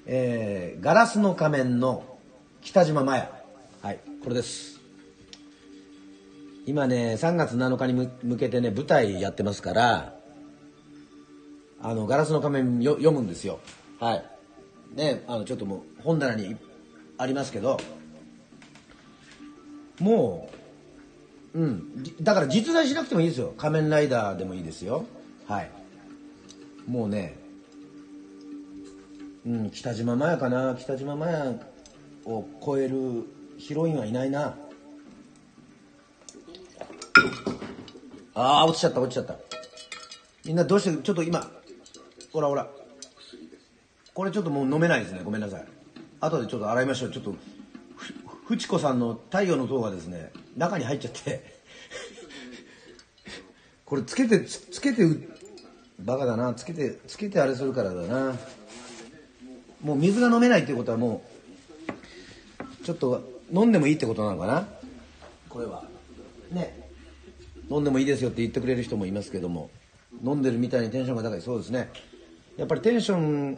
[0.07, 2.03] えーガラスの仮面の
[2.61, 3.29] 北島麻也。
[3.81, 4.79] はいこれです。
[6.65, 10.15] 今ね3月7日に向けてね舞台やってますから
[11.81, 13.59] あのガラスの仮面よ読むんですよ。
[14.01, 14.25] はい。
[14.95, 16.57] ねあのちょっともう本棚に
[17.19, 17.79] ありますけど
[19.99, 20.49] も
[21.53, 22.03] ううん。
[22.21, 23.53] だから実在しなくてもいいですよ。
[23.57, 25.05] 仮面ライダーでもいいですよ。
[25.47, 25.69] はい。
[26.87, 27.37] もうね
[29.45, 30.75] うん北島麻也かな。
[30.75, 31.59] 北島麻也
[32.25, 33.27] を超える
[33.59, 34.55] ヒロインはいないな。
[38.33, 39.35] ああ落ちちゃった落ちちゃった。
[40.43, 41.51] みんなどうしてちょっと今
[42.33, 42.67] ほらほら。
[44.13, 45.21] これちょっともう飲めないですね。
[45.23, 45.65] ごめんなさい。
[46.19, 47.11] 後でちょっと洗いましょう。
[47.11, 47.35] ちょっと
[47.95, 48.13] ふ
[48.47, 51.61] ふちこさんの太陽の塔がですね中に入っちゃって。
[53.85, 55.29] これつけてつけてう
[55.99, 56.53] バカだな。
[56.53, 58.37] つけてつけてあれするからだな。
[59.81, 61.23] もう水が飲めないっていうことはも
[62.81, 64.67] うちょっと飲んでもいいってことなのかな。
[65.49, 65.85] これは。
[66.51, 66.89] ね。
[67.69, 69.69] 飲んでもいいですよって言ってくれる人もいますけども
[70.21, 71.41] 飲んでるみたいにテンションが高い。
[71.41, 71.89] そうですね。
[72.57, 73.57] やっぱりテンション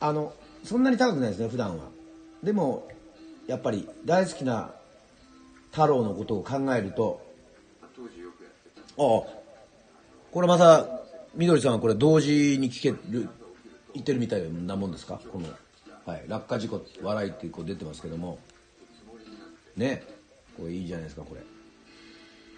[0.00, 0.32] あの
[0.64, 1.84] そんなに高くないですね普段は。
[2.42, 2.88] でも
[3.46, 4.72] やっぱり大好きな
[5.72, 7.20] 太郎のことを考えると
[8.96, 9.38] ああ
[10.30, 10.86] これまた
[11.34, 13.28] みどりさんはこれ同時に聞ける
[13.94, 15.20] 言ってるみたいなもんですか？
[15.32, 15.48] この、
[16.06, 18.38] はい、落下事故笑いってこう出てますけども。
[19.76, 20.04] ね
[20.56, 21.40] これいいじゃないですかこれ。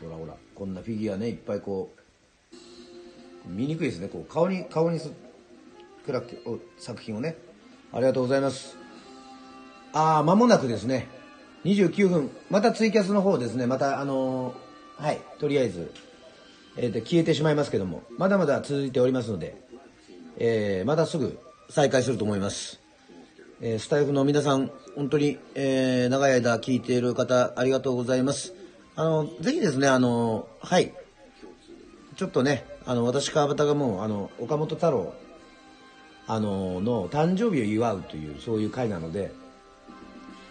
[0.00, 1.92] ほらほらこんなフィギュアねいっぱいこ
[3.46, 5.10] う見にくいですねこう顔に顔にす
[6.18, 7.36] ック作品をね。
[7.92, 8.76] ありがとうございます。
[9.92, 11.08] ああ間もなくですね。
[11.64, 12.30] 29分。
[12.50, 13.66] またツイキャスの方ですね。
[13.66, 15.20] またあのー、はい。
[15.38, 15.92] とりあえず、
[16.76, 18.02] えー、で消えてしまいますけども。
[18.18, 19.60] まだまだ続いておりますので、
[20.38, 21.38] えー、またすぐ
[21.68, 22.80] 再開すると思います。
[23.60, 28.54] えー、スタイフの皆さん、本当に、えー、長い間聞いている方、ありがとうございます。
[28.96, 30.94] あの、ぜひですね、あの、はい。
[32.16, 35.14] ちょっとね、あの、私、川端がもう、あの、岡本太郎、
[36.32, 39.32] あの、の誕生日を祝うという、そういう会なので、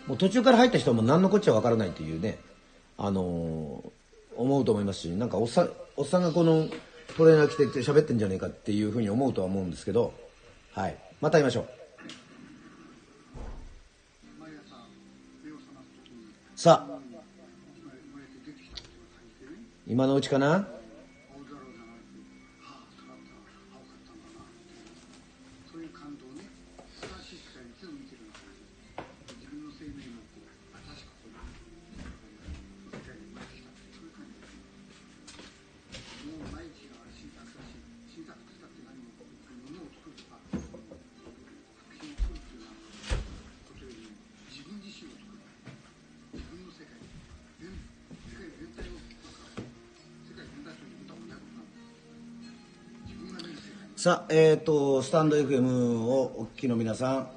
[0.08, 2.38] もう途中から入った人はもう何のこっちゃわからないというね、
[2.98, 3.82] あの、
[4.36, 6.68] 思うと思いますし、なんかおっさん、おっさんがこの
[7.16, 10.14] トレーナー着て喋ってんじゃねえかっていうふうに思うとは思うんですけど、
[10.74, 10.98] はい。
[11.22, 11.70] また会いましょう。
[16.58, 17.00] さあ
[19.88, 20.68] 今のうちかな？
[54.10, 57.28] さあ、えっ、ー、と、スタンド FM をお聞きの皆さん。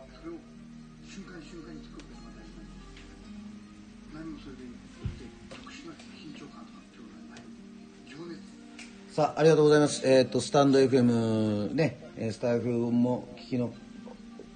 [9.10, 10.08] さあ、ありがとうございます。
[10.08, 12.00] えっ、ー、と、スタンド FM ね、
[12.30, 13.74] スタイフも聞きの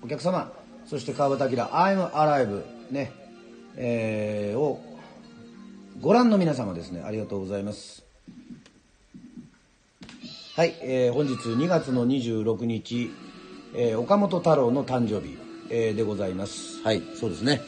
[0.02, 0.50] お客様、
[0.86, 2.62] そして川端明、I'm Alive
[2.92, 3.12] ね、
[3.76, 4.82] えー、を
[6.00, 8.05] ご覧の皆様ですね、ありがとうございます。
[10.56, 13.10] はい、えー、本日2月の26日、
[13.74, 15.36] えー、岡本太郎の誕生日、
[15.68, 16.82] えー、でございます。
[16.82, 17.60] はい、そうですね。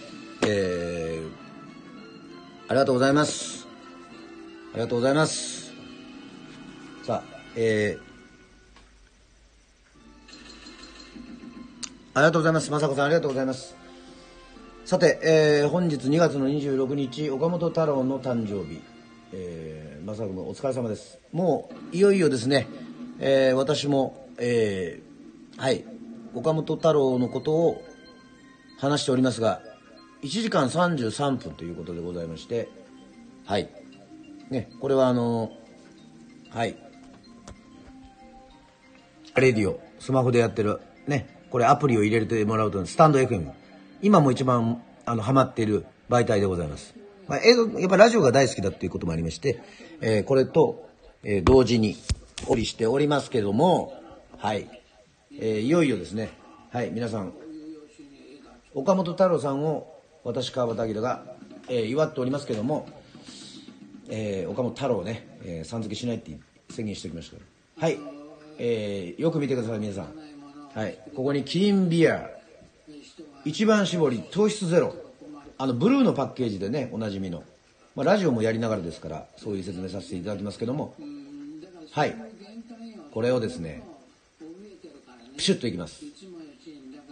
[0.46, 1.28] えー、
[2.68, 3.66] ありがとうございます。
[4.72, 5.70] ありがとうございます。
[7.02, 8.02] さあ、えー、
[12.14, 12.70] ありがとうございます。
[12.70, 13.76] 雅子さん、ありがとうございます。
[14.86, 18.80] さて、えー、本日2月の26日、岡本太郎の誕生日。
[19.34, 19.77] えー、
[20.08, 21.18] まさくお疲れ様です。
[21.32, 22.66] もう、いよいよですね、
[23.20, 25.84] えー、私も、えー、はい、
[26.32, 27.84] 岡本太郎のことを
[28.78, 29.60] 話しておりますが、
[30.22, 32.70] 1時間33分ということでございまして、
[33.44, 33.68] はい。
[34.48, 35.52] ね、これはあの、
[36.52, 36.78] はい。
[39.36, 43.52] レディオ、スマホでやってる、ね、これアプリを入れてもらうと、スタンド FM。
[44.00, 46.94] 今も一番、あの、ハマっている媒体でございます。
[47.26, 49.60] まあ、映像、やっぱラジオが大好きだっていうこともありまして、
[50.00, 50.88] えー、これと、
[51.24, 51.96] えー、同時に
[52.46, 54.00] おりしておりますけども、
[54.38, 54.68] はい。
[55.32, 56.30] えー、いよいよですね、
[56.72, 57.32] はい、皆さん、
[58.74, 61.24] 岡本太郎さんを私、川端明が、
[61.68, 62.88] え、祝っておりますけども、
[64.08, 66.36] え、岡本太郎ね、え、さん付けしないって
[66.70, 67.98] 宣言しておきましたはい、
[68.58, 70.06] え、よく見てください、皆さん。
[70.74, 72.30] はい、ここにキリンビア、
[73.44, 74.94] 一番搾り、糖質ゼロ。
[75.60, 77.42] あのブルーのパッケージでねおなじみの、
[77.98, 80.94] まあ、ラジオもやりながらですからそういう説明させていただきますけども。
[81.90, 82.14] はい。
[83.10, 83.82] これをですね
[85.36, 86.04] ピシュッといきます。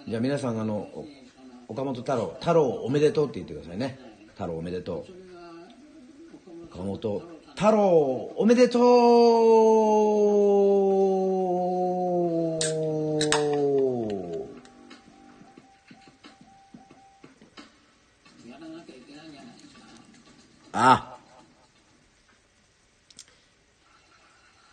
[0.07, 0.87] じゃあ皆さんあの
[1.67, 3.99] 岡本太郎太郎おめでとうって言ってくださいね。
[4.35, 5.13] 太郎おめでとう。
[6.73, 7.23] 岡本
[7.57, 8.83] 太郎おめでとう
[20.77, 21.17] な。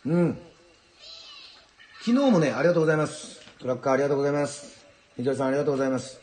[0.04, 0.38] うん。
[2.04, 3.40] 昨日もね、ありがとうございます。
[3.58, 4.84] クラッカーありがとうございます。
[5.16, 6.20] みどりさんありがとうございます。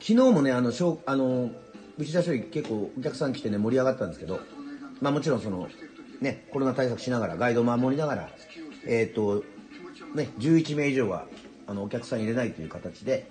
[0.00, 1.50] 昨日もね、あの、しょうあの、
[1.96, 4.40] 内田処理結構お客さん来てね、盛り上がったんですけど、
[5.00, 5.68] まあもちろんその、
[6.20, 8.28] ね、コロナ対策しながら、ガイドを守りながら、
[8.86, 9.42] えっ、ー、と、
[10.14, 11.26] ね、11名以上は、
[11.66, 13.26] あの、お客さん入れないという形で、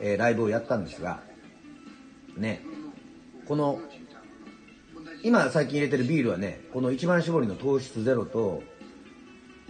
[0.00, 1.22] えー、ライブをやったんですが、
[2.36, 2.62] ね、
[3.46, 3.80] この、
[5.22, 8.62] 今最近入れてるビールはね、この一番搾りの糖質ゼロと、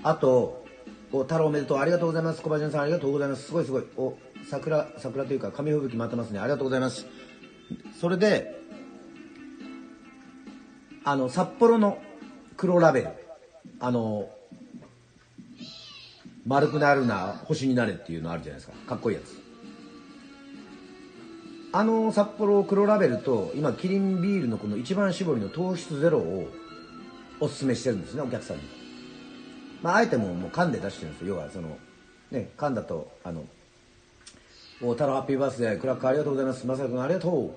[0.03, 0.67] あと、
[1.11, 1.79] お太郎おめでとう。
[1.79, 2.43] ありがとうございます。
[2.43, 3.45] 小林さんありがとうございます。
[3.45, 3.85] すごいすごい。
[3.97, 4.15] お、
[4.51, 6.39] 桜、桜というか、紙吹雪待ってますね。
[6.39, 7.07] ありがとうございます。
[7.99, 8.61] それで、
[11.05, 11.99] あの、札幌の
[12.59, 13.09] 黒ラベル。
[13.81, 14.29] あの、
[16.47, 18.77] 丸くなるな、星になれっていうのあるじゃないですか。
[18.87, 19.38] かっこいいやつ。
[21.71, 26.49] あの札幌黒ラベルと、今、キリンビールのこの一番搾りの糖質ゼロを
[27.41, 28.63] おすすめしてるんですね、お客さんに。
[29.83, 31.35] まあ、あえてももう缶で出してるんですよ。
[31.35, 31.77] 要は、その、
[32.31, 33.45] ね、缶だと、あの、
[34.81, 36.67] 太郎ハッピーバースデー、クラッカーありがとうございます。
[36.67, 37.55] まさくんありがと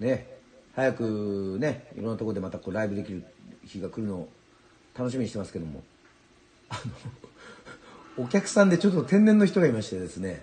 [0.00, 0.02] う。
[0.02, 0.26] ね、
[0.74, 3.22] 早くね、いろんなところでまたこうライブできる
[3.66, 4.28] 日が来るのを
[4.96, 5.82] 楽しみにしてますけども。
[6.70, 6.80] あ
[8.16, 10.42] の、お客さんでちょっと天然の人がいましてですね、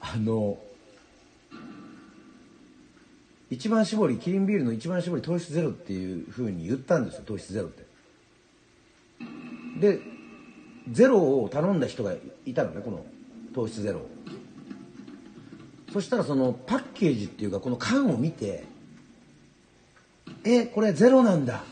[0.00, 0.58] あの、
[3.50, 7.84] 一番搾り、キリンビールの一番搾り糖質ゼロっていうふうに言ったんですよ、糖質ゼロって。
[9.80, 10.00] で、
[10.90, 12.14] ゼロを頼んだ人が
[12.46, 13.04] いたのね、この
[13.54, 14.06] 糖質ゼロ。
[15.92, 18.64] そしたらそのパッケージっていうかこの缶を見て、
[20.44, 21.64] え、これゼロなんだ。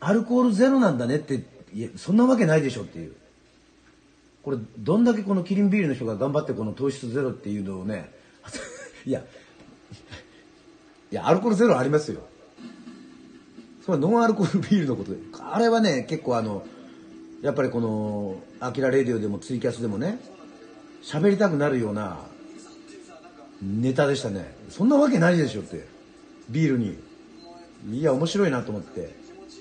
[0.00, 3.14] アルコールゼロなんだねって、いや、そんなわけないでしょっていう。
[4.42, 8.12] これ、どんだけこのキリンビールの人が頑張ってこの糖質ゼロっていうのをね、
[9.06, 9.20] いや、
[11.10, 12.20] いや、アルコールゼロありますよ。
[13.84, 15.18] それはノンアルコールビールのことで。
[15.38, 16.66] あれはね、結構あの、
[17.42, 20.18] やっぱりこの、アキラレディオでもツイキャスでもね、
[21.02, 22.18] 喋りたくなるような
[23.60, 24.54] ネタでしたね。
[24.70, 25.86] そんなわけないでしょって。
[26.48, 26.98] ビールに。
[27.92, 29.14] いや、面白いなと思って。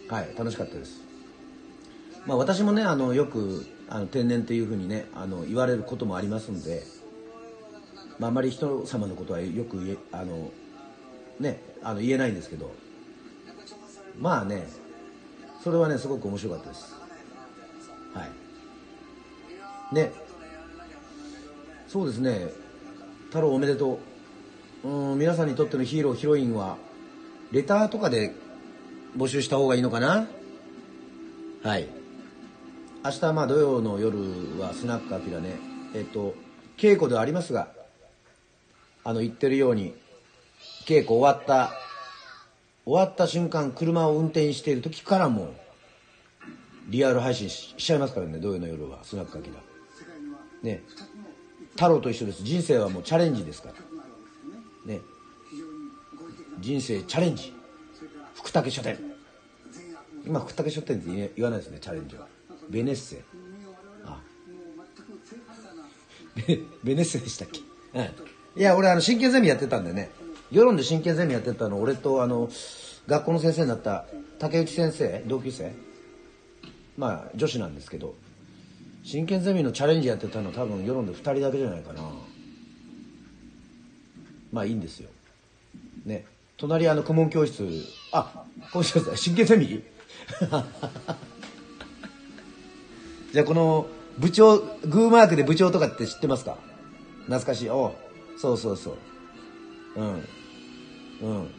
[0.08, 1.02] はい、楽しかったです。
[2.26, 6.84] まあ私もね、あの、よく、あの、天然っていうふうにね、あの、言われることもありますんで、
[8.20, 10.52] まあ、あまり人様のことはよく言え、あの、
[11.40, 12.72] ね、あの、言えないんですけど、
[14.20, 14.68] まあね、
[15.64, 16.96] それはね、すごく面白かったです。
[18.14, 18.28] は
[19.92, 19.96] い。
[19.96, 20.12] ね、
[21.88, 22.50] そうですね、
[23.28, 24.00] 太郎おめでと
[24.84, 24.88] う。
[24.88, 26.78] うん、皆さんにとってのヒーロー、ヒロインは、
[27.52, 28.34] レターとかで
[29.18, 30.28] 募集した方がいいのかな？
[31.64, 31.88] はい。
[33.06, 34.18] 明日、まあ土曜の夜
[34.60, 35.56] はスナックアキラね、
[35.94, 36.36] えっと、
[36.78, 37.70] 稽古ではありますが、
[39.04, 39.94] あの言ってるように、
[40.86, 41.74] 稽古終わった、
[42.86, 45.54] 終わった瞬間、車を運転している時からも、
[46.90, 49.56] リアル配信しちゃいますからね、土曜の夜は、スナックアキラ。
[50.62, 50.84] ね。
[51.72, 52.44] 太郎と一緒です。
[52.44, 53.76] 人生はもうチャレンジですから。
[54.86, 55.02] ね。
[56.60, 57.54] 人生チャレンジ。
[58.36, 59.00] 福武書店。
[60.26, 62.28] 今、福武書店って言わないですね、チャレンジは。
[62.70, 63.22] ベネッセ。
[64.06, 64.22] あ。
[66.36, 67.60] ベ ベネッセでしたっけ？
[67.94, 68.33] うん。
[68.56, 70.10] いや、俺、あの、真剣ゼミやってたんでね。
[70.52, 72.50] 世論で真剣ゼミやってたの、俺と、あの、
[73.08, 74.06] 学校の先生になった
[74.40, 75.72] 竹内先生、同級生。
[76.98, 78.14] まあ、女子なんですけど、
[79.04, 82.02] 真剣ゼミのチャレンジやってたの多分世論で2人だけじゃないかな。
[84.54, 85.10] まあいいんですよ。
[86.06, 86.26] ね。
[86.56, 87.68] 隣あの顧問教室。
[88.14, 89.84] あ顧問教室真剣ゼミ？
[93.34, 93.88] じゃあこの
[94.20, 96.58] 部長グーマークで部長とかって知ってますか？
[97.26, 97.70] 懐かしい。
[97.70, 97.94] お
[98.44, 98.98] そうそうそう。
[99.96, 100.08] うん。
[101.22, 101.52] うん。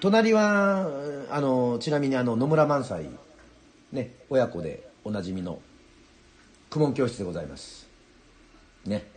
[0.00, 0.86] 隣は
[1.30, 3.08] あのちなみにあの野村萬斎。
[3.90, 5.60] ね親子でおなじみの
[6.68, 7.88] 公文教室でございます。
[8.84, 9.10] ね。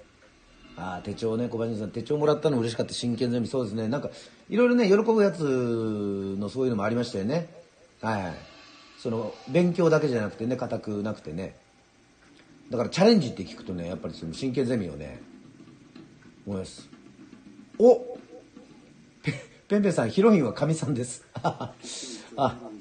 [0.77, 2.93] ああ手帳ね小林さん手帳もらったの嬉しかった。
[2.93, 3.89] 真剣ゼミそうですね。
[3.89, 4.09] なんか
[4.49, 5.41] いろいろね喜ぶやつ
[6.39, 7.49] のそういうのもありましたよね。
[7.99, 8.33] はい、はい、
[8.97, 11.57] その勉強だけじゃなくてね固くなくてね。
[12.69, 15.27] だからチャレンジって聞くとねやっぱりその真剣ゼミをね
[16.49, 16.89] 思います
[17.77, 18.17] お
[19.67, 21.73] ペンペンさんヒロインはかみさんです あ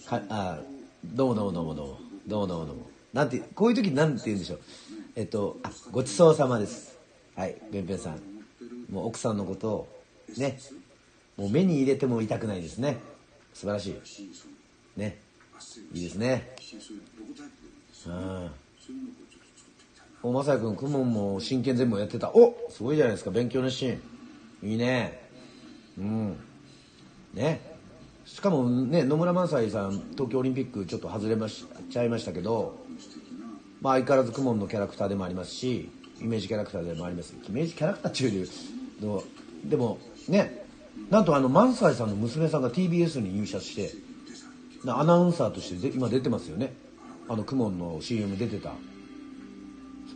[0.07, 0.61] かあ
[1.05, 4.61] どうもどうもどうもどうもどうもどうもどうもなんて、こういう時なんて言うんでしょう。
[5.17, 6.99] えっと、あ、ごちそうさまです。
[7.35, 8.21] はい、べんぺんさん。
[8.93, 9.89] もう奥さんのことを、
[10.37, 10.59] ね、
[11.37, 12.99] もう目に入れても痛くないですね。
[13.55, 15.01] 素晴らしい。
[15.01, 15.19] ね。
[15.95, 16.55] いいですね。
[18.07, 18.51] うん。
[20.23, 22.31] お、まさやくん、くもんも真剣全部やってた。
[22.31, 23.99] おすごいじゃないですか、勉強のシー
[24.63, 24.71] ン。
[24.71, 25.29] いいね。
[25.99, 26.37] うん。
[27.35, 27.77] ね。
[28.29, 32.77] しかもね野村萬斎さん東京オリンピックちょっと外れましちゃいましたけど、
[33.81, 35.91] まあ、相変わらず公文のキャラクターでもありますし
[36.21, 37.35] イメージキャラクターでもあります。
[37.49, 38.49] イメージキャラクターっていう
[39.65, 40.67] でもね。
[41.11, 43.93] なんとあの萬斎さんの娘さんが TBS に入社して
[44.87, 46.75] アナウンサーとして今出てますよね。
[47.29, 48.73] あの公文の CM 出てた。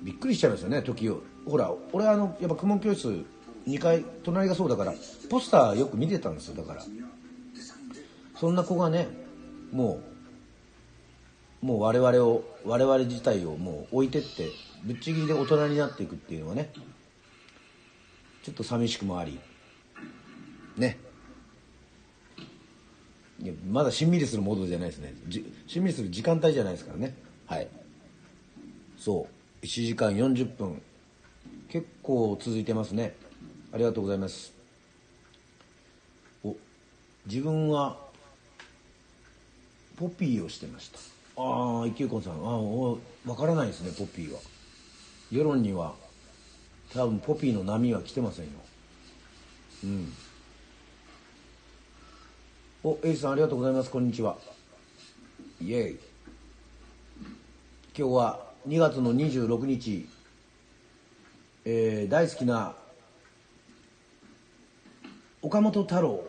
[0.03, 1.23] びっくりしちゃいますよね時を。
[1.47, 3.25] ほら俺あのやっぱ公文教室
[3.67, 4.95] 2階隣がそうだから
[5.31, 6.85] ポスターよく見てたんですよだから。
[8.37, 9.09] そんな子がね
[9.73, 10.01] も
[11.63, 14.49] うもう我々を我々自体をもう置いてって
[14.85, 16.71] ぶっちぎりで大人になっていくっていうのはね
[18.43, 19.39] ちょっと寂しくもあり
[20.77, 20.99] ね。
[23.41, 25.15] いやまだしんみりするモードじゃないですね。
[25.67, 27.15] しんみりする時間帯じゃないですからね。
[27.47, 27.69] はい。
[28.99, 29.42] そう。
[29.63, 30.83] 1時間40分。
[31.69, 33.15] 結構続いてますね。
[33.73, 34.53] ありがとうございます。
[36.43, 36.57] お
[37.27, 37.97] 自分は
[39.97, 40.99] ポピーをしてました。
[41.41, 42.33] ああ一休子さん。
[42.33, 42.59] ああ
[43.25, 44.41] 分からないですねポピーは。
[45.31, 45.95] 世論には
[46.93, 48.51] 多分ポピーの波は来てませんよ。
[49.85, 50.13] うん。
[52.83, 53.91] おエイジさんありがとうございます。
[53.91, 54.37] こんにちは。
[55.61, 55.99] イエイ。
[57.97, 60.09] 今日は2月の26日、
[61.65, 62.75] えー、大好きな
[65.43, 66.25] 岡本太郎。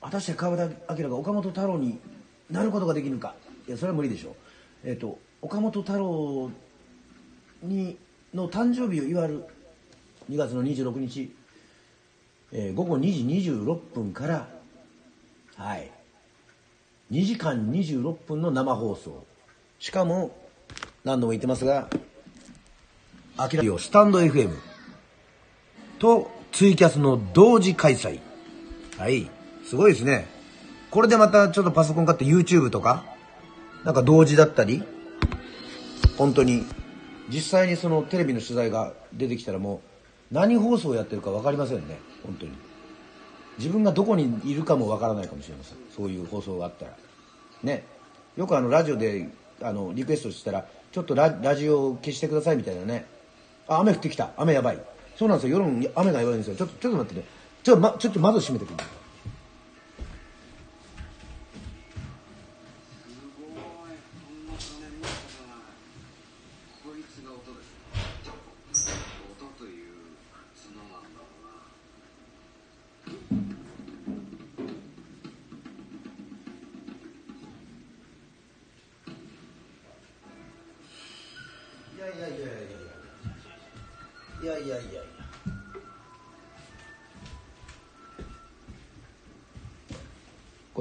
[0.00, 1.98] 果たして川端明が岡本太郎に
[2.48, 3.34] なることができるか。
[3.66, 4.34] いやそれは無理でしょう。
[4.84, 6.52] えっ、ー、と岡本太郎
[7.64, 7.98] に
[8.32, 9.48] の誕生日を祝う
[10.30, 11.34] 2月の26日、
[12.52, 14.48] えー、午後2時26分から
[15.56, 15.90] はい。
[17.10, 19.26] 2時間26分の生放送。
[19.80, 20.45] しかも
[21.06, 21.88] 何度も言ってますが
[23.38, 24.56] 明らかスタンド FM
[26.00, 28.18] とツイキャスの同時開催。
[28.98, 29.30] はい。
[29.64, 30.26] すごいですね。
[30.90, 33.04] これでまたちょっとパソコン買って YouTube とか
[33.84, 34.82] なんか同時だったり
[36.18, 36.64] 本当に
[37.28, 39.82] 実際にそのテレビの取材が出てきたらも
[40.32, 42.00] う何放送やってるか分かりませんね。
[42.24, 42.52] 本当に。
[43.58, 45.78] 自分がどこにいるかも分からないかもしれません。
[45.96, 46.96] そういう放送があったら。
[47.62, 47.84] ね。
[48.36, 49.28] よくあのラジオで
[49.62, 50.66] あのリクエストしたら
[50.96, 53.04] ちょっとララジオ消してくださいみたいなね。
[53.68, 54.30] あ雨降ってきた。
[54.38, 54.78] 雨やばい。
[55.18, 55.58] そうなんですよ。
[55.58, 56.56] 夜雨がやばいんですよ。
[56.56, 57.26] ちょっとちょっと待ってね。
[57.62, 58.76] ちょっと、ま、ちょっと窓閉めてくる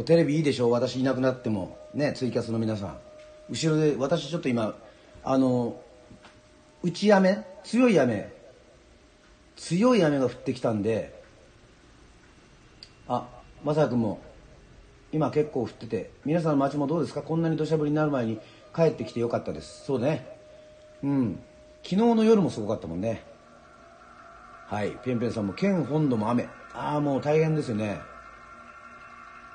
[0.06, 0.70] テレビいいでしょ？
[0.70, 1.78] 私いなくなっても。
[1.94, 2.98] ねツイキャスの皆さん。
[3.50, 4.76] 後ろで私ちょっと今
[5.24, 5.80] あの
[6.84, 7.44] 打ち雨？
[7.64, 8.34] 強い雨？
[9.56, 11.22] 強い雨が降ってきたんで
[13.08, 13.28] あ
[13.64, 14.20] まさくんも
[15.12, 17.22] 今結構降ってて皆さんの街もどうですか？
[17.22, 18.40] こんなに土砂降りになる前に
[18.76, 19.86] 帰ってきてよかったです。
[19.86, 20.28] そうね。
[21.04, 21.40] うん。
[21.84, 23.24] 昨日の夜もすごかったもんね。
[24.68, 24.92] はい。
[25.04, 26.50] ペンペンさんも県本土も雨。
[26.74, 28.02] ああもう大変ですよね。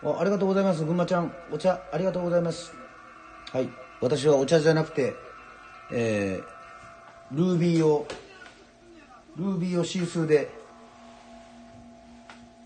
[0.02, 1.32] ありがとうございます群馬ちゃん。
[1.52, 2.72] お茶ありがとうございます。
[3.52, 3.68] はい。
[4.00, 5.14] 私はお茶じゃなくて
[5.92, 8.06] えー、ルービーを
[9.36, 10.50] ルービーをシースーで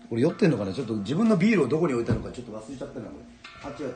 [0.09, 0.71] これ酔ってんのかな？
[0.73, 3.69] ちょっと自分のビールをどこに置いたのかちょっと忘れちゃったなこれ。
[3.69, 3.95] あ違う。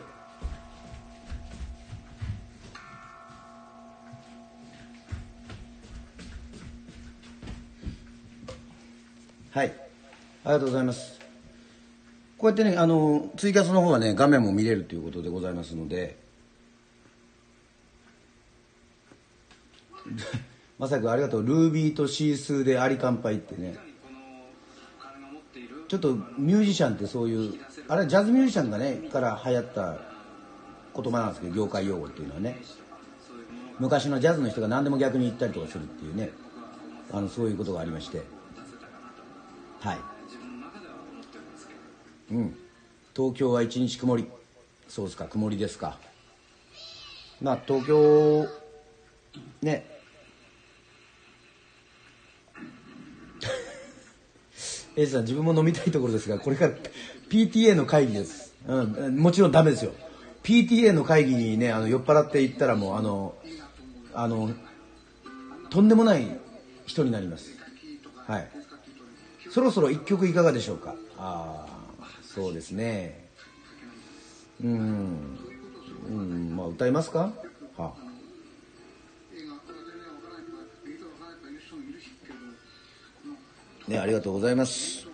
[9.52, 9.68] はい。
[10.44, 11.19] ありがとうございます。
[12.40, 16.18] こうやってねあのツイキャスの方はね画面も見れるということでございますので。
[20.80, 21.46] まさくありがとう。
[21.46, 23.78] ルービーとシースーであり乾杯ってね。
[25.90, 29.98] ちょっとミュージシャンってそういうあれジャズミュージシャンがねから流行った
[30.96, 32.62] 言葉なんですけど業界用語っていうのはね。
[33.80, 36.32] 昔のジャズの人が何でも逆に言ったりとかするっていうね。
[37.12, 38.22] あのそういうことがありまして。
[39.82, 40.19] はい。
[42.32, 42.56] うん。
[43.16, 44.26] 東京は一日曇り。
[44.88, 45.26] そうですか。
[45.26, 45.98] 曇りですか。
[47.42, 48.48] まあ東京
[49.62, 49.86] ね。
[54.96, 56.74] エイジさん自分も飲みたいところですがこれから
[57.30, 59.94] PTA の会議です、うん、もちろんダメですよ。
[60.44, 63.36] PTA の会議にねあの酔っ払って行ったらもうあの
[64.14, 64.52] あの
[65.70, 66.28] とんでもない
[66.86, 67.52] 人になります。
[68.28, 68.50] はい。
[69.52, 70.96] そろそろ一曲いかがでしょうか。
[71.18, 71.69] ああ
[72.34, 73.28] そうですね。
[74.64, 75.38] うん。
[76.08, 76.56] うん。
[76.56, 77.34] まあ歌いますか？
[77.78, 77.94] は。
[83.88, 85.09] ねありがとうございます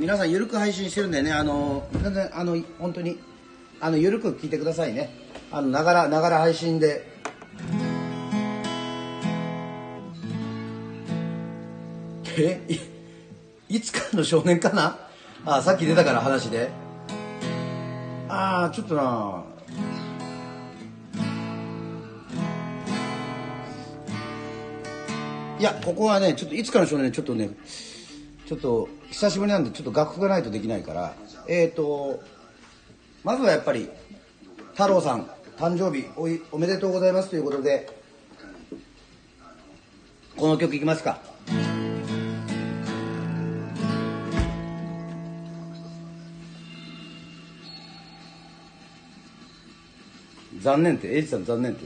[0.00, 3.18] 皆さんゆるく配信してるんでねあの全然あの本当に
[3.82, 5.10] あのゆるく聞いてくださいね。
[5.52, 7.06] あのながらながら配信で。
[12.38, 12.62] え？
[13.68, 14.96] い いつかの少年かな？
[15.44, 16.70] あさっき出たから話で。
[18.26, 19.44] ああちょっとな。
[25.58, 27.50] いやここはねちょっといつかの少年ちょっとね
[28.50, 31.14] ちょっと久しぶりなんでちょっと楽譜がないとできないから。
[31.46, 32.20] えっ、ー、と
[33.22, 33.88] まずはやっぱり
[34.72, 36.08] 太郎さん誕生日
[36.50, 37.88] おめでとうございますということで
[40.36, 41.20] この曲いきますか。
[50.60, 51.84] 残念ってエイジさん残念って。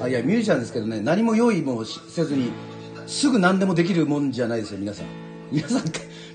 [0.00, 2.52] あいやミュージシャンですけどね何も用意もせずに
[3.08, 5.06] すぐ何でもできるもんじゃないですよ皆さん。
[5.50, 5.82] 皆さん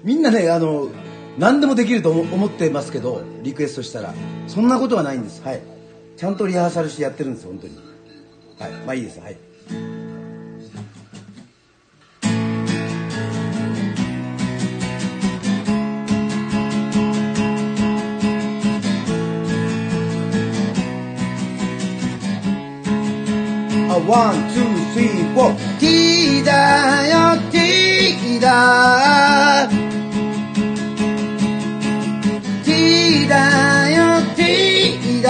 [0.04, 0.90] みんなねあの
[1.38, 4.14] 何でもできると思ってますけどリクエストしたら。
[4.48, 5.41] そんなことはないんです。
[5.44, 5.62] はい。
[6.18, 7.78] ちゃんとリハーサルしてやってるんです本当に。
[8.60, 8.72] はい。
[8.86, 9.20] まあいいです。
[9.20, 9.38] はい。
[23.90, 24.62] あワン、ツー、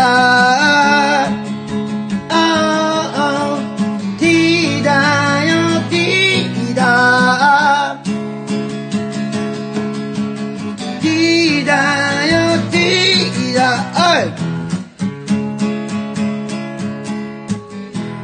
[0.04, 1.30] T だ。
[2.30, 3.58] あ
[4.20, 4.92] T だ
[5.46, 7.98] よ、T だ。
[11.02, 11.72] T だ
[12.26, 13.64] よ、T だ。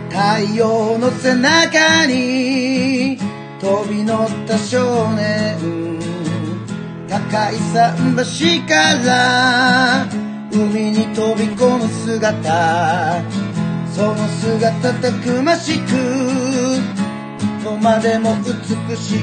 [0.09, 3.17] 太陽の背中に
[3.61, 5.57] 飛び乗った少年
[7.07, 8.75] 高い桟橋か
[9.05, 10.18] ら
[10.59, 13.21] 海に飛び込む姿。
[13.95, 15.87] その姿たくましく
[17.63, 19.19] とまでも美しい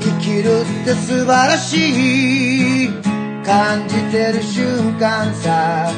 [0.00, 2.90] 生きるって素晴らしい。
[3.44, 5.90] 感じてる瞬間さ。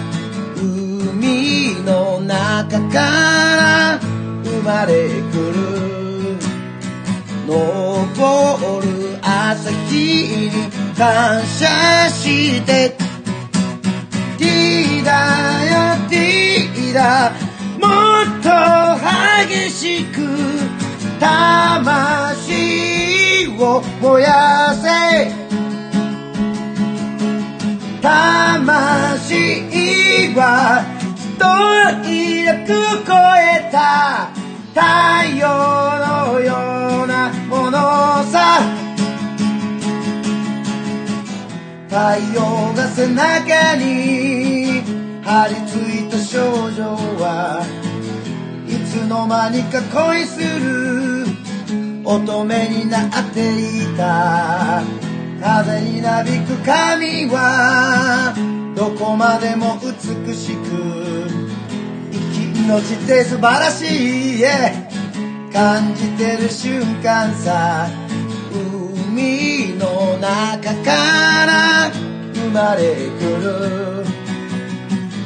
[0.57, 3.99] 海の中から
[4.45, 5.83] 生まれくる。
[7.47, 17.33] 昇る朝日に感謝してィーダよティーダ
[17.81, 17.89] も
[18.23, 18.49] っと
[19.49, 20.23] 激しく
[21.19, 24.89] 魂を燃やせ。
[28.01, 29.63] 魂
[30.35, 30.83] は
[31.39, 31.45] 遠
[32.09, 32.11] い
[32.45, 32.69] なく
[33.07, 34.31] 超えた
[34.73, 34.81] 太
[35.37, 35.47] 陽
[35.99, 37.79] のようなもの
[38.31, 38.63] さ。
[41.89, 41.97] 太
[42.35, 44.72] 陽が背中に
[45.23, 46.41] 張り付いた少
[46.73, 47.65] 女は
[48.67, 51.27] いつの間にか恋する
[52.05, 54.83] 乙女になっていた
[55.41, 58.35] 風になびく髪は
[58.75, 61.29] どこまでも美しく
[62.11, 67.89] 生き命って素晴らしい、yeah、感じてる瞬間さ。
[69.13, 71.91] 海の中から
[72.35, 74.12] 生まれくる。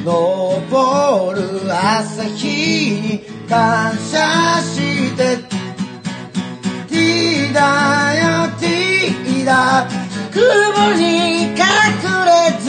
[0.07, 3.19] 昇る朝日に
[3.49, 5.35] 感謝して
[6.87, 9.85] ティーだよティーだ
[10.31, 10.39] 雲
[10.93, 11.03] に
[11.47, 11.55] 隠
[12.23, 12.31] れ
[12.61, 12.65] ず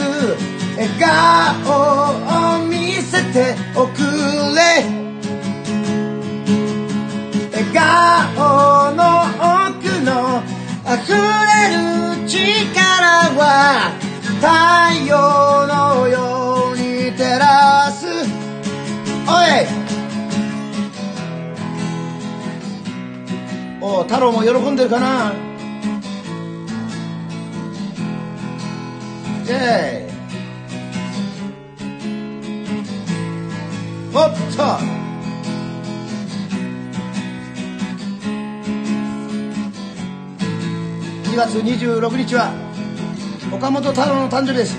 [0.75, 3.99] 笑顔を見せておく
[4.55, 4.83] れ。
[7.53, 9.01] 笑顔の
[9.67, 10.43] 奥の
[10.85, 12.35] 溢れる力
[13.37, 13.93] は
[14.41, 14.47] 太
[15.05, 15.11] 陽
[15.67, 16.38] のよう
[24.03, 25.33] 太郎も喜んでるかな？
[29.45, 30.09] イェイ
[34.13, 34.23] おっ
[34.55, 34.63] と。
[41.29, 42.51] 2月26日は
[43.51, 44.77] 岡本太郎の誕生日です。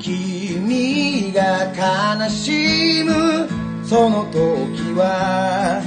[0.00, 1.72] 君が
[2.16, 3.48] 悲しむ
[3.84, 5.82] その時は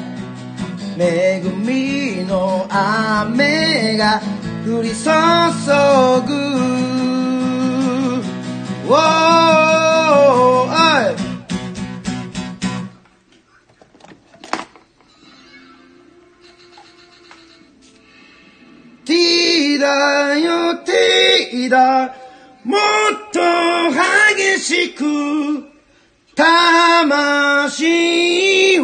[0.98, 4.22] 恵みの雨が
[4.66, 4.96] 降り注
[6.28, 6.86] ぐ
[8.88, 11.16] Whoa, ay.
[19.04, 22.14] Tida よ Tida
[22.64, 22.80] もっ
[23.34, 23.40] と
[23.92, 25.04] 激しく
[26.36, 27.95] 魂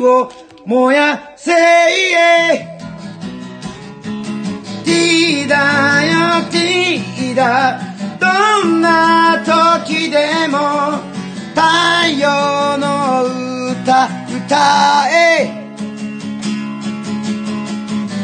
[0.08, 0.32] を
[0.66, 1.52] 燃やせ
[4.84, 7.80] ティーだよティーだ
[8.20, 11.00] どんな時でも
[11.56, 11.62] 太
[12.20, 13.26] 陽の
[13.72, 14.08] 歌
[14.46, 15.72] 歌え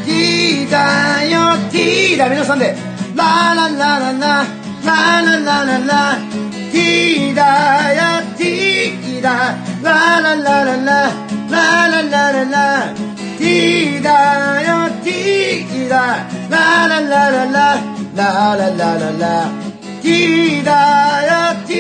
[0.05, 2.75] ティーだよティーだ皆さんで
[3.15, 4.45] ラララララ
[4.85, 6.17] ラララララ
[6.71, 12.93] ティーだよティーだララララララララララ
[13.37, 16.27] ティーだよティーだ。
[16.49, 17.75] ラララララ
[18.15, 19.49] ララララララ
[20.01, 20.71] ティーだ
[21.25, 21.73] よテ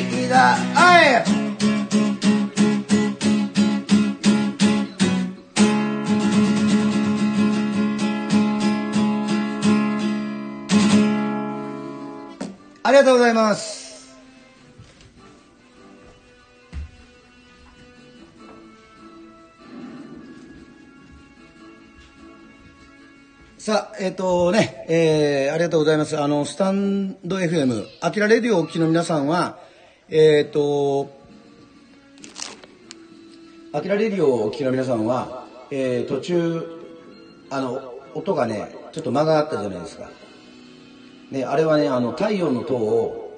[0.00, 0.56] ィーだ。
[0.74, 1.24] あい。
[12.86, 13.83] ありがとうございます。
[23.64, 26.20] さあ、えっ、とね、えー、ありがとうございます。
[26.20, 29.58] あの、スタンド FM、アキラレディオをお聞きの皆さんは、
[30.10, 31.10] えっ、と、
[33.72, 36.62] アキラレディオをお聞きの皆さんは、えー、途中、
[37.48, 40.10] あの、音がね、ちょっと間があったじゃないですか。
[41.30, 43.32] ね、あれはね、あの、太陽の塔を、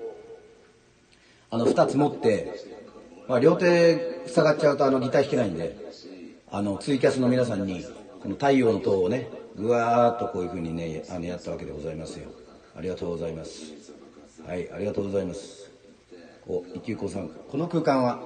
[1.51, 2.53] あの、二つ持って、
[3.29, 5.77] まあ、両手塞がっちゃうと、あの、ギター弾けないんで、
[6.51, 7.85] あの、ツイキャスの皆さんに、
[8.21, 12.29] この太陽の塔をね、ぐわーっとこういう風にね、あの、やったわけでございますよ。
[12.77, 13.73] ありがとうございます。
[14.47, 15.71] はい、ありがとうございます。
[16.47, 18.21] お、一休子さん、この空間は、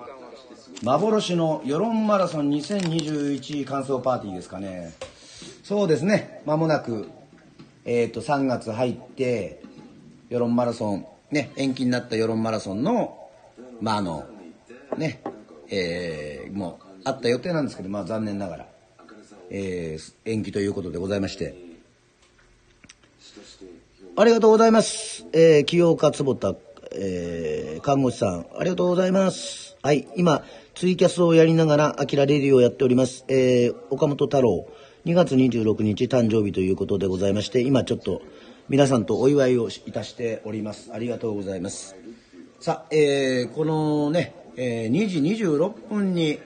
[0.82, 4.93] 幻の世論マラソン2021完走パーティーですかね。
[5.62, 7.09] そうですね、間もなく、
[7.85, 9.62] えっ、と、3月入って、
[10.28, 13.31] 世論マラソン、ね、延期になった世論マラソンの、
[13.81, 14.24] まあ、あの、
[14.98, 15.23] ね、
[15.70, 18.66] えーもう、あった予定なんですけど、まあ、残念ながら、
[19.51, 21.55] えー延期ということでございまして、
[24.16, 25.27] ありがとうございます。
[25.32, 26.55] えー、清岡坪田、
[26.93, 29.77] えー看護師さん、ありがとうございます。
[29.82, 30.44] はい、今、
[30.74, 33.24] ツイキャスをやりながら、アキラレディをやっております。
[33.28, 34.66] えー岡本太郎、
[35.06, 38.22] 2月26日誕生日ということでございまして、今ちょっと、
[38.68, 40.90] 皆さんとお祝いをいたしております。
[40.93, 41.97] ありがとうございます。
[42.60, 46.39] さあ、えーこのね、えー2時26分に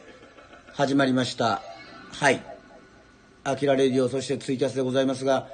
[0.72, 1.60] 始まりました。
[2.12, 2.53] はい。
[3.45, 5.49] アキラレディオ、そしてツイキャスでございますが、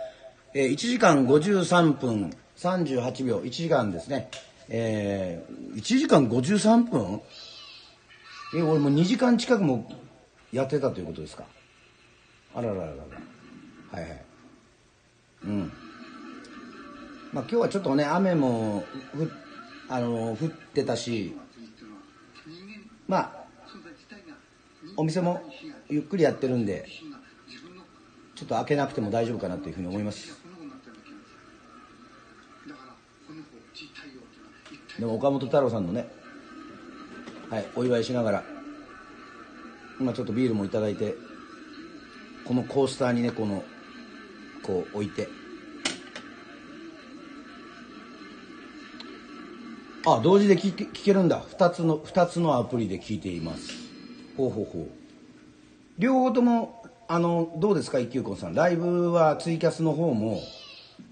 [0.55, 4.31] えー1時間53分38秒、1時間ですね。
[4.69, 7.21] えー1時間53分？
[8.55, 9.91] え、俺もう2時間近くも
[10.53, 11.45] やってたということですか？
[12.55, 12.97] あららららら。
[14.01, 14.25] はいはい。
[15.45, 15.73] うん。
[17.33, 19.33] まあ今日はちょっとね、雨もふ、
[19.89, 21.35] あの、降ってたし、
[23.09, 23.45] まあ、
[24.97, 25.43] お店も
[25.89, 26.87] ゆっくりやってるんで、
[28.41, 30.35] ちょっと開けなくても大丈夫かなというふうに思います。
[34.99, 36.09] でも岡本太郎さんのね、
[37.51, 38.45] はい、お祝いしながら、
[40.01, 41.17] 今ちょっとビールもいただいて、
[42.47, 43.63] このコースターにね、この、
[44.63, 45.29] こう置いて。
[50.07, 51.45] あ、同時で聞け聞けるんだ。
[51.47, 53.71] 二つの、二つのアプリで聞いています。
[54.39, 54.89] ほうほうほう。
[55.99, 56.81] 両方とも、
[57.13, 58.55] あの、どうですか、一休婚さん。
[58.55, 60.41] ライブはツイキャスの方も、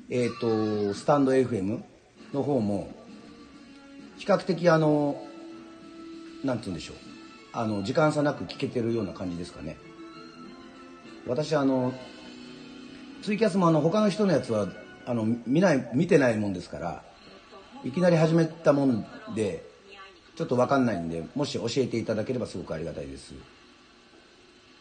[0.09, 1.83] えっ、と、スタンド FM
[2.33, 2.89] の方も、
[4.17, 5.21] 比較的あの、
[6.45, 6.97] なんて言うんでしょう。
[7.53, 9.77] あの、時間差なく聞けてるような感じですかね。
[11.27, 11.93] 私あの、
[13.25, 14.69] ツイキャスもあの、他の人のやつは、
[15.05, 17.03] あの、見ない、見てないもんですから、
[17.83, 19.05] いきなり始めたもん
[19.35, 19.65] で、
[20.37, 23.35] ちょっとわかんないんで、もし教えていただければすごくありがたいです。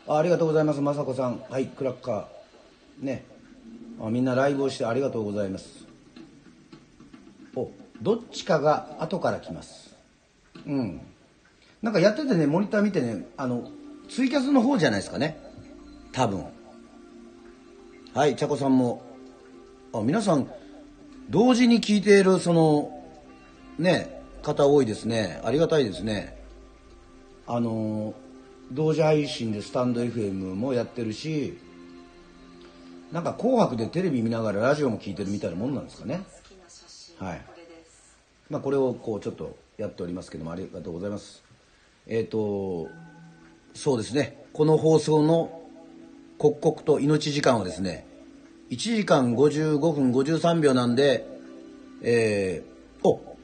[0.08, 1.42] あありがとうございます雅子さん。
[1.50, 3.06] はいクラッカー。
[3.06, 3.26] ね。
[4.02, 5.86] あみんなライブをしてありがとうございます。
[7.56, 7.70] お
[8.02, 9.94] どっちかが後から来ます。
[10.66, 11.02] うん。
[11.82, 13.70] なんかやっててねモニター見てねあの
[14.10, 15.38] ツイキャスの方じゃないですかね。
[16.14, 16.46] 多分。
[18.14, 19.04] はい茶子さんも。
[19.94, 20.50] あ皆さん
[21.30, 23.04] 同時に聞いているその
[23.78, 25.42] ね方多いですね。
[25.44, 26.38] ありがたいですね。
[27.46, 28.14] あの
[28.72, 31.58] 同時配信でスタンド FM もやってるし
[33.12, 36.24] なんか「紅白」でテレビ見ながらラジオも聞いてるみたいなもんなんですかね。
[37.18, 37.42] はい。
[38.50, 41.44] まあこれをこうちょっとやっておりますけどもありがとうございます。
[42.08, 42.90] えっ、ー、と
[43.74, 44.46] そうですね。
[44.54, 45.62] この放送の
[46.38, 48.06] 刻々と命時間はですね
[48.70, 51.26] 1時間55分53秒なんで
[52.02, 53.38] えー、お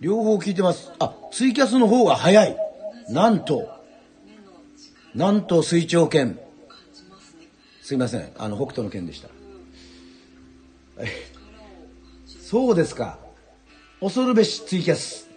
[0.00, 0.92] 両方聞いてます。
[0.98, 2.67] あツイキャスの方が早い。
[3.08, 3.78] なんと
[5.14, 6.38] なんと水長剣。
[7.82, 8.30] すいません。
[8.38, 9.28] あの北斗の剣でした。
[12.26, 13.18] そうですか。
[14.00, 15.28] 恐るべしツイキャス。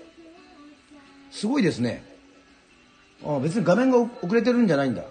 [1.31, 2.03] すごいですね。
[3.25, 5.03] あ別に画面が遅れてるんじゃないんだ。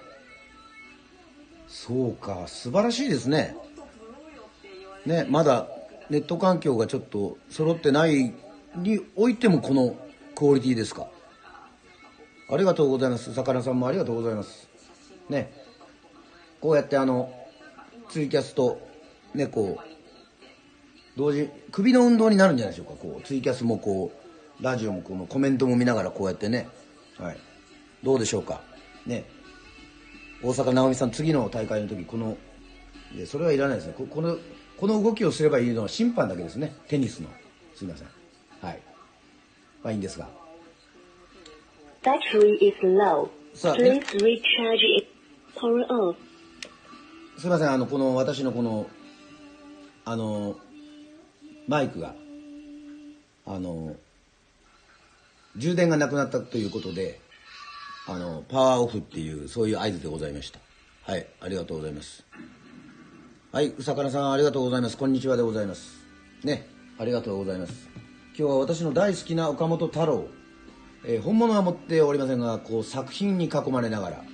[1.66, 2.46] そうか。
[2.46, 3.56] 素晴らしいですね。
[5.06, 5.68] ねまだ
[6.10, 8.34] ネット環境がちょっと揃ってない
[8.76, 9.96] においてもこの
[10.34, 11.08] クオリティですか。
[12.52, 13.32] ありがとうございます。
[13.32, 14.68] 魚さんもありがとうございます。
[15.28, 15.52] ね。
[16.60, 17.32] こうやってあの
[18.10, 18.80] ツイキャスと
[19.34, 19.90] ねこう
[21.16, 23.00] 同時首の運動になるんじゃないでしょうか。
[23.00, 24.12] こうツイキャスもこ
[24.60, 26.68] うラジオもこのコメントも見ながらこうやってね。
[27.18, 27.38] はい。
[28.02, 28.60] どうでしょうか。
[29.06, 29.24] ね。
[30.42, 32.36] 大阪なおみさん次の大会の時この
[33.16, 33.94] いそれはいらないですね。
[33.96, 34.36] この
[34.76, 36.74] この動きをすればいいのは審判だけですね。
[36.88, 37.28] テニスの。
[37.76, 38.08] すいません。
[38.60, 38.80] はい。
[39.82, 40.39] まあいいんですが。
[42.02, 43.28] Battery is low.
[43.52, 45.06] Please recharge it.
[45.54, 46.16] Power off.
[47.36, 48.86] すいません、あの、この、私のこの、
[50.06, 50.56] あの、
[51.68, 52.14] マイクが、
[53.46, 53.96] あの、
[55.56, 57.20] 充電がなくなったということで、
[58.06, 60.58] あの、パワーオフっていう、そういう合図でございました。
[61.02, 62.24] はい、ありがとうございます。
[63.52, 64.96] はい、うさかなさんありがとうございます。
[64.96, 65.98] こんにちはでございます。
[66.44, 66.66] ね、
[66.98, 67.90] ありがとうございます。
[68.38, 70.28] 今日は私の大好きな岡本太郎
[71.04, 74.24] えー、本物は持っておりませんがこう作品に囲まれながら、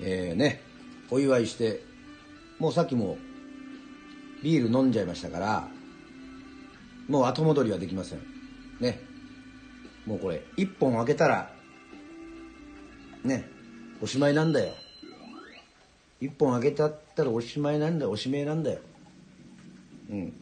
[0.00, 0.62] えー、ね
[1.10, 1.82] お祝いして
[2.58, 3.16] もうさっきも
[4.42, 5.68] ビール飲んじゃいましたから
[7.08, 8.18] もう後戻りはできません。
[8.80, 9.00] ね。
[10.06, 11.50] もうこれ一本開けたら
[13.24, 13.48] ね
[14.00, 14.74] おしまいなんだよ。
[16.20, 18.10] 一本開けたったらおしまいなんだよ。
[18.10, 18.80] おしめなんだよ。
[20.10, 20.32] うん。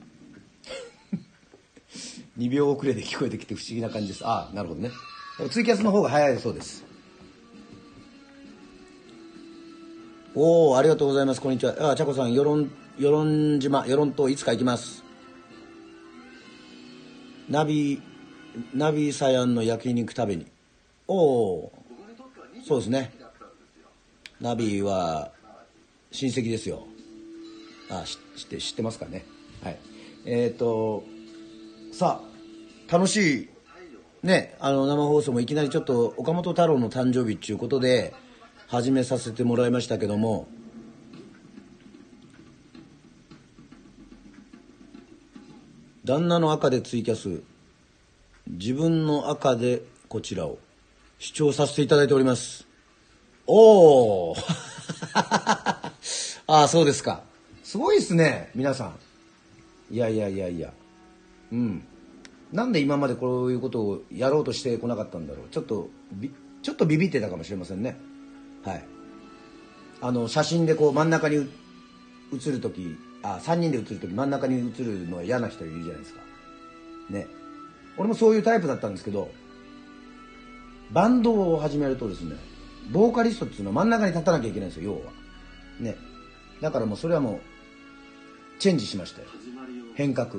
[2.37, 4.27] 2秒遅れで聞こえてきて不思議な感じです。
[4.27, 4.91] ああなるほどね。
[5.37, 6.83] ツイキャスの方が早いそうです。
[10.35, 11.43] おおありがとうございます。
[11.43, 11.91] こんにちは。
[11.91, 15.05] あちゃこさん与論与論島与論島いつか行きます。
[17.51, 18.01] ナビ
[18.73, 20.47] ナビサヤンの焼肉食べに。
[21.07, 21.73] おお
[22.67, 23.13] そうですね。
[24.41, 25.33] ナビは
[26.13, 26.87] 親戚ですよ。
[27.91, 29.27] あ知って知ってますかね。
[29.63, 29.79] はい。
[30.25, 31.05] えっ、ー、と
[31.93, 32.23] さ
[32.89, 33.56] あ楽しい
[34.23, 38.15] ね、あの生放送もいきなりちょっと岡本太郎の誕生日っていうことで
[38.67, 40.49] 始めさせてもらいましたけども。
[46.05, 47.43] 旦那の赤でツイキャス。
[48.47, 50.59] 自分の赤でこちらを。
[51.19, 52.67] 視聴させていただいております。
[53.47, 54.37] おお
[55.15, 55.93] あ
[56.47, 57.23] あそうですか。
[57.65, 58.87] すごいですね皆さ
[59.91, 59.95] ん。
[59.95, 60.73] いやいやいやいや。
[61.53, 61.87] うん。
[62.53, 65.49] なんで今までこういうことをやろうとしてこなかったんだろう。
[65.51, 65.89] ちょっと
[66.63, 67.97] ちょっとビビってたかもしれませんね。
[68.65, 68.85] はい。
[70.01, 71.49] あの写真でこう真ん中に
[72.33, 76.21] 写る時あ3人で写る時真ん中に写るのは嫌な人いるじゃないですか。
[77.11, 77.27] ね。
[77.97, 79.31] 俺もそういうタイプだったんですけど
[80.93, 82.37] バンドを始めるとですね
[82.91, 85.13] ボーカリストっていうのは真ん中に立たなきゃいけないんですよ要は。
[85.81, 85.97] ね。
[86.61, 87.41] だからもうそれはもう
[88.61, 89.29] チェンジしましたよ
[89.95, 90.35] 変革。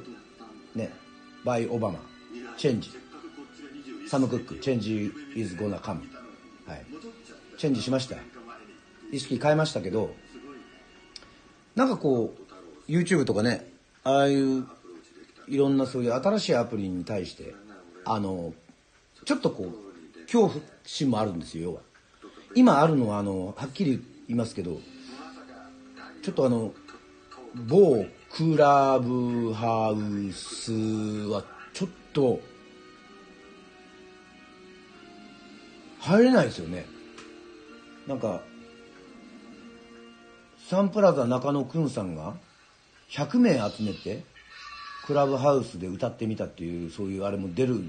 [0.76, 1.07] ね。
[1.44, 2.00] by オバマ
[2.58, 2.92] チェンジ
[4.08, 6.02] サム・クック change is gonna come
[6.66, 6.86] はい
[7.58, 8.16] チェンジしました
[9.12, 10.14] 意識変えましたけど
[11.76, 12.34] なんかこ
[12.88, 13.68] う YouTube とかね
[14.04, 14.66] ああいう
[15.48, 17.54] いろんなそういう新しいアプリに対して
[18.06, 18.54] あの
[19.26, 21.82] ちょっとこう恐怖心もあるんですよ要は
[22.56, 24.80] 今あるのはあのはっきり言いますけど
[26.22, 26.74] ちょっとあの
[27.56, 30.72] 某クラブハウス
[31.30, 31.44] は
[31.74, 32.40] ちょっと
[36.00, 36.86] 入れないですよね。
[38.08, 38.42] なんか
[40.70, 42.36] サンプラザ中野くんさんが
[43.10, 44.24] 100名集めて
[45.06, 47.82] クラブハウスで歌ってみたっていうそういうあれも出る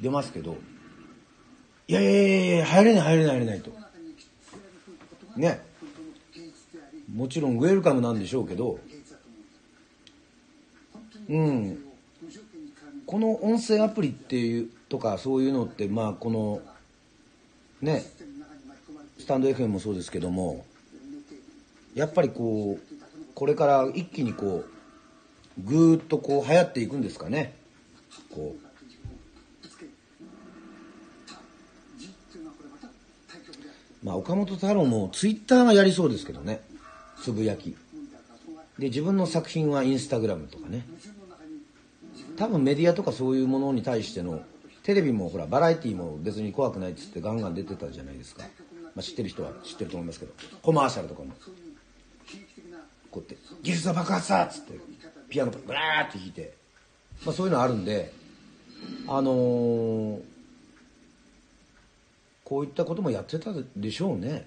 [0.00, 0.56] 出ますけど
[1.86, 3.72] いやいやいやいや入れない入れない入れないと。
[5.36, 5.66] ね。
[7.10, 8.78] もちろんウェルカムなんでしょうけど
[11.28, 11.78] うん。
[13.06, 16.60] この音声アプリっていうとかそういうのってまあこの
[17.80, 18.04] ね
[19.18, 20.66] スタンド FM もそうですけども
[21.94, 27.54] やっぱりこうこれから一気にこうぐーっとこう流行っていくんですかね。
[28.30, 28.68] こう。
[34.04, 36.60] まあ岡本太郎もツイッターがやりそうですけどね。
[37.22, 37.74] つぶやき。
[38.78, 40.84] で自分の作品はインスタグラムとかね。
[42.38, 44.42] 多分メディアとかそういうものに対しての
[44.84, 48.42] テレビもほらバラエティーも別に怖くないっつってガンガン出てたじゃないですか、
[48.94, 50.32] まあ、知ってる人は知ってると思いますけど。
[50.62, 51.32] コマーシャルとかも。
[53.10, 54.78] こうやって「技術は爆発だ!」っつって
[55.30, 56.54] ピアノブラーって弾いて、
[57.24, 58.12] まあ、そういうのあるんで
[59.06, 60.20] あのー
[62.44, 64.46] こういったこともやってたでしょうね。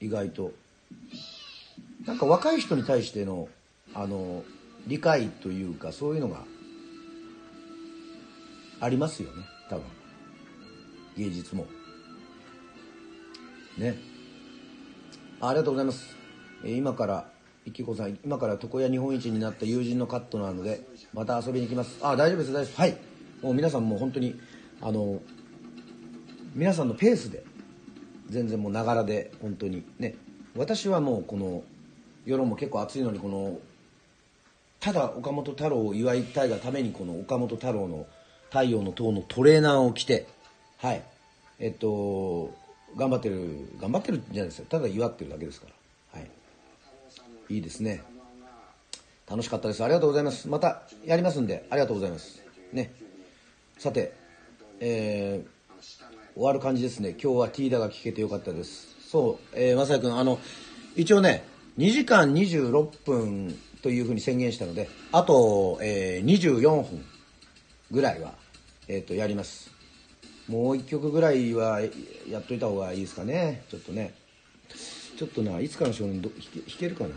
[0.00, 0.52] 意外と。
[2.06, 3.48] なんか若い人に対しての
[3.92, 4.44] あの
[4.86, 6.44] 理解というかそういうのが
[8.80, 9.44] ありますよね。
[9.68, 9.84] 多分。
[11.16, 11.66] 芸術も。
[13.76, 13.96] ね。
[15.40, 16.16] ありがとうございます。
[16.64, 17.30] えー今から
[17.64, 20.80] いきこさん今から床屋日本一になった友人のカットなので
[21.12, 21.98] また遊びに行きます。
[22.02, 22.80] あ大丈夫です大丈夫です。
[22.80, 22.96] はい。
[23.42, 24.38] もう皆さんもう本当に
[24.80, 25.20] あの
[26.54, 27.44] 皆さんのペースで
[28.28, 29.84] 全然もうながらで本当に。
[29.98, 30.14] ね。
[30.56, 31.62] 私はもうこの
[32.24, 33.58] 世論も結構暑いのにこの
[34.80, 38.06] ただ岡本太郎を祝いたいがためにこの岡本太郎の
[38.50, 40.26] 太陽の塔のトレーナーを着て
[40.78, 41.02] はい。
[41.58, 42.54] えっと
[42.96, 44.66] 頑張ってる頑張ってるんじゃないですよ。
[44.68, 45.66] ただ祝ってるだけですか
[46.12, 46.20] ら。
[46.20, 47.54] はい。
[47.54, 48.02] いいですね。
[49.28, 49.84] 楽しかったです。
[49.84, 50.48] ありがとうございます。
[50.48, 52.42] またやりますんでありがとうございます。
[52.72, 52.92] ね。
[53.78, 54.12] さて
[54.80, 55.58] えー
[56.38, 57.16] 終わる感じですね。
[57.20, 58.86] 今日はティーダが聞けてよかったです。
[59.10, 60.38] そうえー、まさやくんあの
[60.94, 61.42] 一応ね
[61.78, 67.04] 2時間26分というふうに宣言したのであと、えー、24分。
[67.90, 68.34] ぐらいは、
[68.86, 69.70] えー、とやります。
[70.48, 71.80] もう一曲ぐらいは
[72.28, 73.64] やっといた方がいいですかね。
[73.70, 74.14] ちょっとね。
[75.18, 77.10] ちょっとないつかの少年ど弾け弾けるかな。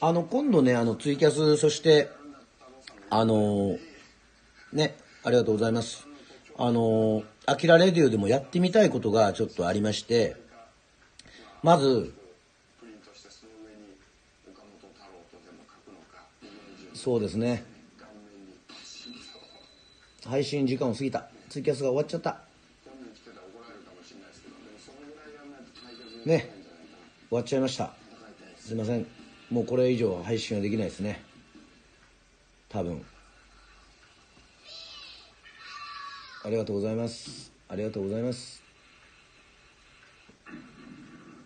[0.00, 2.10] あの今度ねあのツイキャスそして
[3.10, 3.78] あの
[4.72, 6.06] ねありがとうございます。
[6.58, 10.36] あのアキラレディオでもやってみたいことがちょっとありまして
[11.62, 12.12] まず
[17.04, 17.62] そうですね。
[20.24, 21.28] 配信時間を過ぎた。
[21.50, 22.40] ツイキャスが終わっちゃった。
[26.24, 26.50] ね。
[27.28, 27.92] 終わっちゃいました。
[28.56, 29.06] すいません。
[29.50, 31.22] もうこれ以上は配信はできないですね。
[32.70, 33.04] 多分。
[36.42, 37.52] ありがとうございます。
[37.68, 38.62] ありがとうございます。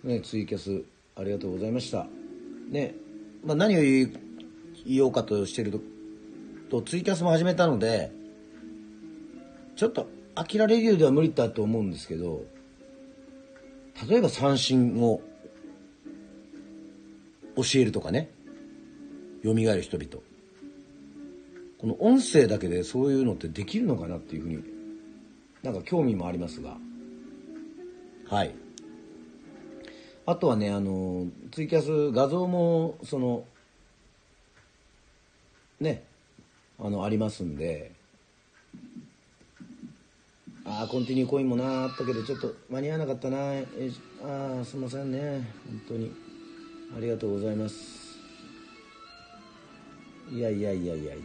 [0.05, 0.85] ねツイキャス
[1.17, 2.07] ありがとうございました。
[2.71, 2.95] ね。
[3.45, 4.28] まあ何を言い
[4.89, 5.81] 言おうかとしてると
[6.71, 8.13] とツイキャスも始めたので
[9.77, 12.45] ちょっとアキラレディオでは無理だと思うんですけど
[14.09, 15.21] 例えば三振を
[17.57, 18.31] 教えるとかね
[19.45, 20.23] 蘇る人々。
[21.79, 24.65] この音声だけでそういうのってできるのかなっていうふうに
[25.63, 26.77] なんか興味もありますが。
[28.29, 28.55] はい。
[30.27, 33.45] あとはねあのツイキャス画像もその
[35.81, 36.05] ね
[36.79, 37.93] あのありますんで。
[40.65, 43.39] ああコンティニューコインもなあったけどちょっと間に合わなかったな。
[43.39, 45.51] ああすいませんね。
[45.67, 46.13] 本当に。
[46.97, 48.19] ありがとうございます。
[50.31, 51.23] いやいやいやいやいや。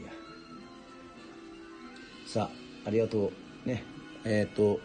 [2.25, 2.49] さ
[2.85, 3.31] あありがと
[3.65, 3.67] う。
[3.67, 3.84] ね。
[4.23, 4.80] えっ、と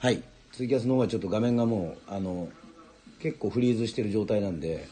[0.00, 0.22] はい。
[0.50, 2.48] ツイキャスの方はちょっと画面がもうあの
[3.20, 4.88] 結構フリーズしてる状態なんで。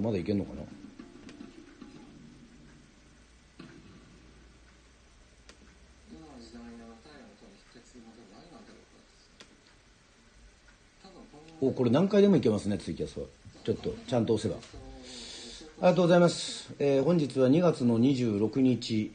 [0.00, 0.62] ゃあまだいけんのかな？
[11.60, 13.26] おこれ何回でもいけますねツイキャスは。
[13.64, 14.58] ちょっとちゃんと押せば。
[15.82, 19.12] ありがとうございます、えー本日は2月の26日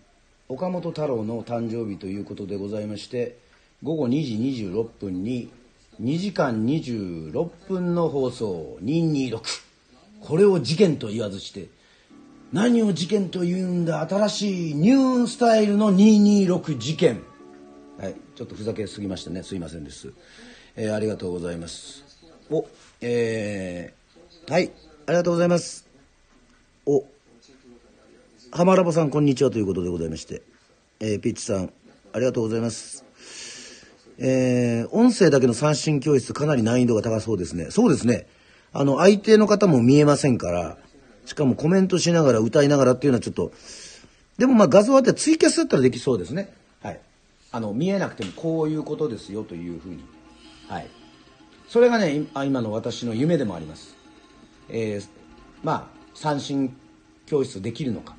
[0.49, 3.37] 岡本太郎の誕生日ということでございまして
[3.83, 5.49] 午後2時26分に
[6.01, 9.41] 2時間26分の放送226
[10.25, 11.67] これを事件と言わずして
[12.51, 17.21] 何を事件というんだ新しいニュースタイルの226事件。
[17.99, 20.11] はいちょっとふざけすぎましたねすいませんです、
[20.75, 22.03] えーありがとうございます。
[22.49, 22.65] お
[23.01, 24.71] えーはい
[25.05, 25.87] ありがとうございます。
[26.85, 27.05] お
[28.51, 30.41] 浜ラボさんこんにちはということでございまして、
[30.99, 31.71] えーピッチさん
[32.13, 33.05] ありがとうございます。
[34.17, 37.67] えー音声だけの三振教室かなり難易度が高そうですね。
[37.69, 38.27] そうですね。
[38.77, 40.77] あの相手の方も見えませんから
[41.25, 43.53] しかもコメントしながら歌いながらっていうのはちょっと
[44.37, 46.53] でもまあ画像あってツイキャスだったらできそうですね。
[46.83, 46.99] はい。
[47.53, 50.03] あの見えなくてもこういうことですよというふうに。
[50.67, 50.87] はい。
[51.69, 53.95] それがね今の私の夢でもあります。
[54.69, 55.07] えー
[55.63, 56.75] まあ三振
[57.25, 58.15] 教室できるのか。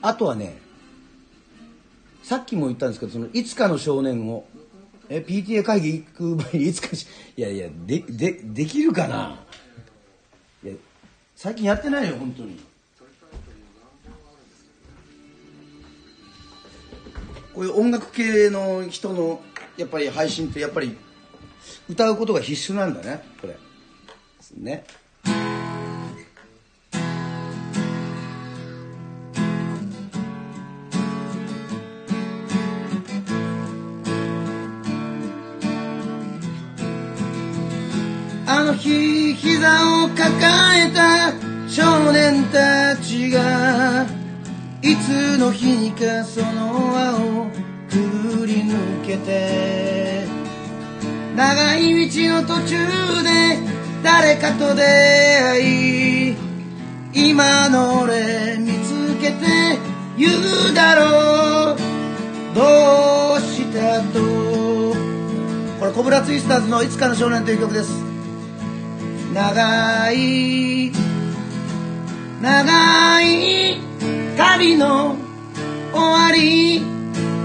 [0.00, 0.58] あとはね
[2.22, 4.46] さっきも言ったんですけどそのいつかの少年を
[5.10, 7.06] え PTA 会議行く前にいつかし
[7.36, 9.40] いやいやででできるかな？
[10.64, 10.74] いや
[11.34, 12.58] 最近やってないよ本当に。
[17.54, 19.40] こういう音楽系の人の
[19.76, 20.96] やっぱり配信ってやっぱり
[21.88, 23.56] 歌うことが必須なんだねこれ。
[24.56, 24.84] ね。
[39.58, 40.22] 膝を抱
[40.78, 41.32] えた
[41.68, 44.06] 少年たちが
[44.82, 47.46] いつの日にかその輪を
[47.90, 50.26] くぐり抜けて
[51.34, 52.86] 長い道の途中
[53.24, 53.58] で
[54.04, 56.36] 誰かと出会い
[57.12, 59.78] 今の俺見つけて
[60.16, 60.30] 言
[60.70, 61.76] うだろう。
[62.54, 64.20] どうしたと。
[65.80, 68.07] これコブラツイスターズの「いつかの少年」という曲です。
[69.38, 70.90] 長い
[72.42, 73.76] 長い
[74.36, 75.14] 旅の
[75.92, 76.82] 終わり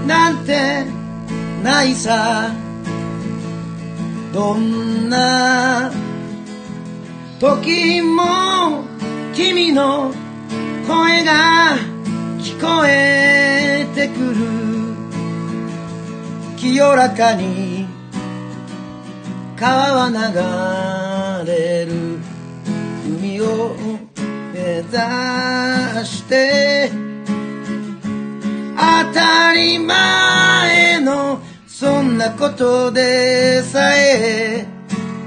[0.04, 0.86] なんて
[1.62, 2.50] ないさ。
[4.32, 5.92] どんな
[7.38, 8.82] 時も
[9.32, 10.12] 君の
[10.88, 11.76] 声が
[12.38, 14.34] 聞こえてくる。
[16.56, 17.86] 清らかに
[19.56, 20.14] 川は流
[21.08, 21.13] れ
[21.44, 22.18] る。
[23.06, 23.76] 海を
[24.52, 24.90] 目指
[26.06, 26.90] して。
[28.76, 34.66] 当たり前のそんなことでさえ。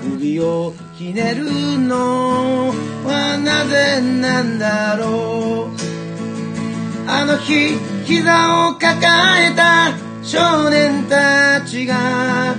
[0.01, 1.45] 首をひねる
[1.79, 2.73] の
[3.05, 7.09] はなぜなんだろう。
[7.09, 8.91] あの日膝を抱
[9.43, 12.55] えた少年たちが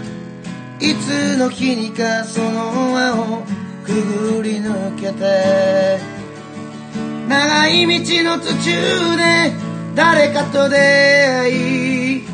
[0.81, 3.43] いつの日にかその輪を
[3.85, 3.93] く
[4.37, 5.99] ぐり抜けて
[7.29, 9.53] 長い道の途中で
[9.95, 12.25] 誰かと出会い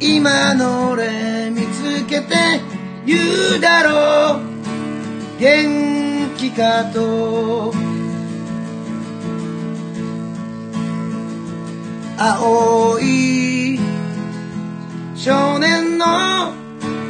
[0.00, 2.34] 今の俺見つけて
[3.06, 3.18] 言
[3.56, 5.40] うだろう。
[5.40, 7.72] 元気かと。
[12.18, 13.78] 青い
[15.14, 16.52] 少年の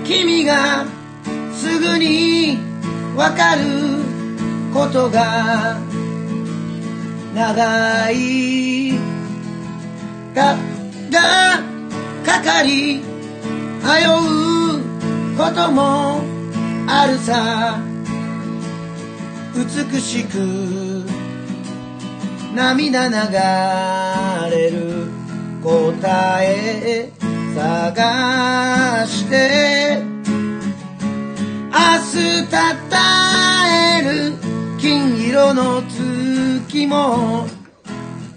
[0.09, 0.87] 君が
[1.53, 2.57] すぐに
[3.15, 3.63] わかる
[4.73, 5.79] ことが
[7.35, 8.93] 長い。
[10.35, 10.57] が
[11.11, 11.63] が
[12.25, 13.03] かかり迷
[14.07, 16.23] うことも
[16.87, 17.79] あるさ。
[19.55, 21.05] 美しく
[22.55, 25.11] 涙流れる
[25.63, 27.18] 答え。
[27.59, 30.01] 探して
[31.67, 31.81] 明
[32.21, 34.33] 日たたえる
[34.81, 37.49] 金色の月も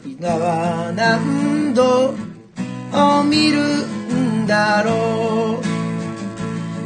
[0.03, 2.15] 今は何度
[2.93, 5.71] を見るんだろう。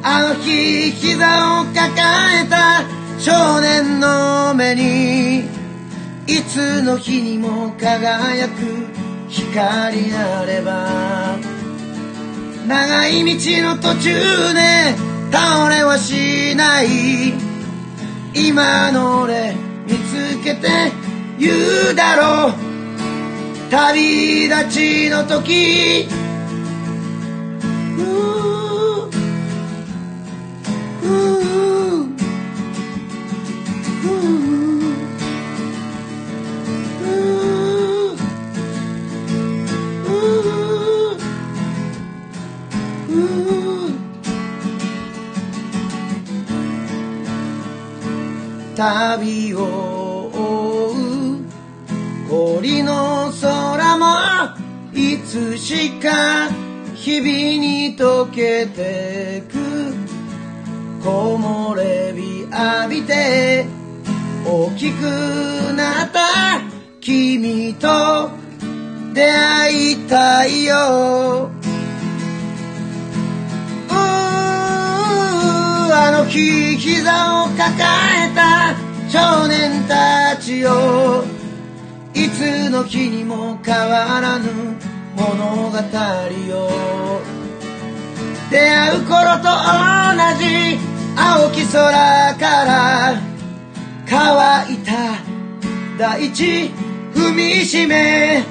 [0.03, 1.87] あの日膝を抱
[2.43, 2.83] えた
[3.17, 5.39] 少年の目に
[6.27, 8.51] いつの日にも輝く
[9.29, 11.54] 光あれば
[12.67, 14.95] 長い道の途中で
[15.31, 17.33] 倒れはしない。
[18.33, 19.55] 今の俺
[19.85, 20.91] 見つけて
[21.37, 21.53] 言
[21.91, 22.53] うだろう。
[23.69, 26.07] 旅立ちの時。
[48.75, 50.31] 旅を
[52.29, 54.05] 追うりの空も
[54.93, 56.49] いつしか
[56.93, 57.29] 日々
[57.63, 59.65] に溶けてく。
[61.01, 63.67] 木漏れ日浴びて
[64.43, 65.03] 大きく
[65.73, 66.61] なった
[66.99, 68.31] 君と
[69.13, 71.54] 出会いたいよ。
[76.25, 78.73] あの日膝を抱えた
[79.09, 81.23] 少年たちよ。
[82.15, 84.49] いつの日にも変わらぬ
[85.15, 87.21] 物語よ。
[88.49, 89.49] 出会う頃と同
[90.39, 90.79] じ
[91.15, 93.21] 青き空から
[94.09, 94.93] 乾いた
[95.99, 96.71] 大地
[97.13, 98.43] 踏みしめ。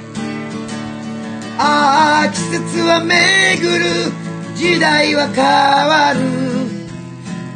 [1.57, 3.85] ああ季節は巡る。
[4.55, 6.54] 時代は変わる。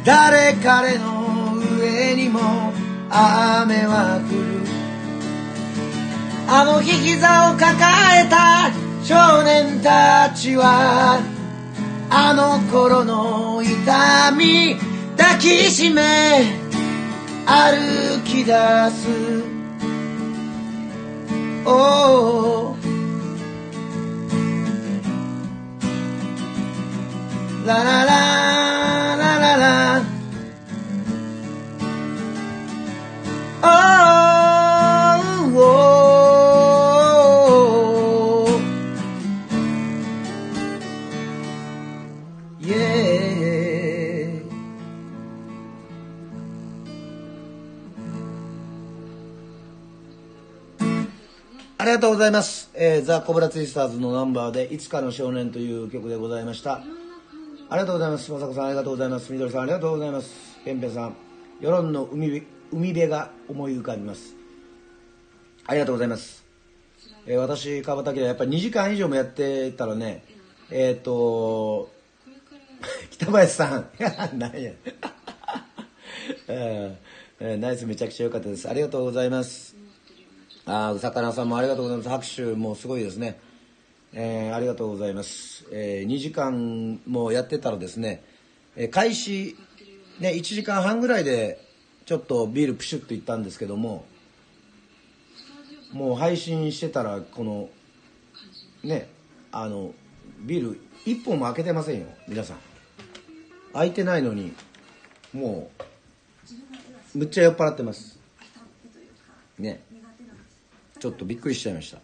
[0.04, 2.40] 誰彼の上にも
[3.10, 4.60] 雨は降る。
[6.48, 7.70] あの日膝を抱
[8.18, 8.70] えた
[9.04, 11.20] 少年たちは
[12.10, 14.76] あの頃の痛み
[15.16, 16.44] 抱きしめ
[17.46, 18.52] 歩き出
[18.90, 19.44] す。
[21.66, 22.80] おー
[27.66, 29.09] ララララララ
[33.62, 35.20] あ
[51.84, 52.70] りがとうございます。
[52.74, 56.82] えーザ・コブラツイスターズのナンバーで、いつかの少年という曲でございました。
[57.68, 58.30] ありがとうございます。
[58.32, 59.32] まさこさんありがとうございます。
[59.32, 60.58] みどりさんありがとうございます。
[60.64, 61.16] ペンペンさん、
[61.60, 62.42] 世論の海
[62.72, 64.34] 海辺が思い浮かびます。
[65.66, 66.44] ありがとうございます。
[67.26, 70.24] えー私、川端明はやっぱり2時間以上もやってたらね、
[70.70, 71.90] えっ、と、
[73.10, 74.72] 北林さん、 いや、なんや。
[76.48, 78.68] えーナイスめちゃくちゃ良かったです。
[78.68, 79.74] ありがとうございます。
[80.66, 82.08] あーうさんもありがとうございます。
[82.10, 83.40] 拍手もすごいですね。
[84.12, 85.66] えーありがとうございます。
[85.72, 88.22] え2時間もやってたらですね、
[88.76, 89.56] えー開始、
[90.18, 91.69] ね、1時間半ぐらいで
[92.10, 94.04] ちょっとビールプシュッといったんですけども、
[95.92, 97.68] もう配信してたら、この、
[98.82, 99.08] ね、
[99.52, 99.94] あの、
[100.40, 102.56] ビール1本も開けてませんよ、皆さん。
[103.74, 104.52] 開いてないのに、
[105.32, 105.70] も
[107.14, 108.18] う、むっちゃ酔っ払ってます。
[109.56, 109.80] ね。
[110.98, 111.98] ちょっとびっくりしちゃいました。
[111.98, 112.00] あ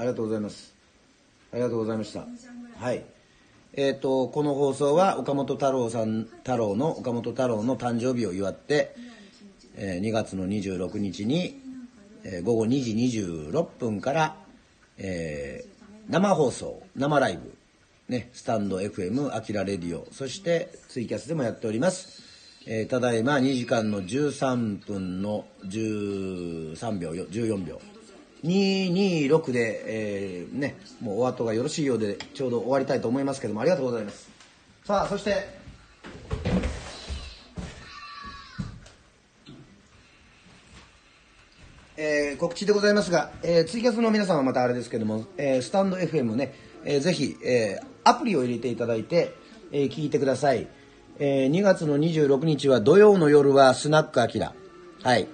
[0.00, 0.74] りがとうございます。
[1.52, 2.26] ありがとうございました。
[2.84, 3.04] はい。
[3.74, 8.96] えっ、と、この放送は岡本太郎さん、太郎の岡本太郎の誕生日を祝って、
[9.76, 11.60] えー2月の26日に、
[12.24, 14.36] えー午後2時26分から、
[14.98, 15.74] えー
[16.10, 17.54] 生放送、生ライブ、
[18.10, 22.22] ね、スタンド FM、アキラレディオ、そしてツイキャスでもやっております。
[22.66, 27.80] えーただいま2時間の13分の13秒、14秒。
[28.44, 34.28] 226で、えーね、もうお後がよろしいようで、ちょうど終わりたいと思いますけども、ありがとうございます。
[34.84, 35.32] さあ、そして、
[42.04, 46.54] えー告知でございますが、えーツイキャスの皆さんはまたあれですけども、えースタンド FM ね、
[46.84, 49.34] えーぜひ、えーアプリを入れていただいて、
[49.72, 50.68] えー聞いてください。
[51.18, 54.52] えー2月の26日は土曜の夜はスナックアキラ。
[55.02, 55.28] はい。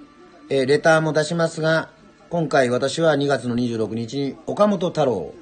[0.49, 1.89] えーレターも出しますが、
[2.29, 5.33] 今回私は2月の26日に岡本太郎、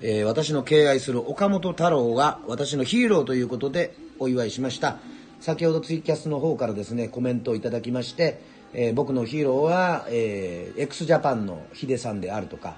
[0.00, 4.96] えー私の敬愛する岡本太郎が私のヒーローということでお祝いしました。
[5.40, 8.40] 先ほどツイキャスの方からですね、コメントをいただきまして、
[8.74, 12.76] えー僕のヒーローは、えー、x ジャパンのヒデさんであるとか、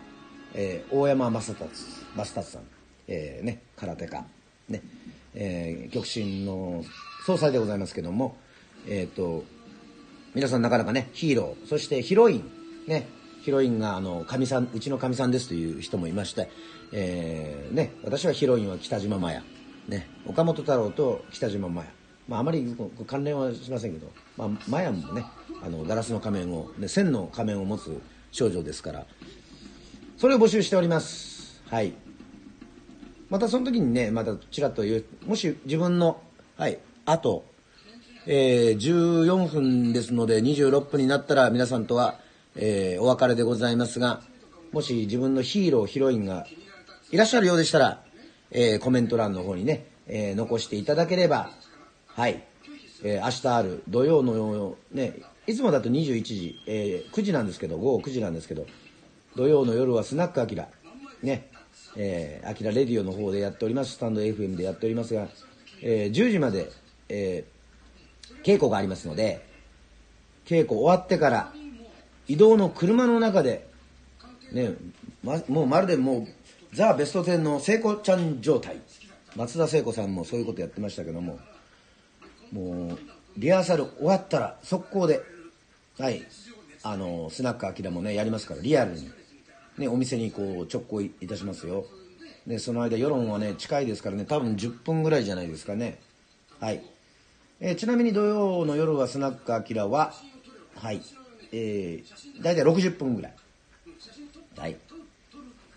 [0.54, 1.70] えー大山正達
[2.16, 2.62] 正達さん、
[3.08, 4.24] えーね、空手家、
[4.68, 4.82] ね
[5.34, 6.84] えー極真の
[7.24, 8.36] 総裁でございますけども、
[8.86, 9.44] えっ、と、
[10.34, 12.50] 皆さんなかなかね、ヒーロー、そしてヒロイン、
[12.86, 13.08] ね、
[13.42, 16.50] ヒロインが、あの、神さん、うちの神さんですという人もいまして、
[16.92, 19.42] えーね、私はヒロインは北島麻也、
[19.88, 21.88] ね、岡本太郎と北島麻也。
[22.28, 22.74] まあ、あまり
[23.06, 25.24] 関連はしませんけど、まあ、麻也もね、
[25.64, 28.00] あの、ガラスの仮面を、ね、千の仮面を持つ
[28.32, 29.06] 少女ですから、
[30.18, 31.62] それを募集しております。
[31.70, 31.94] はい。
[33.30, 36.20] またその時にね、またちらっと言う、もし自分の、
[36.58, 37.46] はい、あと、
[38.26, 42.18] えー14分ですので26分になったら皆さんとは、
[42.56, 44.22] えーお別れでございますが、
[44.72, 46.46] もし自分のヒーロー、ヒロインが
[47.10, 48.02] いらっしゃるようでしたら、
[48.50, 51.50] えーコメント欄の方にね、え残していただければ、
[52.06, 52.44] はい、
[53.02, 55.14] え明日ある土曜の、ね、
[55.46, 58.66] いつもだと21時、えー9時なんですけど、午後9時なんですけど、
[59.36, 60.68] 土曜の夜はスナックアキラ。
[61.22, 61.50] ね。
[61.96, 63.92] えー、アキラレディオの方でやっております。
[63.92, 65.28] スタンド FM でやっておりますが、
[65.82, 66.70] えー、10時まで、
[67.08, 69.46] えー、稽古がありますので
[70.46, 71.52] 稽古終わってから
[72.26, 73.68] 移動の車の中で
[74.52, 74.74] ね、
[75.22, 76.26] ま、もうまるでもう
[76.72, 78.80] ザ・ベスト10の聖子ちゃん状態。
[79.36, 81.40] 松田聖子さんもそういうことやってましたけども
[82.52, 82.98] もう
[83.36, 85.22] リハーサル終わったら速攻で
[85.98, 86.26] はい。
[86.82, 89.10] あのスナックアキラもねやりますからリアルに、
[89.78, 91.86] ね、お店にこう直行いたしますよ。
[92.46, 95.98] でその間世論はね近いですからね多分10分ぐらいじゃないですかね。
[96.60, 96.82] はい、
[97.60, 100.12] えー、ちなみに土曜の夜はスナックアキラは
[100.76, 101.00] はい。
[101.52, 103.34] えー、大体60分ぐらい。
[104.56, 104.76] はい。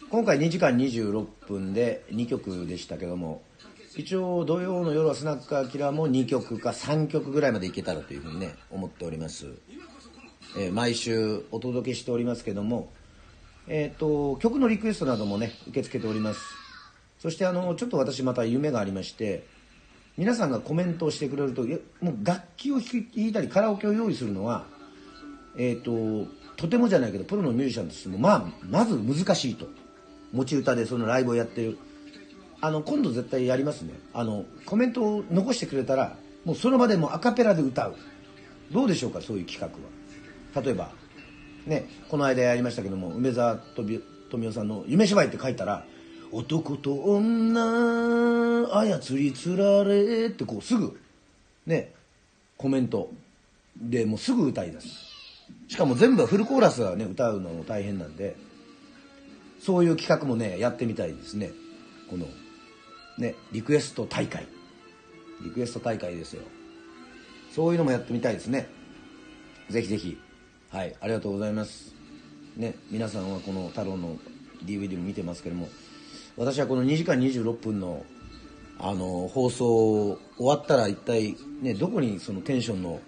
[0.10, 3.42] 今回2時間26分で2曲でしたけども
[3.98, 9.48] 一応土曜の夜はスナックアキラも2曲か3曲ぐらいまでいけたらというふうにね思っております、
[10.56, 12.90] えー、毎週お届けしておりますけども
[13.68, 16.42] えっ、ー、と曲のリクエストなどもね受け付けております。
[17.20, 19.46] そしてあのちょっと私また夢がありまして
[20.18, 21.64] 皆さんがコメントをしてくれると
[22.00, 24.66] もう楽器を弾いたりカラオケを用意するのは
[25.58, 29.68] えっ、ー、ととてもじゃないけどプロのミュージシャンとしてもまあまず難しいと。
[30.34, 31.78] 持ち歌でそのライブをやってる。
[32.60, 33.94] あの今度絶対やりますね。
[34.14, 37.96] あのコメントを残してくれたらもうその場でもアカペラで歌う。
[38.72, 39.97] どうでしょうかそういう企画は。
[40.62, 40.90] 例えば
[41.66, 45.86] ねこの間やりましたけども梅沢富美男さんの「夢芝居」って書いたら
[46.32, 51.00] 「男と女操りつられ」ってこうすぐ
[51.66, 51.94] ね
[52.58, 53.12] コメント
[53.78, 54.88] でもうすぐ歌い出す。
[55.70, 58.36] しかも全部フルコーラスはね歌うのも大変なんで
[59.62, 61.52] そういう企画もねやってみたいですね。
[62.10, 62.26] この
[63.18, 64.48] ねリクエスト大会。
[65.44, 66.42] リクエスト大会ですよ。
[67.54, 68.68] そういうのもやってみたいですね。
[69.70, 70.18] ぜひぜひ。
[70.70, 71.96] はいありがとうございます。
[72.58, 74.18] ね皆さんはこの太郎の
[74.66, 75.70] DVD も見てますけども
[76.36, 78.04] 私はこの2時間26分の
[78.80, 83.00] あの放送終わったら一体ねどこにそのテンションの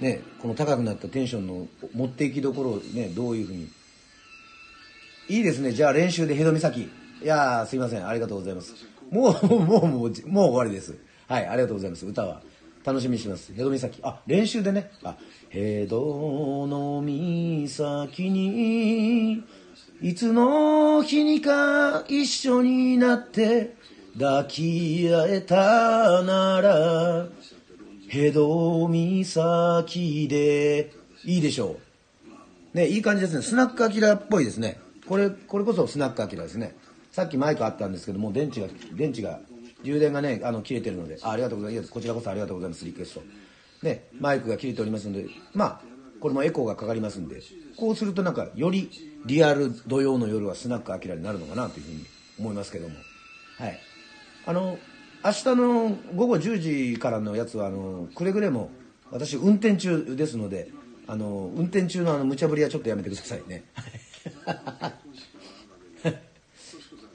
[0.00, 3.68] ねこの高くなったテンションの持っていきどころをねどういうふうに。
[5.28, 5.72] いいですね。
[5.72, 6.90] じゃあ練習でヘド岬い
[7.22, 8.06] やすいません。
[8.06, 8.74] ありがとうございます。
[9.10, 10.96] もうもうもうもう終わりです。
[11.28, 12.04] はいありがとうございます。
[12.04, 12.42] 歌は。
[12.84, 13.52] 楽しみにします。
[13.52, 14.90] ヘド岬あ練習でね。
[15.04, 15.16] あ
[15.48, 19.42] ヘドの岬に
[20.00, 23.74] いつの日にか一緒になって
[24.18, 27.26] 抱き合えたなら
[28.08, 30.92] ヘド岬で
[31.24, 31.76] いいでしょ
[32.74, 32.76] う。
[32.76, 33.42] ねいい感じですね。
[33.42, 34.80] スナックアキラっぽいですね。
[35.06, 36.74] これこれこそスナックアキラですね。
[37.12, 39.38] さっきマイクあったんですけども電池が電池が
[39.82, 41.18] 充電がねあの切れてるので。
[41.22, 41.90] あありがとうございます。
[41.90, 42.84] こちらこそありがとうございます。
[42.84, 43.22] リクエスト。
[43.82, 45.26] ねマイクが切れておりますので。
[45.54, 45.80] まあ
[46.20, 47.40] これもエコーがかかりますんで。
[47.76, 48.90] こうするとなんかより
[49.26, 52.04] リアル土曜の夜はスナックアキラになるのかなというふうに
[52.38, 52.94] 思いますけども。
[53.58, 53.78] はい。
[54.46, 54.78] あの
[55.24, 58.70] 明日の午後10時からのやつはあのくれぐれも
[59.10, 60.68] 私運転中ですので
[61.06, 63.64] あの運転中のあの無茶ぶりはちょっとやめてくださいね。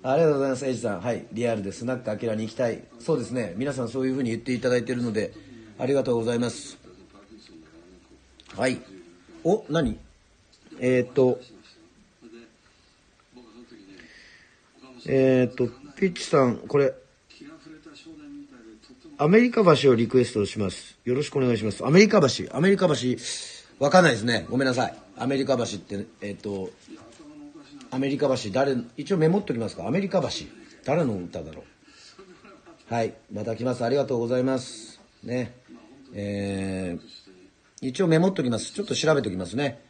[0.04, 1.02] ありがとうございます、エイジさん。
[1.02, 1.26] はい。
[1.34, 2.84] リアルでスナックアキラに行きたい。
[3.00, 3.54] そうですね。
[3.58, 5.34] 皆さんそういうふうに言っていただいているので、
[5.80, 6.78] ありがとうございます。
[8.56, 8.80] はい。
[9.44, 9.98] お、何？
[10.80, 11.40] えー、っと、
[15.08, 16.94] えー、っと、ピッチさん、これ、
[19.18, 20.98] アメリカ橋をリクエストします。
[21.06, 21.86] よろしくお願いします。
[21.86, 22.46] アメリカ橋。
[22.56, 22.94] アメリカ橋、
[23.80, 24.46] わかんないですね。
[24.50, 24.96] ごめんなさい。
[25.18, 26.70] アメリカ橋って、えー、っと、
[27.92, 29.88] アメリカ橋誰一応メモっときますか？
[29.88, 30.28] アメリカ橋。
[30.86, 31.64] 誰の歌だろ
[32.90, 32.94] う？
[32.94, 33.84] はいまた来ます。
[33.84, 35.00] ありがとうございます。
[35.24, 35.54] ね。
[36.14, 38.74] えー、一応メモっときます。
[38.74, 39.82] ちょっと調べておきますね。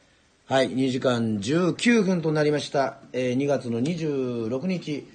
[0.46, 5.06] はい2時間19分となりました、えー、2月の26日、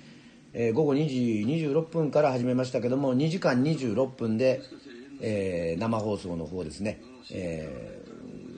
[0.52, 4.60] えー、午後2時26分から始めましたけども2時間26分で、
[5.22, 8.02] えー、生放送の方ですね、え、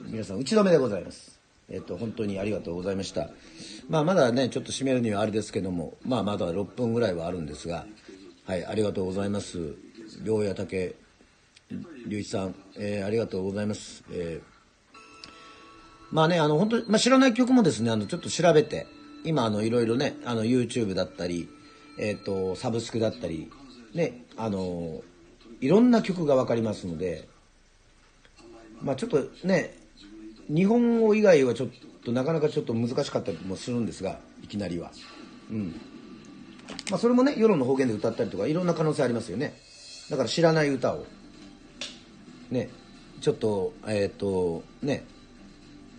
[0.07, 1.39] 皆さん打ち止めでございます。
[1.69, 3.29] えっと、本当にありがとうございました。
[3.87, 7.85] まあ、まだね、ちょっと締めるにはあれですけども、まあ、まだ6分ぐらいはあるんですが、
[8.45, 9.75] はい、ありがとうございます。
[10.23, 10.95] 良也武
[12.03, 14.03] 隆一さん、えー、ありがとうございます。
[14.11, 14.95] えー、
[16.11, 18.87] まあね、あの、本当まあ、知らない曲もですね、あの、ちょっと調べて、
[19.23, 21.49] 今、あの、いろいろね、あの、YouTube だったり、
[21.99, 23.51] えっ、ー、と、サブスクだったり、
[23.93, 25.03] ね、あの、
[25.61, 27.27] いろんな曲がわかりますので、
[28.81, 29.77] まあ、ちょっとね、
[30.47, 31.69] 日本語以外はちょっ
[32.05, 34.91] となかなかちょっと難しかったりもするんですがいきなりは。
[35.51, 35.79] うん。
[36.89, 39.53] まあそれもね世論の方言で歌ったりとかいろんな可能性ありますよね。
[40.09, 41.05] だから知らない歌を。
[42.51, 42.69] ね。
[43.21, 45.05] ちょっとえっ、ー、とね。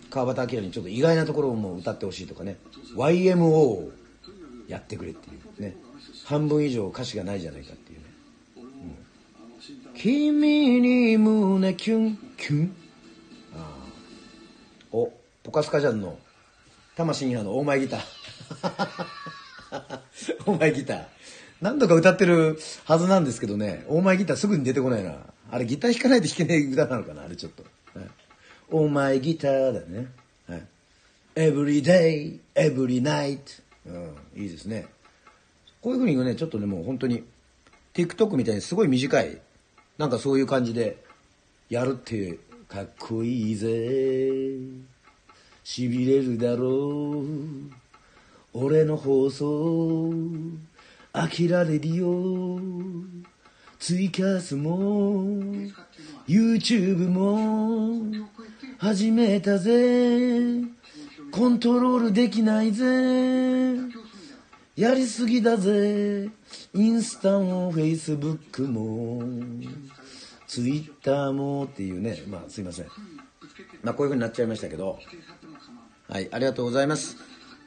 [0.08, 2.56] 川端明にちょっと意外なところも歌ってほしいとかね。
[2.94, 3.90] YMO を
[4.68, 5.62] やってくれっていう。
[5.62, 5.76] ね。
[6.24, 8.04] 半分以上歌詞がないじゃないかっていうね、
[8.56, 12.76] うん、君に胸キュンキュン。
[13.56, 13.58] あ
[14.92, 15.12] あお。
[15.46, 16.18] ポカスカジャンの
[16.96, 18.02] 魂にあの大前ギター。
[20.44, 21.06] 大前ギター。
[21.60, 23.84] 何度か歌ってるはずなんですけどね。
[23.88, 25.18] 大前ギターすぐに出てこないな。
[25.52, 27.22] あれギター弾かないと弾けない歌なのかな？
[27.22, 27.62] あれちょっと、
[27.96, 28.08] はい、
[28.72, 30.08] 大前ギターだね、
[30.48, 30.62] はい、
[31.36, 34.88] Every day, every night、うん、いいですね。
[35.80, 37.22] こういうふうにねちょっとねもう本当に
[37.94, 39.40] TikTok みたいにすごい短い。
[39.96, 41.04] なんかそういう感じで
[41.70, 44.95] やるってかっこいいぜ。
[45.68, 47.26] しびれるだろう。
[48.52, 50.12] 俺の放送
[51.12, 52.60] 飽きられるよ。
[53.80, 55.24] ツイキャスも
[56.28, 58.00] YouTube も
[58.78, 60.60] 始めたぜ。
[61.32, 62.84] コントロールできないぜ。
[64.76, 66.30] やりすぎだぜ。
[66.74, 69.20] インスタもフェイスブックも
[70.46, 72.22] ツイッターもっていうね。
[72.28, 72.86] まあすいません。
[73.82, 75.00] まあこういうふうになっちゃいましたけど。
[76.08, 77.16] はいありがとうございます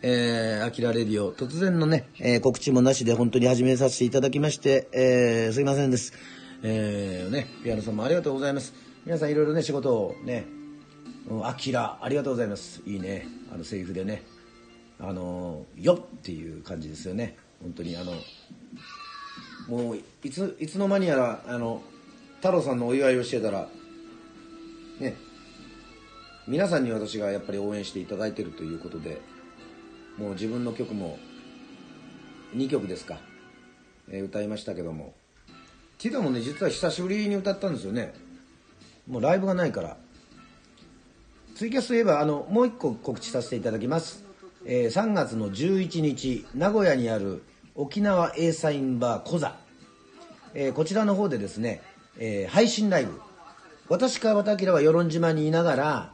[0.02, 6.14] えー、アキラレディオ、突然のね、えー、告知もなしで本当に始めさせていただきまして、えー、すいませんです。
[6.64, 8.74] えー、ね、ピアノさんもありがとうございます。
[9.06, 10.46] 皆さんいろいろね、仕事をね、
[11.44, 12.82] アキラ、ありがとうございます。
[12.86, 14.24] いいね、あの、セリフでね、
[15.02, 17.36] あのよっていう感じですよね。
[17.62, 18.14] 本当にあの、
[19.68, 21.84] もう、いつ、いつの間にやら、あの、
[22.38, 23.68] 太郎さんのお祝いをしてたら、
[25.02, 25.18] ね、
[26.50, 29.22] 皆さんに私がやっぱり応援していただいてるということで、
[30.18, 31.20] もう自分の曲も
[32.56, 33.20] 2曲ですか、
[34.10, 35.14] えー、歌いましたけども
[36.00, 38.16] ティダもね実は久しぶりに歌ったんですよね。
[39.08, 39.98] もうライブがないから。
[41.54, 44.24] ツイキャスといえばあのもう一個告知させていただきます、
[44.66, 47.44] えー、3月の11日名古屋にある
[47.76, 49.58] 沖縄 A サインバーコザ、
[50.56, 51.84] えー、こちらの方でですね、
[52.18, 53.22] えー、配信ライブ。
[53.90, 56.14] 私川端明は与論島にいながら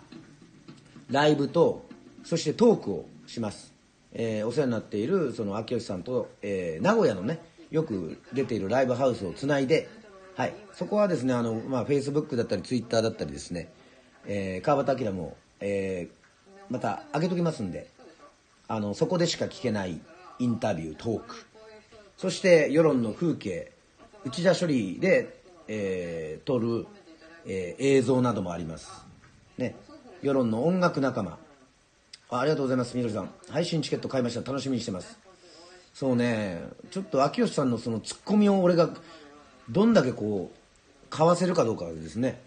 [1.10, 1.86] ライブと
[2.24, 3.74] そしてトークをします。
[4.18, 9.90] えー、お世話になっているその秋吉さんと、えー、名古屋のねよく出ているライブハウスをつないで、
[10.36, 13.74] はい、そこはですねあの、まあ、Facebook だったり Twitter だったりですね、
[14.26, 17.90] えー、川端明も、えー、また上げときますんで
[18.70, 20.00] あのそこでしか聞けない
[20.40, 21.46] インタビュートーク。
[22.18, 23.72] そして世論の風景
[24.24, 26.88] 内田処理で、えー、撮る、
[27.46, 28.90] えー、映像などもあります。
[29.58, 29.76] ね。
[30.26, 31.38] 世論の音楽仲間。
[32.32, 33.30] あありがとうございますみどりさん。
[33.52, 34.42] 配信チケット買いました。
[34.42, 35.20] 楽しみにしてます。
[35.94, 36.64] そうね。
[36.90, 38.90] ちょっと秋吉さんのそのツッコミを俺が
[39.70, 42.42] どんだけこうかわせるかどうかですね、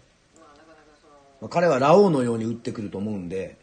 [1.39, 3.57] まあ、彼はラオウのように打ってくると思うんで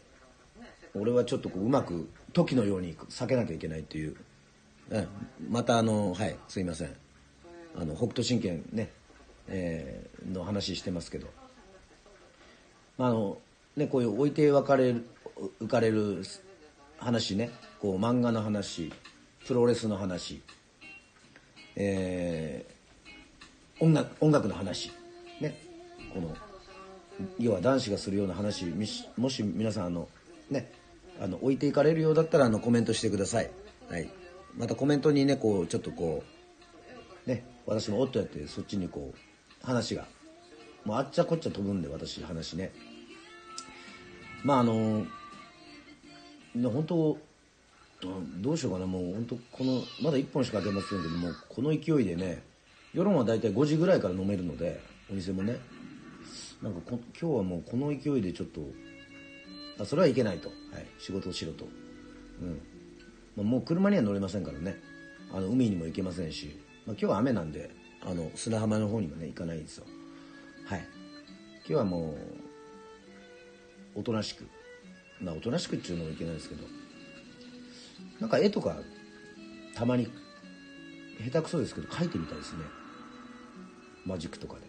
[0.95, 4.15] 俺はちょっとこううまく時のように避けなきゃいけないっていう、
[4.89, 5.07] うん、
[5.47, 6.95] またあのはいすいません。
[7.79, 8.89] あの北斗神拳ね、
[9.47, 11.27] えー、の話してますけど、
[12.97, 13.37] まあ、あの
[13.77, 15.07] ねこういう置いて別れる
[15.61, 16.23] 浮かれる
[16.97, 17.51] 話ね。
[17.79, 18.91] こう漫画の話
[19.45, 20.41] プロレスの話、
[21.75, 24.91] えー、音楽音楽の話。
[25.39, 25.61] ね。
[26.13, 26.35] この
[27.39, 28.65] 要は男子がするような話
[29.15, 30.09] もし皆さんあの
[30.49, 30.71] ね
[31.19, 33.49] あの置いていかれるようだったらあのコメントしてください、
[33.89, 34.09] はい、
[34.55, 36.23] またコメントにねこうちょっとこ
[37.25, 40.05] うね私もおっとやってそっちにこう話が
[40.85, 42.71] もうあっちゃこっちゃ飛ぶんで私話ね。
[44.43, 45.05] まああの
[46.55, 47.17] 本当
[48.39, 52.43] どうしようかなもう本当このまだ1本しか開けませんけどもこの勢いでね
[52.93, 55.57] 夜は大体5時ぐらいから飲めるのでお店もね。
[56.61, 58.61] なんか今日はもうこの勢いでちょっと
[59.79, 61.65] あそれはいけないと、はい、仕事をしろと、
[62.41, 62.61] うん。
[63.35, 64.77] まあ、もう車には乗れませんからね。
[65.31, 67.69] あの海にも行けませんし、まあ、今日は雨なんで
[68.01, 69.85] あの砂浜の方にもね行かないんですよ。
[70.65, 70.79] はい。
[71.59, 72.36] 今日はもう
[73.97, 74.47] おとなしく。
[75.19, 76.63] まあおとなしくっていうのもいけないですけど。
[78.19, 78.77] なんか絵とか
[79.75, 80.07] たまに
[81.19, 82.59] 下手くそですけど描いてみたいですね。
[84.05, 84.61] マジックとかで。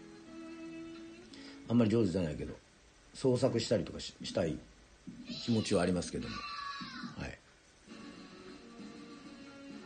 [1.69, 2.55] あんまり上手じゃないけど
[3.13, 4.57] 創作したりとかしたい
[5.45, 6.35] 気持ちはありますけども。
[7.17, 7.37] はい。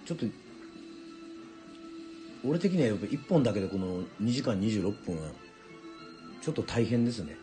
[0.05, 0.25] ちょっと
[2.45, 5.29] 俺的にはやっぱ1本だけでこの2時間26分は
[6.41, 7.42] ちょっと大変ですね。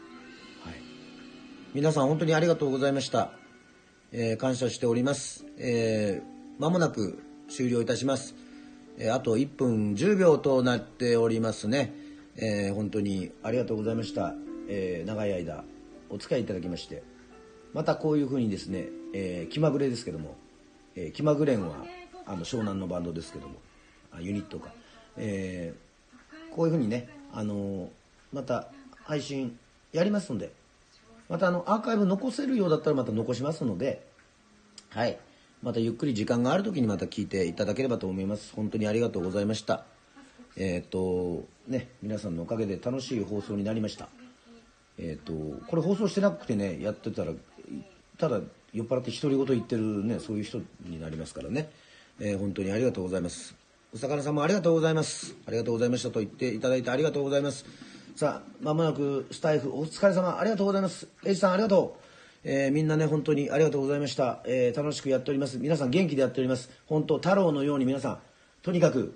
[1.73, 3.31] 皆さん本当にありがとうございました。
[4.10, 5.44] えー、感謝しております。
[5.57, 8.34] えー、間もなく終了いたします。
[8.99, 11.94] えー、あと1分10秒となっておりますね。
[12.34, 14.34] えー、本当にありがとうございました。
[14.68, 15.62] えー、長い間
[16.08, 17.05] お付き合いいただきまして。
[17.73, 20.34] またこういうふうにですね、えー気まぐれですけども、
[20.97, 21.84] えー気まぐれんは
[22.26, 23.55] あの湘南のバンドですけども
[24.10, 24.73] あユニットか、
[25.16, 27.89] えーこういうふうにね、あのー
[28.32, 28.73] また
[29.05, 29.57] 配信
[29.92, 30.58] やりますので
[31.31, 34.02] またあのアーカイブ残せるようだったらまた残しますので
[34.91, 35.18] はい。
[35.62, 38.52] またゆっくり時間がある時にまた聞いていただければと思います。
[38.55, 39.84] 本当にありがとうございました。
[40.57, 44.09] えっ、とね皆さんのおかげで楽しい放送になりました。
[44.99, 45.33] えっ、と
[45.68, 47.33] これ放送してなくてねやってたら
[48.18, 48.41] ただ
[48.73, 51.70] 酔っ払って独り言言ってるねそういう人になりますからね、
[52.18, 53.55] えー本当にありがとうございます。
[53.94, 55.36] お魚さんもありがとうございます。
[55.47, 57.65] ありがとうございましたと言っていただいてありがとうございます。
[58.17, 60.39] さあまもなくスタイフお疲れ様。
[60.39, 61.09] ありがとうございます。
[61.25, 62.01] エイジさんありがとう。
[62.43, 65.59] えーみんなね本当にありがとうございました、えー楽しくやっております。
[65.59, 66.71] 皆さん元気でやっております。
[66.87, 68.19] 本当太郎のように皆さん
[68.63, 69.15] とにかく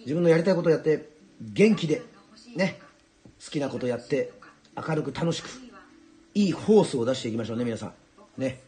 [0.00, 1.08] 自分のやりたいことをやって
[1.40, 2.02] 元気で
[2.56, 2.80] ね
[3.44, 4.32] 好きなことをやって
[4.76, 5.48] 明るく楽しく
[6.34, 7.92] いいフォースを出していきましょうね皆さん。
[8.40, 8.60] ね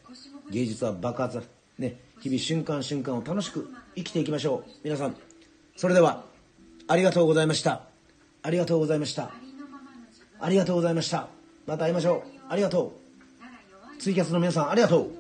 [0.51, 1.43] 芸術は爆発だ。
[1.79, 4.71] ね日々瞬間瞬間を楽しく生きていきましょう。
[4.85, 5.17] 皆さん
[5.77, 6.25] それでは
[6.89, 7.92] ありがとうございました。
[8.43, 9.31] ありがとうございました。
[10.41, 11.29] ありがとうございました。
[11.67, 12.43] また会いましょう。
[12.49, 12.93] ありがと
[13.99, 14.01] う。
[14.01, 15.11] ツイキャスの皆さんありがとう。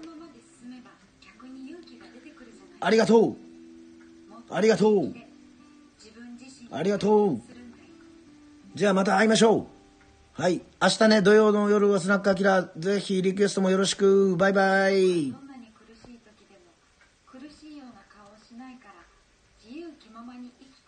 [2.80, 3.36] ありがとう。
[4.50, 5.14] ありがとう。
[6.72, 7.40] ありがとう。
[8.74, 9.66] じゃあまた会いましょ
[10.38, 10.42] う。
[10.42, 10.62] はい。
[10.80, 14.36] 明日ね土曜の夜はスナックアキラぜひリクエストもよろしく。
[14.36, 15.41] バイバイ。